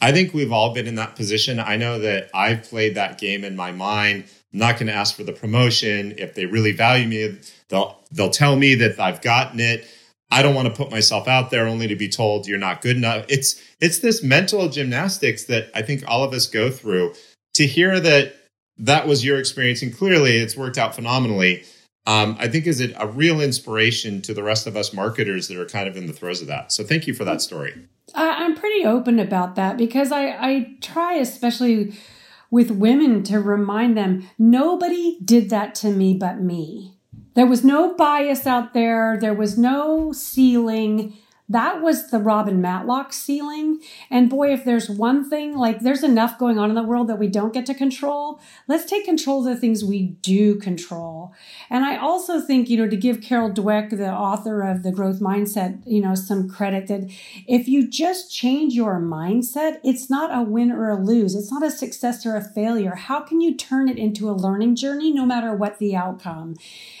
I 0.00 0.10
think 0.10 0.34
we've 0.34 0.50
all 0.50 0.74
been 0.74 0.88
in 0.88 0.96
that 0.96 1.14
position. 1.14 1.60
I 1.60 1.76
know 1.76 2.00
that 2.00 2.28
I've 2.34 2.64
played 2.64 2.96
that 2.96 3.16
game 3.16 3.44
in 3.44 3.54
my 3.54 3.70
mind. 3.70 4.24
I'm 4.52 4.58
not 4.58 4.78
going 4.78 4.88
to 4.88 4.92
ask 4.92 5.14
for 5.14 5.22
the 5.22 5.32
promotion. 5.32 6.14
If 6.18 6.34
they 6.34 6.46
really 6.46 6.72
value 6.72 7.06
me, 7.06 7.38
they'll 7.68 8.00
they'll 8.10 8.30
tell 8.30 8.56
me 8.56 8.74
that 8.76 8.98
I've 8.98 9.22
gotten 9.22 9.60
it. 9.60 9.86
I 10.32 10.42
don't 10.42 10.56
want 10.56 10.66
to 10.66 10.74
put 10.74 10.90
myself 10.90 11.28
out 11.28 11.50
there 11.50 11.68
only 11.68 11.86
to 11.86 11.96
be 11.96 12.08
told 12.08 12.48
you're 12.48 12.58
not 12.58 12.82
good 12.82 12.96
enough. 12.96 13.26
It's 13.28 13.62
it's 13.80 14.00
this 14.00 14.24
mental 14.24 14.68
gymnastics 14.68 15.44
that 15.44 15.70
I 15.72 15.82
think 15.82 16.02
all 16.08 16.24
of 16.24 16.32
us 16.32 16.48
go 16.48 16.68
through. 16.68 17.14
To 17.54 17.66
hear 17.66 18.00
that 18.00 18.34
that 18.78 19.06
was 19.06 19.24
your 19.24 19.38
experience 19.38 19.82
and 19.82 19.96
clearly 19.96 20.38
it's 20.38 20.56
worked 20.56 20.78
out 20.78 20.96
phenomenally 20.96 21.64
um, 22.06 22.36
I 22.38 22.48
think 22.48 22.66
is 22.66 22.80
it 22.80 22.94
a 22.98 23.06
real 23.06 23.40
inspiration 23.40 24.22
to 24.22 24.34
the 24.34 24.42
rest 24.42 24.66
of 24.66 24.76
us 24.76 24.92
marketers 24.92 25.48
that 25.48 25.58
are 25.58 25.66
kind 25.66 25.88
of 25.88 25.96
in 25.96 26.06
the 26.06 26.12
throes 26.12 26.40
of 26.40 26.48
that. 26.48 26.72
So 26.72 26.82
thank 26.82 27.06
you 27.06 27.14
for 27.14 27.24
that 27.24 27.42
story. 27.42 27.74
I'm 28.14 28.56
pretty 28.56 28.84
open 28.84 29.18
about 29.18 29.54
that 29.56 29.76
because 29.76 30.10
I, 30.10 30.28
I 30.28 30.76
try, 30.80 31.14
especially 31.14 31.94
with 32.50 32.70
women, 32.70 33.22
to 33.24 33.40
remind 33.40 33.96
them 33.96 34.28
nobody 34.38 35.18
did 35.24 35.50
that 35.50 35.74
to 35.76 35.90
me 35.90 36.14
but 36.14 36.40
me. 36.40 36.96
There 37.34 37.46
was 37.46 37.64
no 37.64 37.94
bias 37.94 38.46
out 38.46 38.74
there, 38.74 39.16
there 39.20 39.34
was 39.34 39.56
no 39.56 40.12
ceiling 40.12 41.16
that 41.50 41.82
was 41.82 42.10
the 42.10 42.20
Robin 42.20 42.60
Matlock 42.60 43.12
ceiling. 43.12 43.80
And 44.08 44.30
boy, 44.30 44.52
if 44.52 44.64
there's 44.64 44.88
one 44.88 45.28
thing, 45.28 45.56
like 45.56 45.80
there's 45.80 46.04
enough 46.04 46.38
going 46.38 46.60
on 46.60 46.70
in 46.70 46.76
the 46.76 46.82
world 46.82 47.08
that 47.08 47.18
we 47.18 47.26
don't 47.26 47.52
get 47.52 47.66
to 47.66 47.74
control, 47.74 48.40
let's 48.68 48.84
take 48.84 49.04
control 49.04 49.40
of 49.40 49.52
the 49.52 49.60
things 49.60 49.84
we 49.84 50.02
do 50.22 50.54
control. 50.54 51.34
And 51.68 51.84
I 51.84 51.96
also 51.96 52.40
think, 52.40 52.70
you 52.70 52.76
know, 52.76 52.88
to 52.88 52.96
give 52.96 53.20
Carol 53.20 53.50
Dweck, 53.50 53.90
the 53.90 54.12
author 54.12 54.62
of 54.62 54.84
The 54.84 54.92
Growth 54.92 55.18
Mindset, 55.18 55.82
you 55.84 56.00
know, 56.00 56.14
some 56.14 56.48
credit 56.48 56.86
that 56.86 57.10
if 57.48 57.66
you 57.66 57.88
just 57.88 58.32
change 58.32 58.74
your 58.74 59.00
mindset, 59.00 59.80
it's 59.82 60.08
not 60.08 60.30
a 60.32 60.42
win 60.42 60.70
or 60.70 60.88
a 60.88 61.02
lose. 61.02 61.34
It's 61.34 61.50
not 61.50 61.64
a 61.64 61.70
success 61.72 62.24
or 62.24 62.36
a 62.36 62.44
failure. 62.44 62.94
How 62.94 63.22
can 63.22 63.40
you 63.40 63.56
turn 63.56 63.88
it 63.88 63.98
into 63.98 64.30
a 64.30 64.32
learning 64.32 64.76
journey 64.76 65.12
no 65.12 65.26
matter 65.26 65.52
what 65.52 65.80
the 65.80 65.96
outcome? 65.96 66.54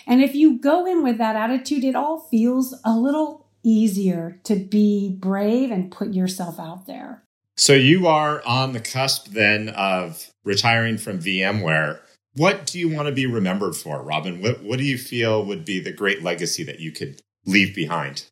And 0.08 0.20
if 0.20 0.34
you 0.34 0.58
go 0.58 0.86
in 0.86 1.04
with 1.04 1.18
that 1.18 1.36
attitude, 1.36 1.84
it 1.84 1.94
all 1.94 2.18
feels 2.18 2.74
a 2.84 2.96
little 2.98 3.46
easier 3.62 4.40
to 4.44 4.56
be 4.56 5.16
brave 5.18 5.70
and 5.70 5.90
put 5.90 6.12
yourself 6.12 6.58
out 6.58 6.86
there. 6.86 7.22
So 7.56 7.74
you 7.74 8.06
are 8.06 8.42
on 8.46 8.72
the 8.72 8.80
cusp 8.80 9.26
then 9.28 9.68
of 9.70 10.30
retiring 10.44 10.96
from 10.96 11.18
VMware. 11.18 11.98
What 12.34 12.66
do 12.66 12.78
you 12.78 12.88
want 12.88 13.08
to 13.08 13.12
be 13.12 13.26
remembered 13.26 13.76
for, 13.76 14.02
Robin? 14.02 14.40
What, 14.40 14.62
what 14.62 14.78
do 14.78 14.84
you 14.84 14.96
feel 14.96 15.44
would 15.44 15.64
be 15.64 15.80
the 15.80 15.92
great 15.92 16.22
legacy 16.22 16.62
that 16.64 16.80
you 16.80 16.92
could 16.92 17.20
leave 17.44 17.74
behind? 17.74 18.26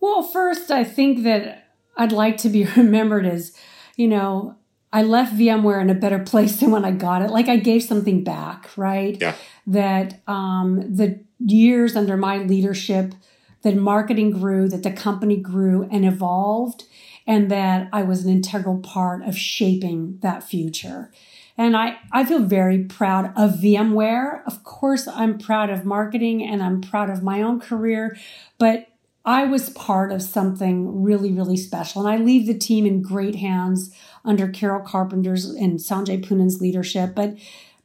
Well, 0.00 0.22
first, 0.22 0.70
I 0.70 0.82
think 0.82 1.22
that 1.22 1.68
I'd 1.96 2.12
like 2.12 2.38
to 2.38 2.48
be 2.48 2.64
remembered 2.76 3.26
as, 3.26 3.56
you 3.96 4.08
know, 4.08 4.56
I 4.92 5.02
left 5.02 5.36
VMware 5.36 5.80
in 5.80 5.88
a 5.88 5.94
better 5.94 6.18
place 6.18 6.56
than 6.56 6.70
when 6.70 6.84
I 6.84 6.90
got 6.90 7.22
it. 7.22 7.30
Like 7.30 7.48
I 7.48 7.56
gave 7.56 7.82
something 7.82 8.24
back, 8.24 8.68
right? 8.76 9.16
Yeah. 9.20 9.34
That 9.66 10.20
um, 10.26 10.94
the 10.94 11.20
years 11.38 11.96
under 11.96 12.16
my 12.16 12.38
leadership 12.38 13.14
that 13.62 13.76
marketing 13.76 14.30
grew, 14.30 14.68
that 14.68 14.82
the 14.82 14.92
company 14.92 15.36
grew 15.36 15.88
and 15.90 16.04
evolved, 16.04 16.84
and 17.26 17.50
that 17.50 17.88
I 17.92 18.02
was 18.02 18.24
an 18.24 18.30
integral 18.30 18.78
part 18.78 19.22
of 19.22 19.36
shaping 19.36 20.18
that 20.22 20.42
future. 20.42 21.12
And 21.56 21.76
I, 21.76 21.98
I 22.10 22.24
feel 22.24 22.40
very 22.40 22.84
proud 22.84 23.32
of 23.36 23.52
VMware. 23.60 24.42
Of 24.46 24.64
course, 24.64 25.06
I'm 25.06 25.38
proud 25.38 25.70
of 25.70 25.84
marketing 25.84 26.42
and 26.42 26.62
I'm 26.62 26.80
proud 26.80 27.10
of 27.10 27.22
my 27.22 27.42
own 27.42 27.60
career, 27.60 28.16
but 28.58 28.88
I 29.24 29.44
was 29.44 29.70
part 29.70 30.10
of 30.10 30.22
something 30.22 31.02
really, 31.02 31.32
really 31.32 31.56
special. 31.56 32.04
And 32.04 32.10
I 32.10 32.22
leave 32.22 32.46
the 32.46 32.58
team 32.58 32.86
in 32.86 33.02
great 33.02 33.36
hands 33.36 33.94
under 34.24 34.48
Carol 34.48 34.84
Carpenter's 34.84 35.44
and 35.44 35.78
Sanjay 35.78 36.26
Poonan's 36.26 36.60
leadership. 36.60 37.14
But 37.14 37.36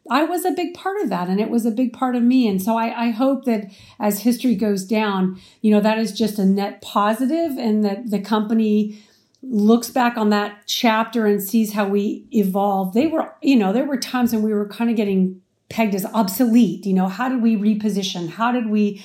I 0.10 0.24
was 0.24 0.46
a 0.46 0.52
big 0.52 0.74
part 0.74 1.02
of 1.02 1.10
that 1.10 1.28
and 1.28 1.40
it 1.40 1.50
was 1.50 1.66
a 1.66 1.72
big 1.72 1.94
part 1.94 2.16
of 2.16 2.24
me. 2.24 2.48
And 2.48 2.62
so 2.62 2.78
I, 2.78 3.06
I, 3.06 3.10
hope 3.12 3.46
that 3.46 3.72
as 4.00 4.22
history 4.22 4.56
goes 4.56 4.86
down, 4.86 5.40
you 5.62 5.72
know, 5.72 5.82
that 5.82 5.98
is 5.98 6.12
just 6.12 6.40
a 6.40 6.46
net 6.46 6.82
positive 6.82 7.58
and 7.58 7.84
that 7.84 8.10
the 8.10 8.20
company 8.20 9.04
looks 9.44 9.90
back 9.90 10.18
on 10.18 10.30
that 10.30 10.64
chapter 10.66 11.26
and 11.26 11.42
sees 11.42 11.74
how 11.74 11.88
we 11.88 12.26
evolved. 12.32 12.94
They 12.94 13.08
were, 13.08 13.34
you 13.42 13.56
know, 13.56 13.72
there 13.72 13.86
were 13.86 13.98
times 13.98 14.34
when 14.34 14.42
we 14.42 14.54
were 14.54 14.68
kind 14.68 14.90
of 14.90 14.96
getting 14.96 15.42
pegged 15.70 15.96
as 15.96 16.06
obsolete. 16.06 16.86
You 16.86 16.94
know, 16.94 17.08
how 17.08 17.30
did 17.30 17.42
we 17.42 17.56
reposition? 17.56 18.30
How 18.30 18.52
did 18.52 18.68
we 18.68 19.04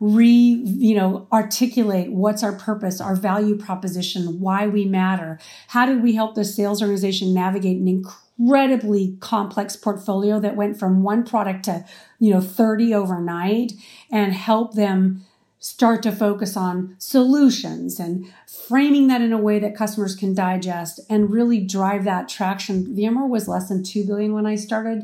re, 0.00 0.62
you 0.64 0.94
know, 0.94 1.28
articulate 1.32 2.10
what's 2.10 2.42
our 2.42 2.52
purpose, 2.52 3.00
our 3.00 3.14
value 3.14 3.56
proposition, 3.56 4.40
why 4.40 4.66
we 4.66 4.84
matter? 4.84 5.38
How 5.68 5.86
did 5.86 6.02
we 6.02 6.14
help 6.14 6.34
the 6.34 6.44
sales 6.44 6.82
organization 6.82 7.34
navigate 7.34 7.78
an 7.78 7.88
incredible 7.88 8.29
incredibly 8.40 9.16
complex 9.20 9.76
portfolio 9.76 10.40
that 10.40 10.56
went 10.56 10.78
from 10.78 11.02
one 11.02 11.24
product 11.24 11.64
to, 11.64 11.84
you 12.18 12.32
know, 12.32 12.40
30 12.40 12.94
overnight 12.94 13.72
and 14.10 14.32
help 14.32 14.74
them 14.74 15.24
start 15.58 16.02
to 16.02 16.10
focus 16.10 16.56
on 16.56 16.96
solutions 16.98 18.00
and 18.00 18.32
framing 18.46 19.08
that 19.08 19.20
in 19.20 19.30
a 19.30 19.38
way 19.38 19.58
that 19.58 19.76
customers 19.76 20.16
can 20.16 20.34
digest 20.34 20.98
and 21.10 21.30
really 21.30 21.60
drive 21.60 22.04
that 22.04 22.28
traction. 22.28 22.86
VMware 22.86 23.28
was 23.28 23.46
less 23.46 23.68
than 23.68 23.82
2 23.82 24.06
billion 24.06 24.32
when 24.32 24.46
I 24.46 24.54
started 24.54 25.02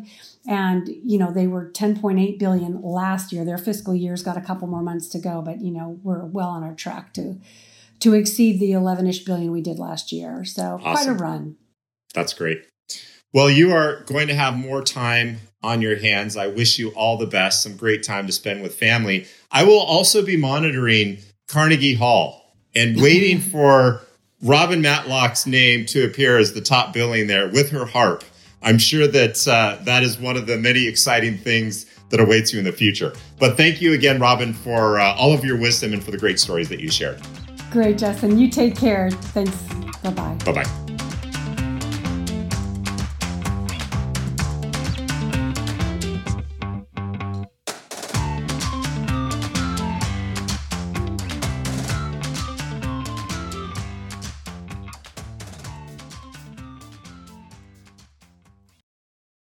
and 0.48 0.88
you 1.04 1.18
know 1.18 1.32
they 1.32 1.46
were 1.46 1.70
10.8 1.70 2.38
billion 2.38 2.80
last 2.80 3.32
year. 3.32 3.44
Their 3.44 3.58
fiscal 3.58 3.94
year's 3.94 4.22
got 4.22 4.36
a 4.36 4.40
couple 4.40 4.68
more 4.68 4.82
months 4.82 5.08
to 5.08 5.18
go, 5.18 5.42
but 5.42 5.60
you 5.60 5.72
know 5.72 5.98
we're 6.02 6.24
well 6.24 6.48
on 6.48 6.62
our 6.62 6.74
track 6.74 7.12
to 7.14 7.38
to 8.00 8.14
exceed 8.14 8.60
the 8.60 8.70
11ish 8.70 9.24
billion 9.24 9.50
we 9.50 9.60
did 9.60 9.78
last 9.78 10.12
year. 10.12 10.44
So 10.44 10.80
awesome. 10.82 10.92
quite 10.92 11.08
a 11.08 11.12
run. 11.12 11.56
That's 12.14 12.32
great. 12.32 12.62
Well, 13.36 13.50
you 13.50 13.74
are 13.74 14.00
going 14.06 14.28
to 14.28 14.34
have 14.34 14.56
more 14.56 14.80
time 14.80 15.40
on 15.62 15.82
your 15.82 15.94
hands. 15.98 16.38
I 16.38 16.46
wish 16.46 16.78
you 16.78 16.88
all 16.92 17.18
the 17.18 17.26
best, 17.26 17.62
some 17.62 17.76
great 17.76 18.02
time 18.02 18.26
to 18.28 18.32
spend 18.32 18.62
with 18.62 18.74
family. 18.74 19.26
I 19.52 19.62
will 19.64 19.78
also 19.78 20.24
be 20.24 20.38
monitoring 20.38 21.18
Carnegie 21.46 21.92
Hall 21.92 22.56
and 22.74 22.96
waiting 23.02 23.38
for 23.40 24.00
Robin 24.42 24.80
Matlock's 24.80 25.46
name 25.46 25.84
to 25.84 26.06
appear 26.06 26.38
as 26.38 26.54
the 26.54 26.62
top 26.62 26.94
billing 26.94 27.26
there 27.26 27.46
with 27.48 27.68
her 27.72 27.84
harp. 27.84 28.24
I'm 28.62 28.78
sure 28.78 29.06
that 29.06 29.46
uh, 29.46 29.84
that 29.84 30.02
is 30.02 30.18
one 30.18 30.38
of 30.38 30.46
the 30.46 30.56
many 30.56 30.86
exciting 30.86 31.36
things 31.36 31.84
that 32.08 32.20
awaits 32.20 32.54
you 32.54 32.58
in 32.58 32.64
the 32.64 32.72
future. 32.72 33.12
But 33.38 33.58
thank 33.58 33.82
you 33.82 33.92
again, 33.92 34.18
Robin, 34.18 34.54
for 34.54 34.98
uh, 34.98 35.14
all 35.14 35.34
of 35.34 35.44
your 35.44 35.58
wisdom 35.58 35.92
and 35.92 36.02
for 36.02 36.10
the 36.10 36.16
great 36.16 36.40
stories 36.40 36.70
that 36.70 36.80
you 36.80 36.90
shared. 36.90 37.20
Great, 37.70 37.98
Justin. 37.98 38.38
You 38.38 38.48
take 38.48 38.76
care. 38.76 39.10
Thanks. 39.10 39.54
Bye 40.02 40.10
bye. 40.12 40.38
Bye 40.42 40.52
bye. 40.52 40.85